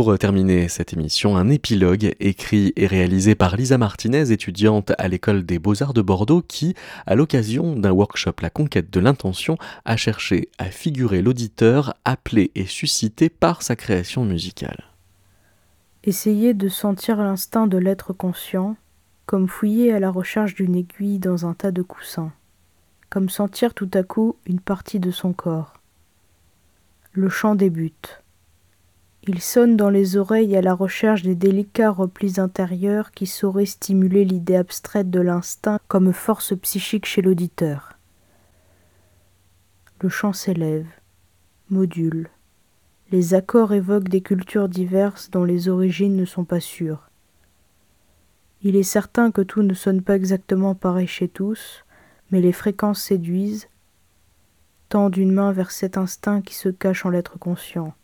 Pour 0.00 0.16
terminer 0.16 0.68
cette 0.68 0.94
émission, 0.94 1.36
un 1.36 1.50
épilogue 1.50 2.14
écrit 2.20 2.72
et 2.74 2.86
réalisé 2.86 3.34
par 3.34 3.54
Lisa 3.54 3.76
Martinez, 3.76 4.32
étudiante 4.32 4.92
à 4.96 5.08
l'école 5.08 5.44
des 5.44 5.58
beaux-arts 5.58 5.92
de 5.92 6.00
Bordeaux, 6.00 6.40
qui, 6.40 6.74
à 7.04 7.14
l'occasion 7.14 7.76
d'un 7.76 7.90
workshop 7.90 8.36
La 8.40 8.48
conquête 8.48 8.90
de 8.90 8.98
l'intention, 8.98 9.58
a 9.84 9.98
cherché 9.98 10.48
à 10.56 10.70
figurer 10.70 11.20
l'auditeur 11.20 11.92
appelé 12.06 12.50
et 12.54 12.64
suscité 12.64 13.28
par 13.28 13.60
sa 13.60 13.76
création 13.76 14.24
musicale. 14.24 14.84
Essayez 16.02 16.54
de 16.54 16.70
sentir 16.70 17.18
l'instinct 17.18 17.66
de 17.66 17.76
l'être 17.76 18.14
conscient, 18.14 18.76
comme 19.26 19.48
fouiller 19.48 19.92
à 19.92 20.00
la 20.00 20.10
recherche 20.10 20.54
d'une 20.54 20.76
aiguille 20.76 21.18
dans 21.18 21.44
un 21.44 21.52
tas 21.52 21.72
de 21.72 21.82
coussins, 21.82 22.32
comme 23.10 23.28
sentir 23.28 23.74
tout 23.74 23.90
à 23.92 24.02
coup 24.02 24.36
une 24.46 24.60
partie 24.60 24.98
de 24.98 25.10
son 25.10 25.34
corps. 25.34 25.74
Le 27.12 27.28
chant 27.28 27.54
débute. 27.54 28.19
Il 29.28 29.42
sonne 29.42 29.76
dans 29.76 29.90
les 29.90 30.16
oreilles 30.16 30.56
à 30.56 30.62
la 30.62 30.72
recherche 30.72 31.22
des 31.22 31.34
délicats 31.34 31.90
replis 31.90 32.40
intérieurs 32.40 33.10
qui 33.10 33.26
sauraient 33.26 33.66
stimuler 33.66 34.24
l'idée 34.24 34.56
abstraite 34.56 35.10
de 35.10 35.20
l'instinct 35.20 35.78
comme 35.88 36.14
force 36.14 36.54
psychique 36.58 37.04
chez 37.04 37.20
l'auditeur. 37.20 37.98
Le 40.00 40.08
chant 40.08 40.32
s'élève, 40.32 40.86
module. 41.68 42.30
Les 43.10 43.34
accords 43.34 43.74
évoquent 43.74 44.08
des 44.08 44.22
cultures 44.22 44.70
diverses 44.70 45.30
dont 45.30 45.44
les 45.44 45.68
origines 45.68 46.16
ne 46.16 46.24
sont 46.24 46.44
pas 46.44 46.60
sûres. 46.60 47.10
Il 48.62 48.74
est 48.74 48.82
certain 48.82 49.30
que 49.30 49.42
tout 49.42 49.62
ne 49.62 49.74
sonne 49.74 50.00
pas 50.00 50.16
exactement 50.16 50.74
pareil 50.74 51.06
chez 51.06 51.28
tous, 51.28 51.84
mais 52.30 52.40
les 52.40 52.52
fréquences 52.52 53.02
séduisent, 53.02 53.68
tendent 54.88 55.16
une 55.18 55.32
main 55.32 55.52
vers 55.52 55.72
cet 55.72 55.98
instinct 55.98 56.40
qui 56.40 56.54
se 56.54 56.70
cache 56.70 57.04
en 57.04 57.10
l'être 57.10 57.38
conscient 57.38 57.94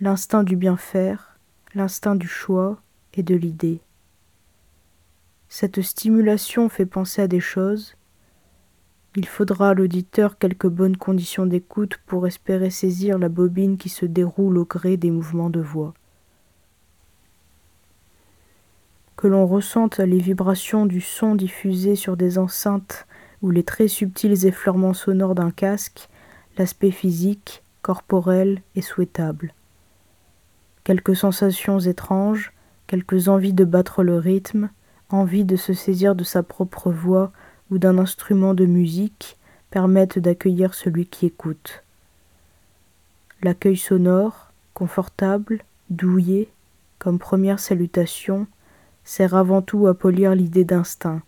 l'instinct 0.00 0.42
du 0.42 0.56
bien 0.56 0.76
faire, 0.76 1.38
l'instinct 1.72 2.16
du 2.16 2.26
choix 2.26 2.80
et 3.14 3.22
de 3.22 3.36
l'idée. 3.36 3.80
Cette 5.48 5.82
stimulation 5.82 6.68
fait 6.68 6.84
penser 6.84 7.22
à 7.22 7.28
des 7.28 7.38
choses. 7.38 7.94
Il 9.14 9.26
faudra 9.26 9.70
à 9.70 9.74
l'auditeur 9.74 10.36
quelques 10.36 10.66
bonnes 10.66 10.96
conditions 10.96 11.46
d'écoute 11.46 11.98
pour 12.06 12.26
espérer 12.26 12.70
saisir 12.70 13.18
la 13.18 13.28
bobine 13.28 13.76
qui 13.76 13.88
se 13.88 14.04
déroule 14.04 14.58
au 14.58 14.64
gré 14.64 14.96
des 14.96 15.12
mouvements 15.12 15.50
de 15.50 15.60
voix. 15.60 15.94
Que 19.16 19.28
l'on 19.28 19.46
ressente 19.46 20.00
les 20.00 20.18
vibrations 20.18 20.86
du 20.86 21.00
son 21.00 21.36
diffusé 21.36 21.94
sur 21.94 22.16
des 22.16 22.36
enceintes 22.36 23.06
ou 23.42 23.50
les 23.50 23.62
très 23.62 23.86
subtils 23.86 24.44
effleurements 24.44 24.92
sonores 24.92 25.36
d'un 25.36 25.52
casque, 25.52 26.08
l'aspect 26.58 26.90
physique, 26.90 27.62
corporel 27.80 28.60
est 28.74 28.80
souhaitable 28.80 29.54
quelques 30.84 31.16
sensations 31.16 31.80
étranges, 31.80 32.52
quelques 32.86 33.28
envies 33.28 33.54
de 33.54 33.64
battre 33.64 34.02
le 34.02 34.18
rythme, 34.18 34.68
envie 35.10 35.44
de 35.44 35.56
se 35.56 35.72
saisir 35.72 36.14
de 36.14 36.24
sa 36.24 36.42
propre 36.42 36.92
voix 36.92 37.32
ou 37.70 37.78
d'un 37.78 37.98
instrument 37.98 38.54
de 38.54 38.66
musique 38.66 39.36
permettent 39.70 40.18
d'accueillir 40.18 40.74
celui 40.74 41.06
qui 41.06 41.26
écoute. 41.26 41.82
L'accueil 43.42 43.76
sonore, 43.76 44.52
confortable, 44.74 45.62
douillet, 45.90 46.48
comme 46.98 47.18
première 47.18 47.58
salutation, 47.58 48.46
sert 49.04 49.34
avant 49.34 49.62
tout 49.62 49.86
à 49.86 49.94
polir 49.94 50.34
l'idée 50.34 50.64
d'instinct, 50.64 51.22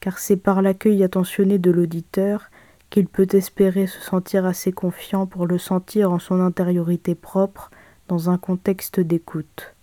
car 0.00 0.18
c'est 0.18 0.36
par 0.36 0.62
l'accueil 0.62 1.02
attentionné 1.02 1.58
de 1.58 1.70
l'auditeur 1.70 2.50
qu'il 2.90 3.06
peut 3.06 3.28
espérer 3.32 3.86
se 3.86 4.00
sentir 4.00 4.46
assez 4.46 4.72
confiant 4.72 5.26
pour 5.26 5.46
le 5.46 5.58
sentir 5.58 6.10
en 6.10 6.18
son 6.18 6.40
intériorité 6.40 7.14
propre 7.14 7.70
dans 8.08 8.30
un 8.30 8.38
contexte 8.38 9.00
d'écoute. 9.00 9.74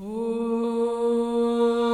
Oh. 0.00 1.89